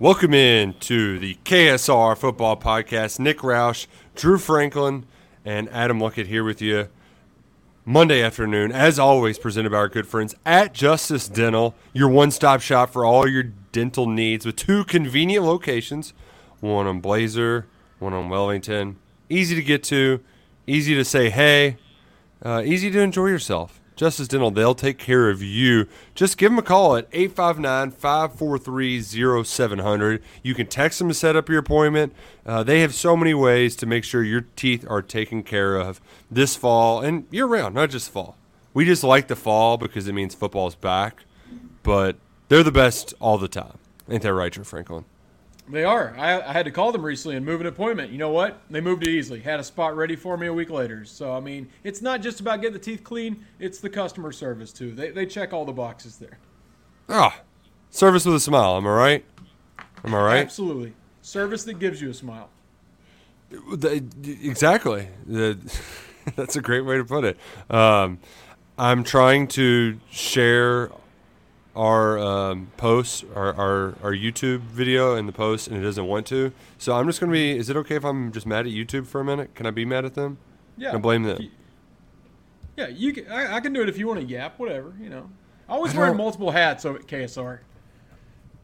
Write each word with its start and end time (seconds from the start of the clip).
Welcome 0.00 0.32
in 0.32 0.74
to 0.74 1.18
the 1.18 1.36
KSR 1.44 2.16
Football 2.16 2.56
Podcast. 2.56 3.18
Nick 3.18 3.38
Roush, 3.38 3.88
Drew 4.14 4.38
Franklin, 4.38 5.06
and 5.44 5.68
Adam 5.70 5.98
Luckett 5.98 6.28
here 6.28 6.44
with 6.44 6.62
you. 6.62 6.86
Monday 7.84 8.22
afternoon, 8.22 8.70
as 8.70 9.00
always, 9.00 9.40
presented 9.40 9.70
by 9.70 9.78
our 9.78 9.88
good 9.88 10.06
friends 10.06 10.36
at 10.46 10.72
Justice 10.72 11.26
Dental, 11.26 11.74
your 11.92 12.08
one 12.08 12.30
stop 12.30 12.60
shop 12.60 12.90
for 12.90 13.04
all 13.04 13.26
your 13.26 13.42
dental 13.42 14.06
needs 14.06 14.46
with 14.46 14.54
two 14.54 14.84
convenient 14.84 15.44
locations 15.44 16.14
one 16.60 16.86
on 16.86 17.00
Blazer, 17.00 17.66
one 17.98 18.12
on 18.12 18.28
Wellington. 18.28 18.98
Easy 19.28 19.56
to 19.56 19.62
get 19.64 19.82
to, 19.82 20.20
easy 20.64 20.94
to 20.94 21.04
say 21.04 21.28
hey, 21.28 21.76
uh, 22.44 22.62
easy 22.64 22.88
to 22.92 23.00
enjoy 23.00 23.26
yourself. 23.26 23.77
Justice 23.98 24.28
Dental, 24.28 24.52
they'll 24.52 24.76
take 24.76 24.96
care 24.96 25.28
of 25.28 25.42
you. 25.42 25.88
Just 26.14 26.38
give 26.38 26.52
them 26.52 26.58
a 26.60 26.62
call 26.62 26.94
at 26.94 27.08
859 27.12 27.90
543 27.90 29.02
0700. 29.44 30.22
You 30.44 30.54
can 30.54 30.68
text 30.68 31.00
them 31.00 31.08
to 31.08 31.14
set 31.14 31.34
up 31.34 31.48
your 31.48 31.58
appointment. 31.58 32.14
Uh, 32.46 32.62
they 32.62 32.78
have 32.80 32.94
so 32.94 33.16
many 33.16 33.34
ways 33.34 33.74
to 33.74 33.86
make 33.86 34.04
sure 34.04 34.22
your 34.22 34.42
teeth 34.54 34.86
are 34.88 35.02
taken 35.02 35.42
care 35.42 35.74
of 35.74 36.00
this 36.30 36.54
fall 36.54 37.00
and 37.00 37.26
year 37.32 37.46
round, 37.46 37.74
not 37.74 37.90
just 37.90 38.08
fall. 38.08 38.36
We 38.72 38.84
just 38.84 39.02
like 39.02 39.26
the 39.26 39.34
fall 39.34 39.76
because 39.76 40.06
it 40.06 40.12
means 40.12 40.32
football's 40.32 40.76
back, 40.76 41.24
but 41.82 42.14
they're 42.46 42.62
the 42.62 42.70
best 42.70 43.14
all 43.18 43.36
the 43.36 43.48
time. 43.48 43.78
Ain't 44.08 44.22
that 44.22 44.32
right, 44.32 44.52
Drew 44.52 44.62
Franklin? 44.62 45.06
They 45.70 45.84
are. 45.84 46.14
I, 46.16 46.40
I, 46.40 46.52
had 46.52 46.64
to 46.64 46.70
call 46.70 46.92
them 46.92 47.04
recently 47.04 47.36
and 47.36 47.44
move 47.44 47.60
an 47.60 47.66
appointment. 47.66 48.10
You 48.10 48.18
know 48.18 48.30
what? 48.30 48.60
They 48.70 48.80
moved 48.80 49.06
it 49.06 49.10
easily. 49.10 49.40
Had 49.40 49.60
a 49.60 49.64
spot 49.64 49.96
ready 49.96 50.16
for 50.16 50.36
me 50.36 50.46
a 50.46 50.52
week 50.52 50.70
later. 50.70 51.04
So, 51.04 51.34
I 51.34 51.40
mean, 51.40 51.68
it's 51.84 52.00
not 52.00 52.22
just 52.22 52.40
about 52.40 52.60
getting 52.60 52.72
the 52.72 52.78
teeth 52.78 53.04
clean, 53.04 53.44
it's 53.58 53.78
the 53.78 53.90
customer 53.90 54.32
service, 54.32 54.72
too. 54.72 54.92
They, 54.92 55.10
they 55.10 55.26
check 55.26 55.52
all 55.52 55.64
the 55.64 55.72
boxes 55.72 56.16
there. 56.16 56.38
Ah, 57.08 57.40
service 57.90 58.24
with 58.24 58.34
a 58.34 58.40
smile. 58.40 58.76
Am 58.76 58.86
I 58.86 58.90
right? 58.90 59.24
Am 60.04 60.14
I 60.14 60.22
right? 60.22 60.38
Absolutely. 60.38 60.94
Service 61.22 61.64
that 61.64 61.78
gives 61.78 62.00
you 62.00 62.10
a 62.10 62.14
smile. 62.14 62.48
Exactly. 63.50 65.08
That's 66.36 66.56
a 66.56 66.60
great 66.60 66.82
way 66.82 66.96
to 66.96 67.04
put 67.04 67.24
it. 67.24 67.38
Um, 67.70 68.18
I'm 68.78 69.04
trying 69.04 69.48
to 69.48 69.98
share 70.10 70.90
our 71.78 72.18
um, 72.18 72.72
posts, 72.76 73.24
our, 73.36 73.54
our, 73.54 73.94
our 74.02 74.12
YouTube 74.12 74.60
video 74.60 75.14
and 75.14 75.28
the 75.28 75.32
post, 75.32 75.68
and 75.68 75.76
it 75.76 75.82
doesn't 75.82 76.06
want 76.06 76.26
to. 76.26 76.52
So 76.76 76.94
I'm 76.94 77.06
just 77.06 77.20
going 77.20 77.30
to 77.30 77.34
be. 77.34 77.56
Is 77.56 77.70
it 77.70 77.76
okay 77.76 77.94
if 77.94 78.04
I'm 78.04 78.32
just 78.32 78.46
mad 78.46 78.66
at 78.66 78.72
YouTube 78.72 79.06
for 79.06 79.20
a 79.20 79.24
minute? 79.24 79.54
Can 79.54 79.64
I 79.64 79.70
be 79.70 79.84
mad 79.84 80.04
at 80.04 80.14
them? 80.14 80.38
Yeah. 80.76 80.90
Can 80.90 80.96
I 80.96 81.00
blame 81.00 81.22
them? 81.22 81.50
Yeah, 82.76 82.88
you 82.88 83.12
can. 83.12 83.30
I, 83.30 83.56
I, 83.56 83.60
can 83.60 83.72
do 83.72 83.80
it 83.80 83.88
if 83.88 83.96
you 83.96 84.08
want 84.08 84.20
to 84.20 84.26
yap. 84.26 84.58
Whatever, 84.58 84.92
you 85.00 85.08
know. 85.08 85.30
I 85.68 85.72
always 85.74 85.94
wear 85.94 86.12
multiple 86.14 86.50
hats 86.50 86.84
over 86.84 86.98
at 86.98 87.06
KSR. 87.06 87.60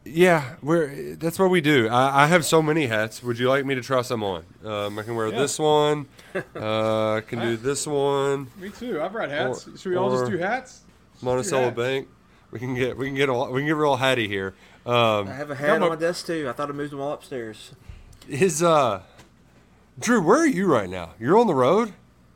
Yeah, 0.03 0.55
we're 0.61 1.15
that's 1.15 1.39
what 1.39 1.49
we 1.49 1.61
do. 1.61 1.87
I, 1.89 2.23
I, 2.23 2.27
have 2.27 2.45
so 2.45 2.61
many 2.61 2.85
hats. 2.85 3.23
Would 3.23 3.39
you 3.39 3.49
like 3.49 3.65
me 3.65 3.75
to 3.75 3.81
try 3.81 4.01
some 4.03 4.23
on? 4.23 4.45
Um, 4.63 4.99
I 4.99 5.03
can 5.03 5.15
wear 5.15 5.29
yeah. 5.29 5.39
this 5.39 5.57
one. 5.57 6.07
Uh, 6.53 7.13
I 7.13 7.21
can 7.21 7.39
do 7.39 7.55
this 7.55 7.87
one. 7.87 8.47
Me 8.59 8.69
too. 8.69 9.01
I've 9.01 9.13
got 9.13 9.29
hats. 9.29 9.67
Or, 9.67 9.77
Should 9.77 9.89
we 9.91 9.95
all 9.95 10.11
just 10.11 10.29
do 10.29 10.37
hats? 10.37 10.81
Monticello 11.21 11.71
Bank. 11.71 12.09
We 12.55 12.59
can 12.59 12.73
get 12.73 12.97
we 12.97 13.07
can 13.07 13.15
get 13.15 13.27
a, 13.27 13.33
we 13.33 13.59
can 13.59 13.67
get 13.67 13.75
real 13.75 13.97
hatty 13.97 14.29
here. 14.29 14.55
Um, 14.85 15.27
I 15.27 15.33
have 15.33 15.51
a 15.51 15.55
hat 15.55 15.81
on 15.81 15.89
my 15.89 15.97
desk 15.97 16.25
too. 16.25 16.47
I 16.47 16.53
thought 16.53 16.69
I 16.69 16.71
moved 16.71 16.93
them 16.93 17.01
all 17.01 17.11
upstairs. 17.11 17.73
Is 18.29 18.63
uh, 18.63 19.01
Drew, 19.99 20.21
where 20.21 20.39
are 20.39 20.47
you 20.47 20.65
right 20.65 20.89
now? 20.89 21.15
You're 21.19 21.37
on 21.37 21.47
the 21.47 21.53
road. 21.53 21.91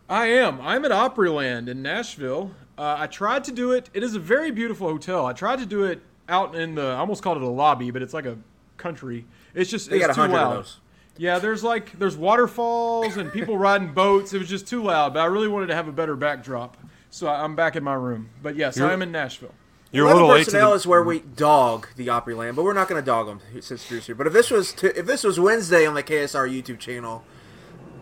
I 0.09 0.25
am. 0.25 0.59
I'm 0.59 0.83
at 0.83 0.91
Opryland 0.91 1.69
in 1.69 1.81
Nashville. 1.81 2.51
Uh, 2.77 2.97
I 2.99 3.07
tried 3.07 3.45
to 3.45 3.53
do 3.53 3.71
it. 3.71 3.89
It 3.93 4.03
is 4.03 4.13
a 4.13 4.19
very 4.19 4.51
beautiful 4.51 4.89
hotel. 4.89 5.25
I 5.25 5.31
tried 5.31 5.59
to 5.59 5.65
do 5.65 5.85
it 5.85 6.01
out 6.27 6.53
in 6.53 6.75
the. 6.75 6.87
I 6.87 6.97
almost 6.97 7.23
called 7.23 7.37
it 7.37 7.43
a 7.43 7.47
lobby, 7.47 7.89
but 7.89 8.01
it's 8.01 8.13
like 8.13 8.25
a 8.25 8.37
country. 8.75 9.25
It's 9.53 9.71
just 9.71 9.89
they 9.89 10.01
it's 10.01 10.15
too 10.15 10.27
loud. 10.27 10.67
Yeah, 11.15 11.39
there's 11.39 11.63
like 11.63 11.97
there's 11.97 12.17
waterfalls 12.17 13.15
and 13.15 13.31
people 13.31 13.57
riding 13.67 13.93
boats. 13.93 14.33
It 14.33 14.39
was 14.39 14.49
just 14.49 14.67
too 14.67 14.83
loud. 14.83 15.13
But 15.13 15.21
I 15.21 15.27
really 15.27 15.47
wanted 15.47 15.67
to 15.67 15.75
have 15.75 15.87
a 15.87 15.93
better 15.93 16.17
backdrop, 16.17 16.75
so 17.09 17.29
I'm 17.29 17.55
back 17.55 17.77
in 17.77 17.85
my 17.85 17.93
room. 17.93 18.31
But 18.43 18.57
yes, 18.57 18.75
You're, 18.75 18.89
I 18.89 18.91
am 18.91 19.01
in 19.01 19.13
Nashville. 19.13 19.55
You're 19.91 20.07
a 20.07 20.13
little 20.13 20.29
late 20.29 20.45
personnel 20.45 20.71
the... 20.71 20.75
is 20.75 20.87
where 20.87 21.03
we 21.03 21.19
dog 21.19 21.87
the 21.95 22.07
Opryland, 22.07 22.55
but 22.55 22.63
we're 22.63 22.73
not 22.73 22.87
going 22.87 23.01
to 23.01 23.05
dog 23.05 23.25
them 23.25 23.41
since 23.61 23.87
Drew's 23.87 24.05
here. 24.05 24.15
But 24.15 24.27
if 24.27 24.33
this 24.33 24.51
was 24.51 24.71
to, 24.73 24.97
if 24.97 25.05
this 25.05 25.23
was 25.23 25.39
Wednesday 25.39 25.85
on 25.85 25.95
the 25.95 26.03
KSR 26.03 26.47
YouTube 26.49 26.79
channel, 26.79 27.23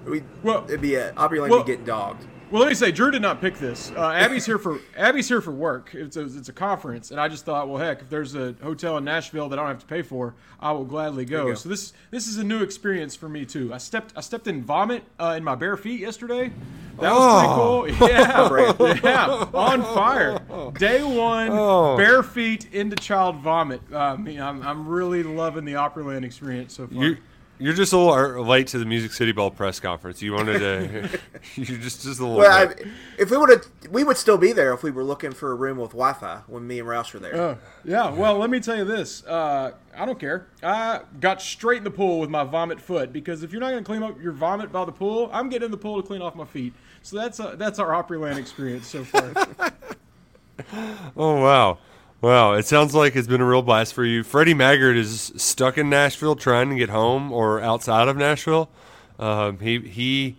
we 0.06 0.24
well, 0.44 0.66
it'd 0.66 0.82
be 0.82 0.96
a 0.96 1.14
Opryland 1.14 1.50
well, 1.50 1.64
be 1.64 1.72
getting 1.72 1.86
dogged. 1.86 2.26
Well, 2.50 2.62
let 2.62 2.70
me 2.70 2.76
say, 2.76 2.94
Drew 2.94 3.12
did 3.12 3.22
not 3.22 3.42
pick 3.42 3.58
this. 3.58 3.92
Uh, 3.92 4.10
Abby's 4.12 4.46
here 4.46 4.58
for 4.58 4.80
Abby's 4.98 5.28
here 5.28 5.42
for 5.42 5.52
work. 5.52 5.94
It's 5.94 6.16
a, 6.16 6.24
it's 6.24 6.48
a 6.48 6.54
conference, 6.54 7.12
and 7.12 7.20
I 7.20 7.28
just 7.28 7.44
thought, 7.44 7.68
well, 7.68 7.78
heck, 7.78 8.02
if 8.02 8.10
there's 8.10 8.36
a 8.36 8.56
hotel 8.64 8.96
in 8.98 9.04
Nashville 9.04 9.50
that 9.50 9.60
I 9.60 9.64
don't 9.64 9.72
have 9.72 9.82
to 9.82 9.86
pay 9.86 10.02
for, 10.02 10.34
I 10.62 10.72
will 10.72 10.86
gladly 10.86 11.26
go. 11.26 11.48
go. 11.48 11.56
So 11.56 11.68
this 11.68 11.92
this 12.10 12.26
is 12.26 12.38
a 12.38 12.46
new 12.46 12.64
experience 12.64 13.18
for 13.18 13.28
me 13.28 13.46
too. 13.46 13.74
I 13.74 13.80
stepped 13.80 14.14
I 14.16 14.22
stepped 14.22 14.48
in 14.48 14.64
vomit 14.64 15.04
uh, 15.20 15.36
in 15.36 15.44
my 15.44 15.56
bare 15.56 15.76
feet 15.76 16.00
yesterday. 16.00 16.54
That 17.02 17.14
was 17.14 17.22
oh. 17.22 17.82
pretty 17.82 17.98
cool. 17.98 18.08
Yeah, 18.10 19.00
yeah, 19.04 19.50
on 19.54 19.82
fire. 19.82 20.40
Day 20.80 21.04
one, 21.04 21.50
oh. 21.52 21.98
bare 21.98 22.24
feet 22.24 22.74
into 22.74 22.96
child 22.96 23.38
vomit. 23.38 23.82
Uh, 23.92 23.98
I 23.98 24.16
mean, 24.16 24.40
I'm 24.40 24.64
I'm 24.64 24.88
really 24.88 25.22
loving 25.22 25.66
the 25.66 25.74
Opryland 25.74 26.24
experience 26.24 26.74
so 26.74 26.88
far. 26.88 27.04
You- 27.04 27.18
you're 27.60 27.74
just 27.74 27.94
a 27.94 27.98
little 27.98 28.46
late 28.46 28.68
to 28.68 28.80
the 28.80 28.86
Music 28.86 29.12
City 29.12 29.32
Bowl 29.32 29.50
press 29.50 29.80
conference. 29.80 30.22
You 30.22 30.34
wanted 30.34 30.60
to. 30.60 31.20
you're 31.56 31.80
just 31.80 32.04
just 32.04 32.20
a 32.20 32.24
little. 32.24 32.38
Well, 32.38 32.70
I, 32.70 32.74
if 33.18 33.32
we 33.32 33.38
would 33.38 33.50
have, 33.50 33.66
we 33.90 34.04
would 34.04 34.18
still 34.18 34.38
be 34.38 34.52
there 34.52 34.74
if 34.74 34.84
we 34.84 34.92
were 34.92 35.04
looking 35.04 35.32
for 35.32 35.52
a 35.52 35.56
room 35.56 35.78
with 35.78 35.92
Wi-Fi 35.92 36.42
when 36.48 36.68
me 36.68 36.80
and 36.80 36.88
Roush 36.88 37.14
were 37.14 37.20
there. 37.20 37.36
Uh, 37.36 37.56
yeah. 37.84 38.12
Well, 38.12 38.38
let 38.38 38.50
me 38.50 38.60
tell 38.60 38.76
you 38.76 38.86
this. 38.86 39.26
Uh, 39.26 39.72
I 39.96 40.06
don't 40.06 40.20
care. 40.20 40.48
I 40.62 41.02
got 41.20 41.42
straight 41.42 41.80
in 41.80 41.84
the 41.84 41.92
pool 41.92 42.20
with 42.20 42.30
my 42.30 42.44
vomit 42.44 42.80
foot 42.80 43.12
because 43.12 43.44
if 43.44 43.52
you're 43.52 43.62
not 43.62 43.72
going 43.72 43.84
to 43.84 43.88
clean 43.88 44.04
up 44.04 44.22
your 44.22 44.34
vomit 44.34 44.72
by 44.72 44.86
the 44.86 44.92
pool, 44.92 45.30
I'm 45.34 45.50
getting 45.50 45.66
in 45.66 45.72
the 45.72 45.78
pool 45.78 46.02
to 46.02 46.08
clean 46.08 46.22
off 46.22 46.36
my 46.36 46.46
feet. 46.46 46.74
So 47.02 47.18
that's 47.18 47.40
a, 47.40 47.56
that's 47.58 47.80
our 47.80 47.92
Opryland 47.92 48.38
experience 48.38 48.88
so 48.88 49.04
far. 49.04 49.74
oh 51.16 51.42
wow. 51.42 51.80
Wow, 52.20 52.54
it 52.54 52.66
sounds 52.66 52.96
like 52.96 53.16
it's 53.16 53.28
been 53.28 53.42
a 53.42 53.46
real 53.46 53.62
blast 53.62 53.94
for 53.94 54.04
you. 54.04 54.24
Freddie 54.24 54.56
Maggard 54.56 54.98
is 54.98 55.32
stuck 55.38 55.78
in 55.78 55.88
Nashville 55.88 56.36
trying 56.36 56.72
to 56.72 56.76
get 56.76 56.90
home 56.90 57.32
or 57.32 57.62
outside 57.62 58.08
of 58.08 58.18
Nashville. 58.18 58.70
Um, 59.20 59.60
he 59.60 59.80
he 59.82 60.36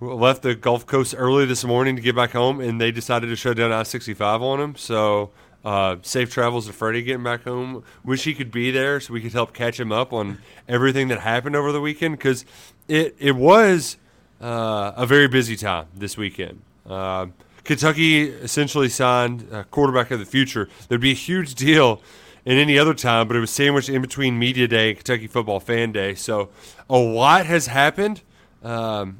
left 0.00 0.42
the 0.42 0.56
Gulf 0.56 0.86
Coast 0.86 1.14
early 1.16 1.46
this 1.46 1.64
morning 1.64 1.94
to 1.94 2.02
get 2.02 2.16
back 2.16 2.32
home, 2.32 2.60
and 2.60 2.80
they 2.80 2.90
decided 2.90 3.28
to 3.28 3.36
shut 3.36 3.56
down 3.56 3.70
I 3.70 3.84
sixty 3.84 4.12
five 4.12 4.42
on 4.42 4.60
him. 4.60 4.74
So 4.74 5.30
uh, 5.64 5.96
safe 6.02 6.32
travels 6.32 6.66
to 6.66 6.72
Freddie 6.72 7.02
getting 7.02 7.22
back 7.22 7.44
home. 7.44 7.84
Wish 8.04 8.24
he 8.24 8.34
could 8.34 8.50
be 8.50 8.72
there 8.72 8.98
so 8.98 9.12
we 9.12 9.20
could 9.20 9.32
help 9.32 9.54
catch 9.54 9.78
him 9.78 9.92
up 9.92 10.12
on 10.12 10.38
everything 10.68 11.06
that 11.08 11.20
happened 11.20 11.54
over 11.54 11.70
the 11.70 11.80
weekend 11.80 12.18
because 12.18 12.44
it 12.88 13.14
it 13.20 13.36
was 13.36 13.98
uh, 14.40 14.90
a 14.96 15.06
very 15.06 15.28
busy 15.28 15.54
time 15.56 15.86
this 15.94 16.16
weekend. 16.16 16.60
Uh, 16.84 17.26
Kentucky 17.64 18.24
essentially 18.24 18.88
signed 18.88 19.48
a 19.50 19.64
quarterback 19.64 20.10
of 20.10 20.18
the 20.18 20.26
future. 20.26 20.68
There'd 20.88 21.00
be 21.00 21.12
a 21.12 21.14
huge 21.14 21.54
deal 21.54 22.02
in 22.44 22.58
any 22.58 22.78
other 22.78 22.94
time, 22.94 23.26
but 23.26 23.36
it 23.36 23.40
was 23.40 23.50
sandwiched 23.50 23.88
in 23.88 24.02
between 24.02 24.38
Media 24.38 24.68
Day 24.68 24.90
and 24.90 24.98
Kentucky 24.98 25.26
Football 25.26 25.60
Fan 25.60 25.92
Day. 25.92 26.14
So 26.14 26.50
a 26.90 26.98
lot 26.98 27.46
has 27.46 27.66
happened. 27.66 28.20
Um, 28.62 29.18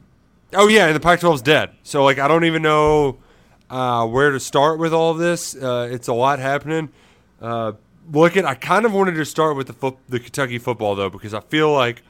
oh, 0.53 0.69
yeah, 0.69 0.87
and 0.87 0.97
the 0.97 1.01
Pac 1.01 1.21
12 1.21 1.37
is 1.37 1.43
dead. 1.43 1.71
So, 1.83 2.05
like, 2.05 2.19
I 2.19 2.29
don't 2.29 2.45
even 2.45 2.63
know 2.63 3.19
uh, 3.71 4.07
where 4.07 4.31
to 4.31 4.41
start 4.41 4.79
with 4.79 4.93
all 4.93 5.11
of 5.11 5.19
this. 5.19 5.57
Uh, 5.57 5.89
it's 5.91 6.09
a 6.09 6.15
lot 6.15 6.39
happening. 6.39 6.91
Uh, 7.41 7.73
look 8.13 8.37
I 8.37 8.55
kind 8.55 8.85
of 8.85 8.93
wanted 8.93 9.15
to 9.15 9.25
start 9.25 9.57
with 9.57 9.69
the, 9.69 9.73
fo- 9.73 9.99
the 10.09 10.21
Kentucky 10.21 10.59
football, 10.59 10.95
though, 10.95 11.11
because 11.11 11.33
I 11.33 11.41
feel 11.41 11.73
like 11.73 12.03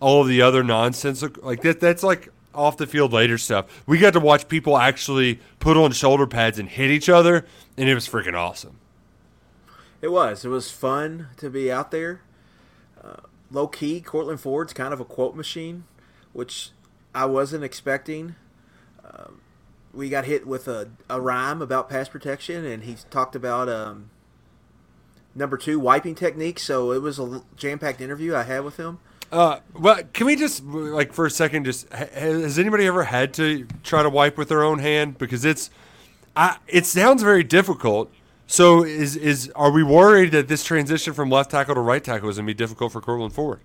all 0.00 0.22
of 0.22 0.28
the 0.28 0.40
other 0.40 0.64
nonsense, 0.64 1.22
like 1.42 1.60
that, 1.62 1.80
that's 1.80 2.02
like 2.02 2.30
off 2.54 2.76
the 2.76 2.86
field 2.86 3.12
later 3.12 3.38
stuff. 3.38 3.82
We 3.86 3.98
got 3.98 4.12
to 4.12 4.20
watch 4.20 4.48
people 4.48 4.76
actually 4.76 5.40
put 5.58 5.76
on 5.76 5.92
shoulder 5.92 6.26
pads 6.26 6.58
and 6.58 6.68
hit 6.68 6.90
each 6.90 7.08
other, 7.08 7.46
and 7.76 7.88
it 7.88 7.94
was 7.94 8.08
freaking 8.08 8.34
awesome. 8.34 8.78
It 10.00 10.10
was. 10.10 10.44
It 10.44 10.48
was 10.48 10.70
fun 10.70 11.28
to 11.36 11.48
be 11.48 11.70
out 11.70 11.90
there. 11.90 12.22
Uh, 13.02 13.22
low 13.50 13.68
key, 13.68 14.00
Courtland 14.00 14.40
Ford's 14.40 14.72
kind 14.72 14.92
of 14.92 15.00
a 15.00 15.04
quote 15.04 15.36
machine, 15.36 15.84
which 16.32 16.70
I 17.14 17.26
wasn't 17.26 17.64
expecting. 17.64 18.34
Um, 19.04 19.40
we 19.92 20.08
got 20.08 20.24
hit 20.24 20.46
with 20.46 20.68
a, 20.68 20.90
a 21.08 21.20
rhyme 21.20 21.62
about 21.62 21.88
pass 21.88 22.08
protection, 22.08 22.64
and 22.64 22.84
he 22.84 22.96
talked 23.10 23.36
about 23.36 23.68
um, 23.68 24.10
number 25.34 25.56
two 25.56 25.78
wiping 25.78 26.14
technique. 26.14 26.58
So 26.58 26.92
it 26.92 27.02
was 27.02 27.18
a 27.18 27.42
jam 27.56 27.78
packed 27.78 28.00
interview 28.00 28.34
I 28.34 28.42
had 28.42 28.64
with 28.64 28.78
him. 28.78 28.98
Uh, 29.32 29.60
well, 29.72 29.98
can 30.12 30.26
we 30.26 30.36
just 30.36 30.62
like 30.62 31.14
for 31.14 31.24
a 31.24 31.30
second 31.30 31.64
just 31.64 31.90
has 31.90 32.58
anybody 32.58 32.86
ever 32.86 33.04
had 33.04 33.32
to 33.32 33.66
try 33.82 34.02
to 34.02 34.10
wipe 34.10 34.36
with 34.36 34.50
their 34.50 34.62
own 34.62 34.78
hand 34.78 35.16
because 35.16 35.46
it's 35.46 35.70
I 36.36 36.58
it 36.68 36.84
sounds 36.84 37.22
very 37.22 37.42
difficult. 37.42 38.12
So 38.46 38.84
is 38.84 39.16
is 39.16 39.50
are 39.56 39.70
we 39.70 39.82
worried 39.82 40.32
that 40.32 40.48
this 40.48 40.62
transition 40.62 41.14
from 41.14 41.30
left 41.30 41.50
tackle 41.50 41.74
to 41.74 41.80
right 41.80 42.04
tackle 42.04 42.28
is 42.28 42.36
going 42.36 42.46
to 42.46 42.50
be 42.50 42.54
difficult 42.54 42.92
for 42.92 43.00
Courtland 43.00 43.32
Ford? 43.32 43.60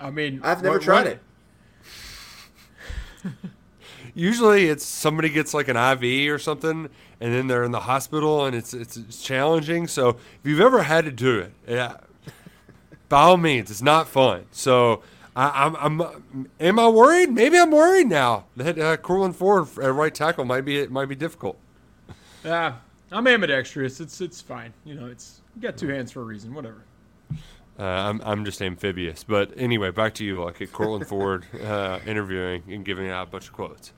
I 0.00 0.08
mean, 0.10 0.40
I've 0.42 0.62
never 0.62 0.76
what, 0.76 0.82
tried 0.82 1.04
what? 1.04 1.18
it. 3.24 3.32
usually 4.14 4.68
it's 4.68 4.86
somebody 4.86 5.28
gets 5.28 5.52
like 5.52 5.68
an 5.68 5.76
IV 5.76 6.32
or 6.32 6.38
something, 6.38 6.88
and 7.20 7.34
then 7.34 7.46
they're 7.46 7.64
in 7.64 7.72
the 7.72 7.80
hospital, 7.80 8.46
and 8.46 8.56
it's 8.56 8.72
it's, 8.72 8.96
it's 8.96 9.22
challenging. 9.22 9.86
So 9.86 10.08
if 10.10 10.40
you've 10.44 10.60
ever 10.62 10.84
had 10.84 11.04
to 11.04 11.12
do 11.12 11.40
it, 11.40 11.52
yeah, 11.68 11.98
by 13.14 13.22
all 13.22 13.36
means, 13.36 13.70
it's 13.70 13.82
not 13.82 14.08
fun. 14.08 14.46
So. 14.50 15.02
I, 15.36 15.66
I'm, 15.66 16.00
I'm, 16.00 16.48
am 16.60 16.78
I 16.78 16.88
worried? 16.88 17.32
Maybe 17.32 17.58
I'm 17.58 17.72
worried 17.72 18.06
now 18.06 18.44
that 18.56 18.78
uh, 18.78 18.96
Courtland 18.96 19.34
Ford 19.34 19.66
at 19.82 19.92
right 19.92 20.14
tackle 20.14 20.44
might 20.44 20.60
be 20.60 20.78
it 20.78 20.92
might 20.92 21.06
be 21.06 21.16
difficult. 21.16 21.58
Yeah, 22.44 22.74
I'm 23.10 23.26
ambidextrous. 23.26 23.98
It's 23.98 24.20
it's 24.20 24.40
fine. 24.40 24.72
You 24.84 24.94
know, 24.94 25.06
it's 25.06 25.40
you 25.56 25.62
got 25.62 25.76
two 25.76 25.88
hands 25.88 26.12
for 26.12 26.20
a 26.20 26.24
reason. 26.24 26.54
Whatever. 26.54 26.84
Uh, 27.76 27.82
I'm 27.82 28.20
I'm 28.24 28.44
just 28.44 28.62
amphibious. 28.62 29.24
But 29.24 29.50
anyway, 29.56 29.90
back 29.90 30.14
to 30.14 30.24
you, 30.24 30.44
like 30.44 30.62
at 30.62 30.72
Courtland 30.72 31.06
Ford 31.08 31.44
uh, 31.64 31.98
interviewing 32.06 32.62
and 32.68 32.84
giving 32.84 33.08
out 33.08 33.26
a 33.26 33.30
bunch 33.30 33.48
of 33.48 33.54
quotes. 33.54 33.92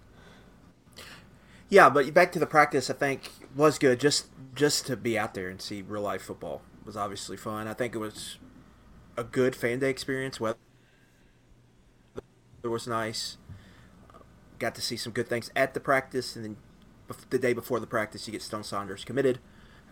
Yeah, 1.68 1.90
but 1.90 2.14
back 2.14 2.32
to 2.32 2.38
the 2.38 2.46
practice, 2.46 2.88
I 2.88 2.94
think 2.94 3.30
was 3.54 3.78
good. 3.78 4.00
Just 4.00 4.28
just 4.54 4.86
to 4.86 4.96
be 4.96 5.18
out 5.18 5.34
there 5.34 5.50
and 5.50 5.60
see 5.60 5.82
real 5.82 6.00
life 6.00 6.22
football 6.22 6.62
was 6.86 6.96
obviously 6.96 7.36
fun. 7.36 7.68
I 7.68 7.74
think 7.74 7.94
it 7.94 7.98
was 7.98 8.38
a 9.16 9.24
good 9.24 9.56
fan 9.56 9.78
day 9.78 9.90
experience. 9.90 10.40
Weather 10.40 10.56
was 12.64 12.86
nice. 12.86 13.38
Got 14.58 14.74
to 14.74 14.80
see 14.80 14.96
some 14.96 15.12
good 15.12 15.28
things 15.28 15.50
at 15.54 15.74
the 15.74 15.80
practice, 15.80 16.36
and 16.36 16.44
then 16.44 16.56
the 17.30 17.38
day 17.38 17.52
before 17.52 17.80
the 17.80 17.86
practice, 17.86 18.26
you 18.26 18.32
get 18.32 18.42
Stone 18.42 18.64
Saunders 18.64 19.04
committed, 19.04 19.38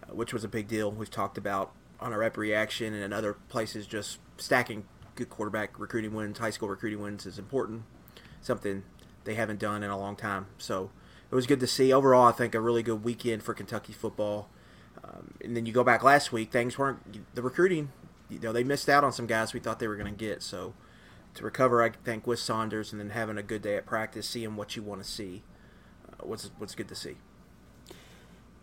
uh, 0.03 0.15
which 0.15 0.33
was 0.33 0.43
a 0.45 0.49
big 0.49 0.69
deal. 0.69 0.91
We've 0.91 1.11
talked 1.11 1.39
about 1.39 1.73
on 2.01 2.13
our 2.13 2.19
rep 2.19 2.37
reaction 2.37 2.93
and 2.93 3.03
in 3.03 3.13
other 3.13 3.35
places, 3.49 3.87
just 3.87 4.19
stacking 4.37 4.85
good 5.15 5.31
quarterback 5.31 5.79
recruiting 5.79 6.13
wins, 6.13 6.39
high 6.39 6.51
school 6.51 6.69
recruiting 6.69 7.01
wins 7.01 7.27
is 7.27 7.39
important. 7.39 7.83
Something 8.41 8.83
they 9.25 9.35
haven't 9.35 9.61
done 9.61 9.83
in 9.83 9.91
a 9.91 9.99
long 9.99 10.17
time. 10.17 10.47
So 10.59 10.91
it 11.31 11.35
was 11.35 11.47
good 11.47 11.61
to 11.61 11.67
see. 11.67 11.93
Overall, 11.93 12.27
I 12.27 12.33
think 12.33 12.55
a 12.55 12.61
really 12.61 12.83
good 12.83 13.05
weekend 13.05 13.43
for 13.43 13.55
Kentucky 13.55 13.93
football. 13.93 14.49
Um, 15.03 15.35
and 15.43 15.57
then 15.57 15.67
you 15.67 15.73
go 15.73 15.85
back 15.85 16.03
last 16.03 16.33
week, 16.33 16.51
things 16.51 16.79
weren't 16.79 17.35
the 17.35 17.43
recruiting. 17.43 17.91
You 18.35 18.41
know, 18.41 18.53
they 18.53 18.65
missed 18.65 18.89
out 18.89 19.05
on 19.05 19.13
some 19.13 19.27
guys 19.27 19.53
we 19.53 19.61
thought 19.61 19.79
they 19.79 19.89
were 19.89 19.97
going 19.97 20.13
to 20.13 20.19
get. 20.19 20.43
So 20.43 20.75
to 21.35 21.45
recover, 21.45 21.83
I 21.83 21.91
think 21.91 22.27
with 22.27 22.39
Saunders 22.39 22.93
and 22.93 23.01
then 23.01 23.11
having 23.11 23.39
a 23.39 23.43
good 23.43 23.63
day 23.63 23.77
at 23.77 23.87
practice, 23.87 24.29
seeing 24.29 24.57
what 24.57 24.77
you 24.77 24.83
want 24.83 25.03
to 25.03 25.09
see, 25.09 25.43
uh, 26.09 26.27
what's 26.27 26.51
what's 26.59 26.75
good 26.75 26.89
to 26.89 26.95
see. 26.95 27.17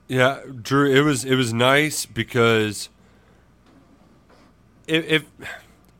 Yeah, 0.07 0.41
Drew, 0.61 0.91
it 0.91 1.01
was 1.01 1.25
it 1.25 1.35
was 1.35 1.53
nice 1.53 2.05
because 2.05 2.89
if, 4.87 5.05
if 5.09 5.25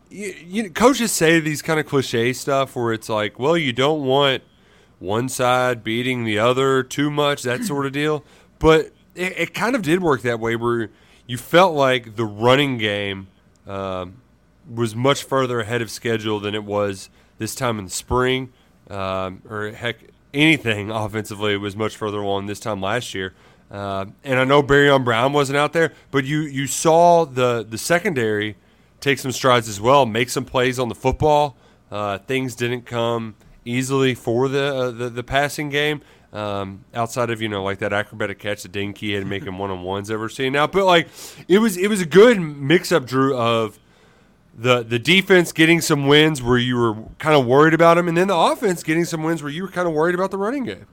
you, 0.09 0.35
you 0.45 0.69
coaches 0.69 1.12
say 1.12 1.39
these 1.39 1.62
kind 1.62 1.79
of 1.79 1.85
cliche 1.85 2.33
stuff 2.33 2.75
where 2.75 2.94
it's 2.94 3.09
like, 3.09 3.39
well, 3.39 3.57
you 3.57 3.73
don't 3.73 4.03
want 4.03 4.44
one 5.00 5.29
side 5.29 5.83
beating 5.83 6.25
the 6.25 6.38
other 6.38 6.83
too 6.83 7.09
much, 7.09 7.44
that 7.44 7.63
sort 7.63 7.85
of 7.85 7.91
deal. 7.91 8.23
But 8.59 8.91
it, 9.15 9.33
it 9.38 9.53
kind 9.53 9.75
of 9.75 9.81
did 9.81 10.01
work 10.01 10.21
that 10.21 10.39
way 10.39 10.56
where 10.56 10.89
you 11.25 11.38
felt 11.38 11.73
like 11.73 12.15
the 12.15 12.25
running 12.25 12.77
game 12.77 13.27
um, 13.67 14.21
was 14.69 14.95
much 14.95 15.23
further 15.23 15.59
ahead 15.59 15.81
of 15.81 15.89
schedule 15.89 16.39
than 16.39 16.55
it 16.55 16.63
was 16.63 17.09
this 17.37 17.55
time 17.55 17.79
in 17.79 17.85
the 17.85 17.91
spring, 17.91 18.51
um, 18.89 19.41
or 19.49 19.71
heck, 19.71 19.97
anything 20.33 20.91
offensively 20.91 21.57
was 21.57 21.75
much 21.75 21.95
further 21.95 22.19
along 22.19 22.45
this 22.45 22.59
time 22.59 22.81
last 22.81 23.13
year. 23.13 23.33
Uh, 23.69 24.05
and 24.23 24.37
I 24.37 24.43
know 24.43 24.61
Barion 24.61 25.03
Brown 25.03 25.31
wasn't 25.31 25.57
out 25.57 25.71
there, 25.71 25.93
but 26.11 26.25
you 26.25 26.41
you 26.41 26.67
saw 26.67 27.25
the 27.25 27.65
the 27.67 27.77
secondary 27.77 28.57
take 28.99 29.17
some 29.17 29.31
strides 29.31 29.67
as 29.67 29.81
well, 29.81 30.05
make 30.05 30.29
some 30.29 30.45
plays 30.45 30.77
on 30.77 30.89
the 30.89 30.95
football. 30.95 31.57
Uh, 31.89 32.17
things 32.19 32.55
didn't 32.55 32.85
come 32.85 33.35
easily 33.65 34.13
for 34.15 34.47
the 34.47 34.75
uh, 34.75 34.91
the, 34.91 35.09
the, 35.09 35.23
passing 35.23 35.69
game. 35.69 36.01
Um, 36.33 36.86
outside 36.94 37.30
of 37.30 37.42
you 37.42 37.50
know 37.50 37.62
like 37.62 37.80
that 37.80 37.92
acrobatic 37.92 38.39
catch 38.39 38.63
that 38.63 38.95
Key 38.95 39.12
had 39.12 39.28
making 39.28 39.57
one 39.57 39.69
on 39.69 39.83
ones 39.83 40.10
ever 40.10 40.30
seen 40.30 40.54
now, 40.54 40.66
but 40.66 40.86
like 40.86 41.10
it 41.50 41.60
was 41.60 41.75
it 41.75 41.89
was 41.89 42.00
a 42.00 42.06
good 42.06 42.39
mix 42.39 42.92
up, 42.92 43.06
Drew, 43.06 43.36
of 43.36 43.80
the 44.56 44.83
the 44.83 44.98
defense 45.00 45.51
getting 45.51 45.81
some 45.81 46.07
wins 46.07 46.42
where 46.42 46.57
you 46.57 46.78
were 46.78 46.95
kind 47.19 47.36
of 47.36 47.45
worried 47.45 47.74
about 47.74 47.95
them, 47.95 48.07
and 48.07 48.16
then 48.18 48.28
the 48.28 48.36
offense 48.36 48.81
getting 48.81 49.04
some 49.04 49.24
wins 49.24 49.44
where 49.44 49.51
you 49.51 49.63
were 49.63 49.69
kind 49.69 49.88
of 49.88 49.94
worried 49.94 50.16
about 50.16 50.31
the 50.31 50.38
running 50.38 50.63
game. 50.63 50.88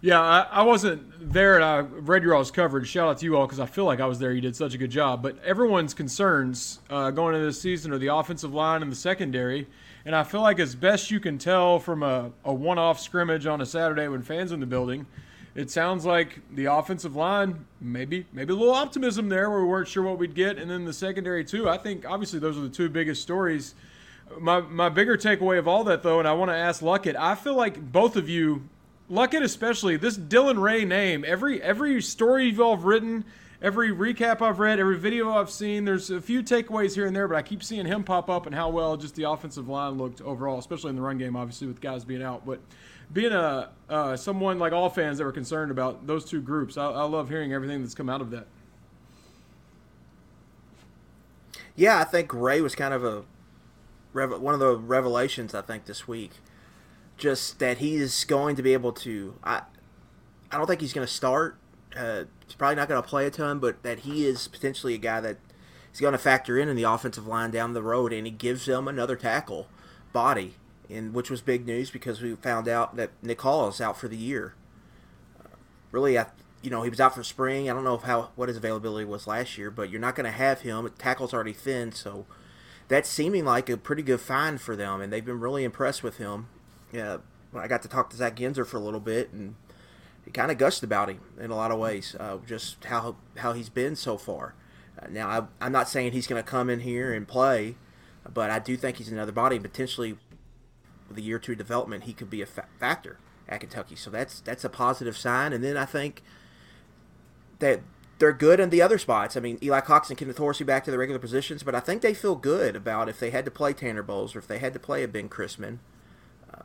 Yeah, 0.00 0.20
I, 0.20 0.40
I, 0.42 0.62
wasn't 0.62 1.32
there, 1.32 1.56
and 1.56 1.64
I 1.64 1.78
read 1.78 2.22
your 2.22 2.34
all's 2.34 2.52
coverage. 2.52 2.86
Shout 2.86 3.08
out 3.08 3.18
to 3.18 3.24
you 3.24 3.36
all 3.36 3.46
because 3.46 3.58
I 3.58 3.66
feel 3.66 3.84
like 3.84 3.98
I 3.98 4.06
was 4.06 4.20
there. 4.20 4.32
You 4.32 4.40
did 4.40 4.54
such 4.54 4.74
a 4.74 4.78
good 4.78 4.90
job. 4.90 5.22
But 5.22 5.42
everyone's 5.44 5.92
concerns 5.92 6.78
uh, 6.88 7.10
going 7.10 7.34
into 7.34 7.46
this 7.46 7.60
season 7.60 7.92
are 7.92 7.98
the 7.98 8.14
offensive 8.14 8.54
line 8.54 8.82
and 8.82 8.92
the 8.92 8.96
secondary. 8.96 9.66
And 10.08 10.16
I 10.16 10.22
feel 10.22 10.40
like, 10.40 10.58
as 10.58 10.74
best 10.74 11.10
you 11.10 11.20
can 11.20 11.36
tell 11.36 11.78
from 11.78 12.02
a, 12.02 12.32
a 12.42 12.50
one 12.50 12.78
off 12.78 12.98
scrimmage 12.98 13.44
on 13.44 13.60
a 13.60 13.66
Saturday 13.66 14.08
when 14.08 14.22
fans 14.22 14.52
in 14.52 14.60
the 14.60 14.64
building, 14.64 15.04
it 15.54 15.70
sounds 15.70 16.06
like 16.06 16.40
the 16.50 16.64
offensive 16.64 17.14
line, 17.14 17.66
maybe 17.78 18.24
maybe 18.32 18.54
a 18.54 18.56
little 18.56 18.72
optimism 18.72 19.28
there 19.28 19.50
where 19.50 19.60
we 19.60 19.66
weren't 19.66 19.86
sure 19.86 20.02
what 20.02 20.18
we'd 20.18 20.34
get. 20.34 20.56
And 20.56 20.70
then 20.70 20.86
the 20.86 20.94
secondary, 20.94 21.44
too. 21.44 21.68
I 21.68 21.76
think, 21.76 22.06
obviously, 22.08 22.38
those 22.38 22.56
are 22.56 22.62
the 22.62 22.70
two 22.70 22.88
biggest 22.88 23.20
stories. 23.20 23.74
My, 24.40 24.60
my 24.60 24.88
bigger 24.88 25.18
takeaway 25.18 25.58
of 25.58 25.68
all 25.68 25.84
that, 25.84 26.02
though, 26.02 26.20
and 26.20 26.26
I 26.26 26.32
want 26.32 26.50
to 26.52 26.56
ask 26.56 26.80
Luckett, 26.80 27.14
I 27.14 27.34
feel 27.34 27.54
like 27.54 27.92
both 27.92 28.16
of 28.16 28.30
you 28.30 28.66
Luckett 29.10 29.42
especially, 29.42 29.98
this 29.98 30.16
Dylan 30.16 30.58
Ray 30.58 30.86
name, 30.86 31.22
every 31.28 31.60
every 31.62 32.00
story 32.00 32.46
you've 32.46 32.62
all 32.62 32.78
written, 32.78 33.26
every 33.60 33.90
recap 33.90 34.40
I've 34.40 34.58
read, 34.58 34.78
every 34.78 34.98
video 34.98 35.30
I've 35.30 35.50
seen, 35.50 35.84
there's 35.84 36.10
a 36.10 36.20
few 36.20 36.42
takeaways 36.42 36.94
here 36.94 37.06
and 37.06 37.14
there, 37.14 37.26
but 37.26 37.36
I 37.36 37.42
keep 37.42 37.62
seeing 37.62 37.86
him 37.86 38.04
pop 38.04 38.30
up 38.30 38.46
and 38.46 38.54
how 38.54 38.68
well 38.68 38.96
just 38.96 39.14
the 39.14 39.28
offensive 39.28 39.68
line 39.68 39.98
looked 39.98 40.20
overall, 40.20 40.58
especially 40.58 40.90
in 40.90 40.96
the 40.96 41.02
run 41.02 41.18
game, 41.18 41.36
obviously 41.36 41.66
with 41.66 41.80
guys 41.80 42.04
being 42.04 42.22
out. 42.22 42.46
But 42.46 42.60
being 43.12 43.32
a 43.32 43.70
uh, 43.88 44.16
someone 44.16 44.58
like 44.58 44.72
all 44.72 44.90
fans 44.90 45.18
that 45.18 45.24
were 45.24 45.32
concerned 45.32 45.70
about 45.70 46.06
those 46.06 46.24
two 46.24 46.40
groups, 46.40 46.76
I, 46.76 46.86
I 46.86 47.04
love 47.04 47.28
hearing 47.28 47.52
everything 47.52 47.82
that's 47.82 47.94
come 47.94 48.08
out 48.08 48.20
of 48.20 48.30
that. 48.30 48.46
Yeah, 51.74 51.98
I 51.98 52.04
think 52.04 52.34
Ray 52.34 52.60
was 52.60 52.74
kind 52.74 52.92
of 52.92 53.04
a 53.04 53.24
one 54.12 54.54
of 54.54 54.58
the 54.58 54.76
revelations 54.76 55.54
I 55.54 55.60
think 55.60 55.84
this 55.84 56.08
week 56.08 56.32
just 57.16 57.58
that 57.58 57.78
he 57.78 57.96
is 57.96 58.24
going 58.24 58.56
to 58.56 58.62
be 58.62 58.72
able 58.72 58.92
to. 58.92 59.34
I 59.44 59.62
I 60.50 60.56
don't 60.56 60.66
think 60.66 60.80
he's 60.80 60.92
going 60.92 61.06
to 61.06 61.12
start. 61.12 61.56
Uh, 61.98 62.24
he's 62.46 62.54
probably 62.54 62.76
not 62.76 62.88
going 62.88 63.02
to 63.02 63.08
play 63.08 63.26
a 63.26 63.30
ton, 63.30 63.58
but 63.58 63.82
that 63.82 64.00
he 64.00 64.26
is 64.26 64.48
potentially 64.48 64.94
a 64.94 64.98
guy 64.98 65.20
that 65.20 65.38
is 65.92 66.00
going 66.00 66.12
to 66.12 66.18
factor 66.18 66.58
in 66.58 66.68
in 66.68 66.76
the 66.76 66.84
offensive 66.84 67.26
line 67.26 67.50
down 67.50 67.72
the 67.72 67.82
road, 67.82 68.12
and 68.12 68.26
he 68.26 68.30
gives 68.30 68.66
them 68.66 68.86
another 68.86 69.16
tackle 69.16 69.68
body, 70.12 70.54
and 70.88 71.12
which 71.12 71.30
was 71.30 71.40
big 71.40 71.66
news 71.66 71.90
because 71.90 72.22
we 72.22 72.34
found 72.36 72.68
out 72.68 72.96
that 72.96 73.10
Nick 73.22 73.40
Hall 73.40 73.68
is 73.68 73.80
out 73.80 73.98
for 73.98 74.08
the 74.08 74.16
year. 74.16 74.54
Uh, 75.40 75.56
really, 75.90 76.18
I, 76.18 76.26
you 76.62 76.70
know, 76.70 76.82
he 76.82 76.90
was 76.90 77.00
out 77.00 77.14
for 77.14 77.24
spring. 77.24 77.68
I 77.68 77.74
don't 77.74 77.84
know 77.84 77.96
how 77.96 78.30
what 78.36 78.48
his 78.48 78.56
availability 78.56 79.04
was 79.04 79.26
last 79.26 79.58
year, 79.58 79.70
but 79.70 79.90
you're 79.90 80.00
not 80.00 80.14
going 80.14 80.24
to 80.26 80.30
have 80.30 80.60
him. 80.60 80.88
Tackle's 80.98 81.34
already 81.34 81.52
thin, 81.52 81.90
so 81.92 82.26
that's 82.86 83.08
seeming 83.08 83.44
like 83.44 83.68
a 83.68 83.76
pretty 83.76 84.02
good 84.02 84.20
find 84.20 84.60
for 84.60 84.76
them, 84.76 85.00
and 85.00 85.12
they've 85.12 85.24
been 85.24 85.40
really 85.40 85.64
impressed 85.64 86.02
with 86.02 86.18
him 86.18 86.48
yeah, 86.92 87.18
I 87.54 87.68
got 87.68 87.82
to 87.82 87.88
talk 87.88 88.10
to 88.10 88.16
Zach 88.16 88.36
Yenser 88.36 88.66
for 88.66 88.76
a 88.76 88.80
little 88.80 89.00
bit, 89.00 89.32
and 89.32 89.54
kind 90.34 90.50
of 90.50 90.58
gushed 90.58 90.82
about 90.82 91.08
him 91.08 91.20
in 91.40 91.50
a 91.50 91.56
lot 91.56 91.70
of 91.70 91.78
ways, 91.78 92.16
uh, 92.18 92.38
just 92.46 92.84
how 92.84 93.16
how 93.38 93.52
he's 93.52 93.68
been 93.68 93.96
so 93.96 94.16
far. 94.16 94.54
Uh, 95.00 95.06
now, 95.10 95.48
I, 95.60 95.66
am 95.66 95.72
not 95.72 95.88
saying 95.88 96.12
he's 96.12 96.26
going 96.26 96.42
to 96.42 96.48
come 96.48 96.68
in 96.68 96.80
here 96.80 97.12
and 97.12 97.26
play, 97.26 97.76
but 98.32 98.50
I 98.50 98.58
do 98.58 98.76
think 98.76 98.96
he's 98.96 99.10
another 99.10 99.32
body. 99.32 99.56
And 99.56 99.64
Potentially, 99.64 100.16
with 101.08 101.18
a 101.18 101.22
year 101.22 101.38
two 101.38 101.54
development, 101.54 102.04
he 102.04 102.12
could 102.12 102.30
be 102.30 102.42
a 102.42 102.46
fa- 102.46 102.66
factor 102.78 103.18
at 103.48 103.60
Kentucky. 103.60 103.96
So 103.96 104.10
that's 104.10 104.40
that's 104.40 104.64
a 104.64 104.68
positive 104.68 105.16
sign. 105.16 105.52
And 105.52 105.62
then 105.62 105.76
I 105.76 105.84
think 105.84 106.22
that 107.58 107.80
they're 108.18 108.32
good 108.32 108.58
in 108.60 108.70
the 108.70 108.82
other 108.82 108.98
spots. 108.98 109.36
I 109.36 109.40
mean, 109.40 109.58
Eli 109.62 109.80
Cox 109.80 110.08
and 110.10 110.18
Kenneth 110.18 110.38
Horsey 110.38 110.64
back 110.64 110.84
to 110.84 110.90
the 110.90 110.98
regular 110.98 111.20
positions, 111.20 111.62
but 111.62 111.74
I 111.74 111.80
think 111.80 112.02
they 112.02 112.14
feel 112.14 112.34
good 112.34 112.74
about 112.74 113.08
if 113.08 113.20
they 113.20 113.30
had 113.30 113.44
to 113.44 113.50
play 113.50 113.72
Tanner 113.72 114.02
Bowles 114.02 114.34
or 114.34 114.40
if 114.40 114.48
they 114.48 114.58
had 114.58 114.72
to 114.72 114.80
play 114.80 115.02
a 115.02 115.08
Ben 115.08 115.28
Christman– 115.28 115.78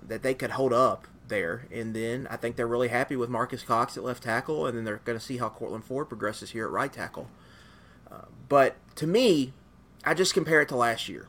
that 0.08 0.24
they 0.24 0.34
could 0.34 0.52
hold 0.52 0.74
up 0.74 1.08
there. 1.34 1.66
And 1.72 1.96
then 1.96 2.28
I 2.30 2.38
think 2.38 2.56
they're 2.56 2.68
really 2.68 2.90
happy 2.90 3.16
with 3.16 3.30
Marques 3.30 3.64
Cox 3.64 3.98
at 3.98 4.04
left 4.04 4.22
tackle, 4.22 4.68
and 4.68 4.78
then 4.78 4.86
they're 4.86 5.02
going 5.04 5.18
to 5.18 5.24
see 5.24 5.38
how 5.38 5.50
Courtland 5.50 5.84
Ford 5.84 6.08
progresses 6.08 6.52
here 6.52 6.66
at 6.66 6.72
right 6.72 6.94
tackle. 6.94 7.28
Uh, 8.10 8.26
but 8.48 8.76
to 8.98 9.08
me, 9.08 9.54
I 10.06 10.14
just 10.14 10.36
compare 10.36 10.62
it 10.62 10.70
to 10.70 10.76
last 10.76 11.10
year. 11.10 11.28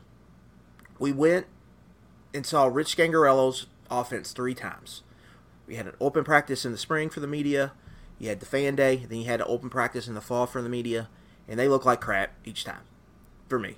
We 0.99 1.11
went 1.11 1.47
and 2.33 2.45
saw 2.45 2.65
Rich 2.65 2.95
Scangarello's 2.95 3.65
offense 3.89 4.31
three 4.31 4.53
times. 4.53 5.01
We 5.65 5.75
had 5.75 5.87
an 5.87 5.95
open 5.99 6.23
practice 6.23 6.65
in 6.65 6.71
the 6.71 6.77
spring 6.77 7.09
for 7.09 7.19
the 7.19 7.27
media. 7.27 7.71
You 8.19 8.29
had 8.29 8.39
the 8.39 8.45
fan 8.45 8.75
day, 8.75 8.97
then 8.97 9.17
you 9.17 9.25
had 9.25 9.41
an 9.41 9.47
open 9.49 9.69
practice 9.69 10.07
in 10.07 10.13
the 10.13 10.21
fall 10.21 10.45
for 10.45 10.61
the 10.61 10.69
media, 10.69 11.09
and 11.47 11.59
they 11.59 11.67
look 11.67 11.83
like 11.83 11.99
crap 11.99 12.33
each 12.45 12.63
time, 12.63 12.83
for 13.49 13.57
me 13.57 13.77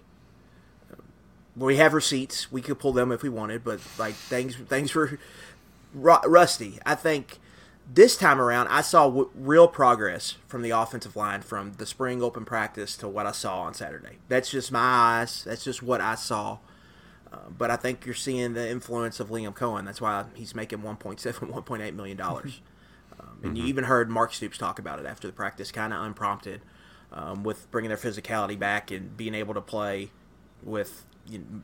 we 1.58 1.78
have 1.78 1.94
receipts. 1.94 2.52
We 2.52 2.62
could 2.62 2.80
pull 2.80 2.94
them 2.94 3.12
if 3.12 3.24
we 3.24 3.30
wanted, 3.30 3.64
but 3.64 3.80
like 3.98 4.14
things 4.14 4.56
things 4.56 4.94
were 4.94 5.18
rusty. 5.98 6.80
I 6.86 6.96
think 6.96 7.40
this 7.92 8.18
time 8.18 8.42
around, 8.42 8.68
I 8.68 8.82
saw 8.82 9.06
w- 9.06 9.30
real 9.34 9.68
progress 9.68 10.36
from 10.48 10.62
the 10.62 10.72
offensive 10.72 11.16
line 11.16 11.42
from 11.42 11.74
the 11.74 11.86
spring 11.86 12.22
open 12.22 12.46
practice 12.46 12.98
to 12.98 13.08
what 13.08 13.26
I 13.26 13.32
saw 13.32 13.62
on 13.62 13.74
Saturday. 13.74 14.18
That's 14.28 14.50
just 14.52 14.72
my 14.72 14.80
eyes. 14.80 15.44
That's 15.44 15.64
just 15.64 15.82
what 15.82 16.02
I 16.02 16.16
saw. 16.16 16.60
Uh, 17.32 17.50
but 17.50 17.72
I 17.72 17.76
think 17.76 18.06
you're 18.06 18.16
seeing 18.16 18.54
the 18.54 18.70
influence 18.70 19.20
of 19.20 19.30
Liam 19.30 19.54
Coen. 19.54 19.86
That's 19.86 20.02
why 20.02 20.26
he's 20.34 20.56
making 20.56 20.80
1.7, 20.80 21.18
1.8 21.20 21.94
million 21.94 22.18
dollars. 22.18 22.62
Um, 23.20 23.40
and 23.42 23.54
mm-hmm. 23.54 23.56
you 23.56 23.66
even 23.66 23.86
heard 23.86 24.10
Mark 24.10 24.34
Stoops 24.34 24.58
talk 24.58 24.80
about 24.80 25.00
it 25.00 25.06
after 25.06 25.28
the 25.28 25.34
practice, 25.34 25.72
kind 25.72 25.94
of 25.94 26.04
unprompted, 26.04 26.62
um, 27.12 27.44
with 27.44 27.70
bringing 27.72 27.90
their 27.90 27.98
physicality 27.98 28.58
back 28.58 28.92
and 28.92 29.16
being 29.18 29.34
able 29.34 29.54
to 29.54 29.62
play 29.62 30.12
with 30.62 31.06
you 31.30 31.40
know, 31.40 31.62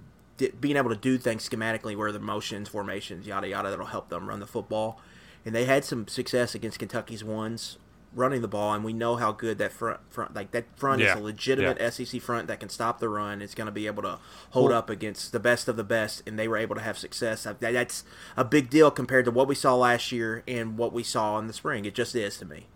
being 0.59 0.77
able 0.77 0.89
to 0.89 0.95
do 0.95 1.17
things 1.17 1.47
schematically, 1.47 1.95
where 1.95 2.11
the 2.11 2.19
motions, 2.19 2.69
formations, 2.69 3.27
yada 3.27 3.47
yada, 3.47 3.69
that'll 3.69 3.87
help 3.87 4.09
them 4.09 4.27
run 4.27 4.39
the 4.39 4.47
football. 4.47 4.99
And 5.45 5.53
they 5.53 5.65
had 5.65 5.83
some 5.83 6.07
success 6.07 6.55
against 6.55 6.79
Kentucky's 6.79 7.23
ones 7.23 7.77
running 8.15 8.41
the 8.41 8.47
ball, 8.47 8.73
and 8.73 8.83
we 8.83 8.93
know 8.93 9.15
how 9.15 9.31
good 9.31 9.57
that 9.57 9.73
front 9.73 9.99
front 10.09 10.35
like 10.35 10.51
that 10.51 10.65
front 10.77 11.01
yeah. 11.01 11.13
is 11.13 11.19
a 11.19 11.23
legitimate 11.23 11.77
yeah. 11.79 11.89
SEC 11.89 12.21
front 12.21 12.47
that 12.47 12.59
can 12.59 12.69
stop 12.69 12.99
the 12.99 13.09
run. 13.09 13.41
It's 13.41 13.55
going 13.55 13.65
to 13.65 13.71
be 13.71 13.87
able 13.87 14.03
to 14.03 14.19
hold 14.51 14.69
well, 14.69 14.77
up 14.77 14.89
against 14.89 15.31
the 15.31 15.39
best 15.39 15.67
of 15.67 15.75
the 15.75 15.83
best, 15.83 16.21
and 16.27 16.37
they 16.37 16.47
were 16.47 16.57
able 16.57 16.75
to 16.75 16.81
have 16.81 16.97
success. 16.97 17.47
That's 17.59 18.03
a 18.37 18.45
big 18.45 18.69
deal 18.69 18.91
compared 18.91 19.25
to 19.25 19.31
what 19.31 19.47
we 19.47 19.55
saw 19.55 19.75
last 19.75 20.11
year 20.11 20.43
and 20.47 20.77
what 20.77 20.93
we 20.93 21.03
saw 21.03 21.39
in 21.39 21.47
the 21.47 21.53
spring. 21.53 21.85
It 21.85 21.95
just 21.95 22.15
is 22.15 22.37
to 22.37 22.45
me. 22.45 22.67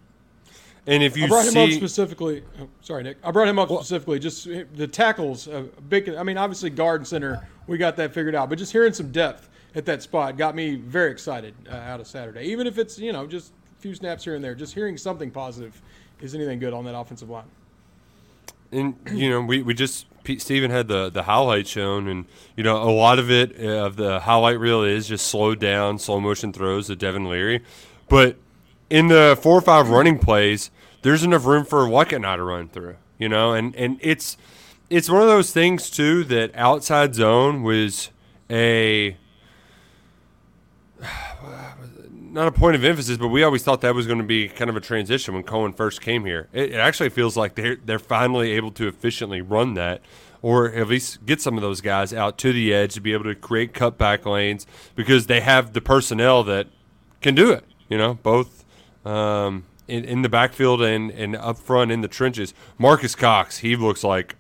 And 0.88 1.04
if 1.04 1.18
you 1.18 1.26
I 1.26 1.28
brought 1.28 1.46
see... 1.46 1.60
him 1.60 1.70
up 1.70 1.76
specifically, 1.76 2.44
oh, 2.62 2.70
sorry 2.82 3.04
Nick, 3.04 3.18
I 3.24 3.32
brought 3.32 3.48
him 3.48 3.60
up 3.60 3.70
well, 3.70 3.80
specifically. 3.80 4.20
Just 4.20 4.46
the 4.46 4.88
tackles, 4.88 5.48
uh, 5.48 5.66
big. 5.90 6.10
I 6.10 6.24
mean, 6.24 6.38
obviously 6.38 6.70
guard 6.70 7.02
and 7.02 7.08
center, 7.08 7.48
we 7.68 7.78
got 7.78 7.98
that 7.98 8.14
figured 8.14 8.36
out. 8.36 8.50
But 8.50 8.58
just 8.58 8.72
hearing 8.72 8.94
some 8.94 9.12
depth 9.12 9.50
at 9.76 9.86
that 9.86 10.02
spot 10.02 10.38
got 10.38 10.56
me 10.56 10.76
very 10.76 11.12
excited 11.12 11.54
uh, 11.70 11.76
out 11.76 12.00
of 12.00 12.08
Saturday. 12.08 12.46
Even 12.46 12.68
if 12.68 12.78
it's 12.78 12.98
you 12.98 13.12
know 13.12 13.28
just 13.28 13.52
a 13.78 13.82
few 13.82 13.94
snaps 13.94 14.24
here 14.24 14.36
and 14.36 14.44
there. 14.44 14.56
Just 14.56 14.74
hearing 14.74 14.98
something 14.98 15.32
positive 15.32 15.80
is 16.22 16.34
anything 16.34 16.60
good 16.60 16.74
on 16.74 16.86
that 16.86 16.96
offensive 16.96 17.30
line. 17.30 17.46
And 18.72 18.96
you 19.12 19.30
know, 19.30 19.42
we, 19.42 19.62
we 19.62 19.74
just 19.74 20.06
Pete, 20.24 20.42
Steven 20.42 20.72
had 20.72 20.88
the 20.88 21.10
the 21.10 21.24
highlight 21.24 21.68
shown, 21.68 22.08
and 22.08 22.26
you 22.56 22.64
know, 22.64 22.82
a 22.82 22.92
lot 22.92 23.20
of 23.20 23.32
it 23.32 23.60
uh, 23.60 23.86
of 23.86 23.96
the 23.96 24.22
highlight 24.22 24.60
reel 24.60 24.84
is 24.84 25.08
just 25.08 25.28
slowed 25.28 25.60
down, 25.60 26.00
slow 26.00 26.20
motion 26.20 26.52
throws 26.52 26.90
of 26.90 26.98
Devin 26.98 27.30
Leary. 27.30 27.64
But 28.10 28.38
in 28.90 29.08
the 29.08 29.38
four 29.42 29.58
or 29.58 29.62
five 29.62 29.90
running 29.90 30.20
plays, 30.20 30.70
there's 31.02 31.24
enough 31.24 31.46
room 31.46 31.66
for 31.66 31.80
Luckett 31.88 32.36
to 32.36 32.44
run 32.44 32.70
through. 32.70 32.96
You 33.18 33.30
know, 33.30 33.54
and 33.54 33.76
and 33.76 33.98
it's 34.02 34.38
it's 34.90 35.10
one 35.10 35.22
of 35.22 35.28
those 35.28 35.52
things 35.52 35.90
too 35.90 36.24
that 36.26 36.52
outside 36.56 37.16
zone 37.16 37.64
was 37.64 38.10
a 38.50 39.18
not 42.12 42.48
a 42.48 42.52
point 42.52 42.76
of 42.76 42.84
emphasis, 42.84 43.18
but 43.18 43.30
we 43.30 43.42
always 43.44 43.64
thought 43.64 43.82
that 43.82 43.96
was 43.96 44.06
going 44.06 44.20
to 44.20 44.26
be 44.26 44.48
kind 44.48 44.70
of 44.70 44.76
a 44.76 44.82
transition 44.82 45.34
when 45.34 45.44
Coen 45.44 45.76
first 45.76 46.02
came 46.02 46.26
here. 46.26 46.48
It, 46.54 46.72
it 46.72 46.76
actually 46.76 47.10
feels 47.10 47.36
like 47.36 47.56
they're 47.56 47.78
they're 47.78 48.00
finally 48.00 48.52
able 48.52 48.72
to 48.72 48.88
efficiently 48.88 49.42
run 49.42 49.74
that, 49.74 50.02
or 50.42 50.72
at 50.72 50.88
least 50.88 51.26
get 51.26 51.42
some 51.42 51.56
of 51.56 51.62
those 51.62 51.82
guys 51.82 52.14
out 52.14 52.38
to 52.40 52.54
the 52.54 52.74
edge 52.74 52.94
to 52.94 53.02
be 53.02 53.14
able 53.14 53.24
to 53.26 53.36
create 53.36 53.74
cutback 53.74 54.26
lanes 54.26 54.68
because 54.96 55.26
they 55.28 55.42
have 55.42 55.74
the 55.74 55.82
personnel 55.82 56.44
that 56.44 56.68
can 57.22 57.34
do 57.34 57.52
it. 57.52 57.64
You 57.90 57.98
know, 57.98 58.14
both 58.16 58.66
um, 59.06 59.66
in, 59.88 60.04
in 60.06 60.22
the 60.22 60.30
backfield 60.30 60.82
and, 60.82 61.12
and 61.12 61.36
up 61.36 61.58
front 61.58 61.92
in 61.92 62.02
the 62.02 62.08
trenches. 62.08 62.54
Marques 62.78 63.16
Cox, 63.16 63.60
he 63.60 63.76
looks 63.76 64.04
like 64.04 64.36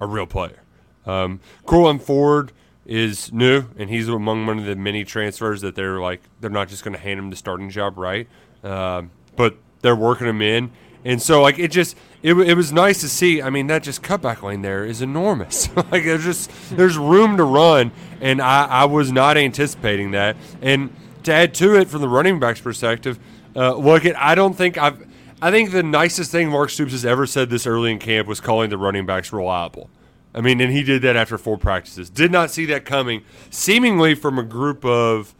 a 0.00 0.06
real 0.06 0.26
player. 0.26 0.62
Um, 1.06 1.40
Courtland 1.66 2.02
Ford 2.02 2.52
is 2.86 3.32
new, 3.32 3.66
and 3.78 3.88
he's 3.88 4.08
among 4.08 4.46
one 4.46 4.58
of 4.58 4.64
the 4.64 4.76
many 4.76 5.04
transfers 5.04 5.60
that 5.62 5.74
they're 5.74 6.00
like 6.00 6.20
they're 6.40 6.50
not 6.50 6.68
just 6.68 6.84
going 6.84 6.94
to 6.94 7.00
hand 7.00 7.18
him 7.18 7.30
the 7.30 7.36
starting 7.36 7.70
job 7.70 7.98
right, 7.98 8.28
uh, 8.62 9.02
but 9.36 9.56
they're 9.80 9.96
working 9.96 10.26
him 10.26 10.42
in, 10.42 10.70
and 11.04 11.20
so 11.20 11.40
like 11.42 11.58
it 11.58 11.70
just 11.70 11.96
it, 12.22 12.34
it 12.34 12.54
was 12.54 12.72
nice 12.72 13.00
to 13.00 13.08
see. 13.08 13.40
I 13.42 13.50
mean 13.50 13.66
that 13.68 13.82
just 13.82 14.02
cutback 14.02 14.42
lane 14.42 14.62
there 14.62 14.84
is 14.84 15.02
enormous. 15.02 15.74
like 15.76 16.04
there's 16.04 16.24
just 16.24 16.50
there's 16.76 16.98
room 16.98 17.36
to 17.36 17.44
run, 17.44 17.92
and 18.20 18.40
I 18.40 18.66
I 18.66 18.84
was 18.84 19.12
not 19.12 19.36
anticipating 19.36 20.10
that. 20.12 20.36
And 20.60 20.94
to 21.24 21.32
add 21.32 21.54
to 21.54 21.74
it 21.76 21.88
from 21.88 22.02
the 22.02 22.08
running 22.08 22.38
backs 22.38 22.60
perspective, 22.60 23.18
uh, 23.56 23.74
look 23.74 24.04
at 24.04 24.18
I 24.20 24.34
don't 24.34 24.54
think 24.54 24.78
I've. 24.78 25.06
I 25.42 25.50
think 25.50 25.72
the 25.72 25.82
nicest 25.82 26.30
thing 26.30 26.48
Mark 26.48 26.70
Stoops 26.70 26.92
has 26.92 27.04
ever 27.04 27.26
said 27.26 27.50
this 27.50 27.66
early 27.66 27.92
in 27.92 27.98
camp 27.98 28.26
was 28.26 28.40
calling 28.40 28.70
the 28.70 28.78
running 28.78 29.04
backs 29.04 29.32
reliable. 29.32 29.90
I 30.34 30.40
mean, 30.40 30.60
and 30.60 30.72
he 30.72 30.82
did 30.82 31.02
that 31.02 31.16
after 31.16 31.36
four 31.38 31.58
practices. 31.58 32.10
Did 32.10 32.32
not 32.32 32.50
see 32.50 32.66
that 32.66 32.84
coming, 32.84 33.22
seemingly 33.50 34.14
from 34.14 34.38
a 34.38 34.42
group 34.42 34.84
of 34.84 35.34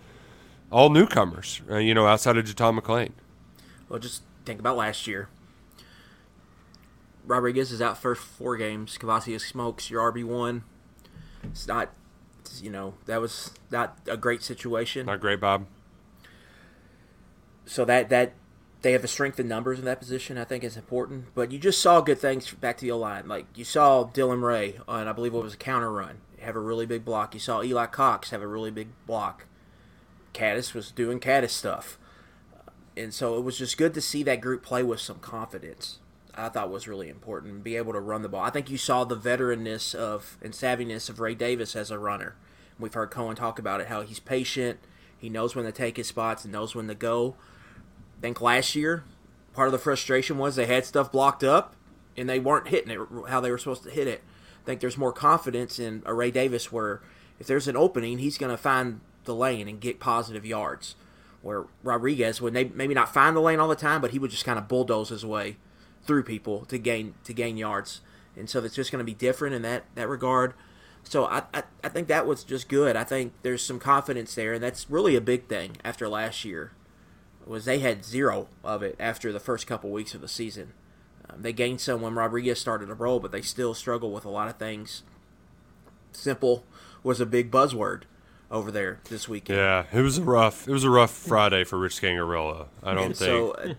all 0.70 0.90
newcomers, 0.90 1.62
uh, 1.70 1.78
you 1.78 1.94
know, 1.94 2.06
outside 2.06 2.36
of 2.36 2.44
JuTahn 2.44 2.78
McClain. 2.78 3.12
Well, 3.88 3.98
just 3.98 4.22
think 4.44 4.60
about 4.60 4.76
last 4.76 5.06
year. 5.06 5.28
Rodriguez 7.26 7.72
is 7.72 7.80
out 7.80 7.96
first 7.98 8.22
four 8.22 8.56
games. 8.56 8.98
Kavosiey 8.98 9.40
Smoke's 9.40 9.90
your 9.90 10.12
RB 10.12 10.24
one. 10.24 10.64
It's 11.42 11.66
not, 11.66 11.90
you 12.60 12.70
know, 12.70 12.94
that 13.06 13.20
was 13.20 13.52
not 13.70 13.98
a 14.06 14.16
great 14.16 14.42
situation. 14.42 15.06
Not 15.06 15.20
great, 15.20 15.40
Bob. 15.40 15.66
So 17.66 17.84
that 17.84 18.08
that 18.10 18.34
they 18.82 18.92
have 18.92 19.02
the 19.02 19.08
strength 19.08 19.40
in 19.40 19.48
numbers 19.48 19.78
in 19.78 19.86
that 19.86 19.98
position. 19.98 20.36
I 20.36 20.44
think 20.44 20.62
is 20.62 20.76
important. 20.76 21.34
But 21.34 21.50
you 21.52 21.58
just 21.58 21.80
saw 21.80 22.00
good 22.00 22.18
things 22.18 22.52
back 22.52 22.76
to 22.78 22.86
the 22.86 22.92
line. 22.92 23.26
Like 23.26 23.46
you 23.54 23.64
saw 23.64 24.04
Dylan 24.04 24.42
Ray 24.42 24.78
on, 24.86 25.08
I 25.08 25.12
believe 25.12 25.34
it 25.34 25.42
was 25.42 25.54
a 25.54 25.58
counter 25.58 25.90
run, 25.90 26.20
have 26.40 26.56
a 26.56 26.60
really 26.60 26.86
big 26.86 27.04
block. 27.04 27.34
You 27.34 27.40
saw 27.40 27.62
Eli 27.62 27.86
Cox 27.86 28.30
have 28.30 28.42
a 28.42 28.46
really 28.46 28.70
big 28.70 28.88
block. 29.06 29.46
Kattus 30.34 30.74
was 30.74 30.90
doing 30.90 31.20
Kattus 31.20 31.50
stuff, 31.50 31.96
and 32.96 33.14
so 33.14 33.38
it 33.38 33.42
was 33.42 33.56
just 33.56 33.78
good 33.78 33.94
to 33.94 34.00
see 34.00 34.22
that 34.24 34.40
group 34.40 34.62
play 34.62 34.82
with 34.82 35.00
some 35.00 35.20
confidence. 35.20 36.00
I 36.34 36.48
thought 36.48 36.70
was 36.70 36.88
really 36.88 37.08
important, 37.08 37.62
be 37.62 37.76
able 37.76 37.92
to 37.92 38.00
run 38.00 38.22
the 38.22 38.28
ball. 38.28 38.42
I 38.42 38.50
think 38.50 38.68
you 38.68 38.76
saw 38.76 39.04
the 39.04 39.16
veteranness 39.16 39.94
of 39.94 40.36
and 40.42 40.52
savviness 40.52 41.08
of 41.08 41.20
Ray 41.20 41.36
Davis 41.36 41.76
as 41.76 41.92
a 41.92 41.98
runner. 41.98 42.34
We've 42.78 42.92
heard 42.92 43.12
Coen 43.12 43.36
talk 43.36 43.60
about 43.60 43.80
it, 43.80 43.86
how 43.86 44.02
he's 44.02 44.18
patient, 44.18 44.80
he 45.16 45.28
knows 45.28 45.54
when 45.54 45.64
to 45.64 45.72
take 45.72 45.96
his 45.96 46.08
spots, 46.08 46.44
and 46.44 46.52
knows 46.52 46.74
when 46.74 46.88
to 46.88 46.94
go 46.94 47.36
think 48.24 48.40
last 48.40 48.74
year, 48.74 49.04
part 49.52 49.68
of 49.68 49.72
the 49.72 49.78
frustration 49.78 50.38
was 50.38 50.56
they 50.56 50.64
had 50.64 50.86
stuff 50.86 51.12
blocked 51.12 51.44
up 51.44 51.76
and 52.16 52.26
they 52.26 52.40
weren't 52.40 52.68
hitting 52.68 52.90
it 52.90 52.98
how 53.28 53.38
they 53.38 53.50
were 53.50 53.58
supposed 53.58 53.82
to 53.82 53.90
hit 53.90 54.08
it. 54.08 54.22
I 54.62 54.64
think 54.64 54.80
there's 54.80 54.96
more 54.96 55.12
confidence 55.12 55.78
in 55.78 56.02
a 56.06 56.14
Ray 56.14 56.30
Davis 56.30 56.72
where 56.72 57.02
if 57.38 57.46
there's 57.46 57.68
an 57.68 57.76
opening, 57.76 58.18
he's 58.18 58.38
going 58.38 58.50
to 58.50 58.56
find 58.56 59.00
the 59.24 59.34
lane 59.34 59.68
and 59.68 59.78
get 59.78 60.00
positive 60.00 60.46
yards. 60.46 60.94
Where 61.42 61.66
Rodriguez 61.82 62.40
would 62.40 62.54
maybe 62.54 62.94
not 62.94 63.12
find 63.12 63.36
the 63.36 63.40
lane 63.40 63.60
all 63.60 63.68
the 63.68 63.76
time, 63.76 64.00
but 64.00 64.12
he 64.12 64.18
would 64.18 64.30
just 64.30 64.46
kind 64.46 64.58
of 64.58 64.68
bulldoze 64.68 65.10
his 65.10 65.26
way 65.26 65.58
through 66.06 66.22
people 66.22 66.64
to 66.66 66.78
gain 66.78 67.12
to 67.24 67.34
gain 67.34 67.58
yards. 67.58 68.00
And 68.34 68.48
so 68.48 68.64
it's 68.64 68.74
just 68.74 68.90
going 68.90 69.00
to 69.00 69.04
be 69.04 69.12
different 69.12 69.54
in 69.54 69.60
that 69.60 69.84
that 69.96 70.08
regard. 70.08 70.54
So 71.02 71.26
I, 71.26 71.42
I, 71.52 71.64
I 71.82 71.90
think 71.90 72.08
that 72.08 72.26
was 72.26 72.42
just 72.42 72.70
good. 72.70 72.96
I 72.96 73.04
think 73.04 73.34
there's 73.42 73.62
some 73.62 73.78
confidence 73.78 74.34
there, 74.34 74.54
and 74.54 74.62
that's 74.62 74.88
really 74.88 75.14
a 75.14 75.20
big 75.20 75.46
thing 75.48 75.76
after 75.84 76.08
last 76.08 76.46
year 76.46 76.72
was 77.46 77.64
they 77.64 77.78
had 77.78 78.04
zero 78.04 78.48
of 78.62 78.82
it 78.82 78.96
after 78.98 79.32
the 79.32 79.40
first 79.40 79.66
couple 79.66 79.90
weeks 79.90 80.14
of 80.14 80.20
the 80.20 80.28
season. 80.28 80.72
Um, 81.28 81.42
they 81.42 81.52
gained 81.52 81.80
some 81.80 82.00
when 82.00 82.14
Rodriguez 82.14 82.60
started 82.60 82.86
to 82.86 82.94
roll, 82.94 83.20
but 83.20 83.32
they 83.32 83.42
still 83.42 83.74
struggle 83.74 84.12
with 84.12 84.24
a 84.24 84.30
lot 84.30 84.48
of 84.48 84.56
things. 84.56 85.02
Simple 86.12 86.64
was 87.02 87.20
a 87.20 87.26
big 87.26 87.50
buzzword 87.50 88.02
over 88.50 88.70
there 88.70 89.00
this 89.08 89.28
weekend. 89.28 89.58
Yeah, 89.58 89.84
it 89.92 90.00
was 90.00 90.18
a 90.18 90.22
rough. 90.22 90.68
It 90.68 90.72
was 90.72 90.84
a 90.84 90.90
rough 90.90 91.10
Friday 91.10 91.64
for 91.64 91.78
Rich 91.78 92.00
Scangarello. 92.00 92.68
I 92.82 92.94
don't 92.94 93.06
and 93.06 93.16
think. 93.16 93.28
So, 93.28 93.50
uh, 93.52 93.74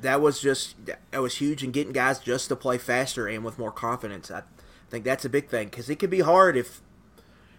that 0.00 0.20
was 0.20 0.40
just 0.40 0.74
that 0.86 1.18
was 1.18 1.36
huge 1.36 1.62
in 1.62 1.70
getting 1.70 1.92
guys 1.92 2.18
just 2.18 2.48
to 2.48 2.56
play 2.56 2.78
faster 2.78 3.26
and 3.26 3.44
with 3.44 3.58
more 3.58 3.72
confidence. 3.72 4.30
I 4.30 4.42
think 4.90 5.04
that's 5.04 5.24
a 5.24 5.28
big 5.28 5.48
thing 5.48 5.68
because 5.68 5.88
it 5.90 5.96
could 5.96 6.10
be 6.10 6.20
hard 6.20 6.56
if 6.56 6.80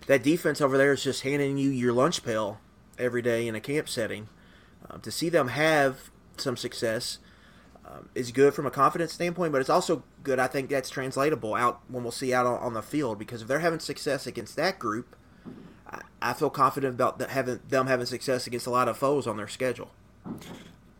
that 0.08 0.24
defense 0.24 0.62
over 0.62 0.78
there 0.78 0.94
is 0.94 1.04
just 1.04 1.24
handing 1.24 1.58
you 1.58 1.70
your 1.70 1.94
lunch 1.94 2.24
pail 2.24 2.60
every 2.98 3.22
day 3.22 3.48
in 3.48 3.56
a 3.56 3.60
camp 3.60 3.90
setting. 3.90 4.30
Um, 4.90 5.02
to 5.02 5.12
see 5.12 5.30
them 5.30 5.50
have 5.50 6.10
some 6.38 6.56
success 6.56 7.20
um, 7.86 8.10
is 8.16 8.32
good 8.32 8.54
from 8.54 8.66
a 8.66 8.72
confidence 8.72 9.14
standpoint, 9.14 9.52
but 9.52 9.62
it's 9.62 9.70
also 9.70 10.04
good. 10.24 10.40
I 10.40 10.48
think 10.48 10.70
that's 10.70 10.90
translatable 10.90 11.56
out 11.56 11.82
when 11.88 12.04
we'll 12.04 12.12
see 12.12 12.34
out 12.34 12.46
on, 12.46 12.60
on 12.60 12.74
the 12.74 12.82
field 12.82 13.18
because 13.18 13.42
if 13.42 13.48
they're 13.48 13.60
having 13.60 13.80
success 13.80 14.28
against 14.28 14.56
that 14.56 14.78
group, 14.78 15.16
I, 15.90 16.02
I 16.22 16.34
feel 16.34 16.50
confident 16.50 16.96
about 16.96 17.20
the, 17.20 17.28
having 17.28 17.60
them 17.68 17.88
having 17.88 18.06
success 18.06 18.48
against 18.48 18.68
a 18.68 18.72
lot 18.72 18.88
of 18.88 18.98
foes 18.98 19.26
on 19.26 19.38
their 19.38 19.48
schedule. 19.48 19.92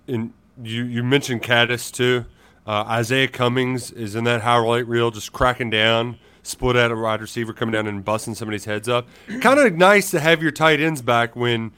And 0.08 0.34
you 0.62 0.84
you 0.84 1.04
mentioned 1.04 1.44
Kattus 1.44 1.92
too. 1.92 2.26
Uh, 2.66 2.84
Izayah 2.86 3.32
Cummings 3.32 3.92
is 3.92 4.16
in 4.16 4.26
that 4.26 4.42
highlight 4.42 4.88
reel, 4.88 5.10
just 5.10 5.32
cracking 5.32 5.70
down, 5.70 6.18
split 6.44 6.76
out 6.76 6.92
a 6.92 6.96
wide 6.96 7.22
receiver, 7.22 7.54
coming 7.54 7.72
down 7.74 7.88
and 7.88 8.04
busting 8.04 8.36
somebody's 8.36 8.66
heads 8.66 8.90
up. 8.90 9.08
kind 9.42 9.60
of 9.60 9.74
nice 9.76 10.12
to 10.12 10.20
have 10.20 10.42
your 10.42 10.52
tight 10.52 10.82
ends 10.82 11.02
back 11.02 11.36
when 11.36 11.72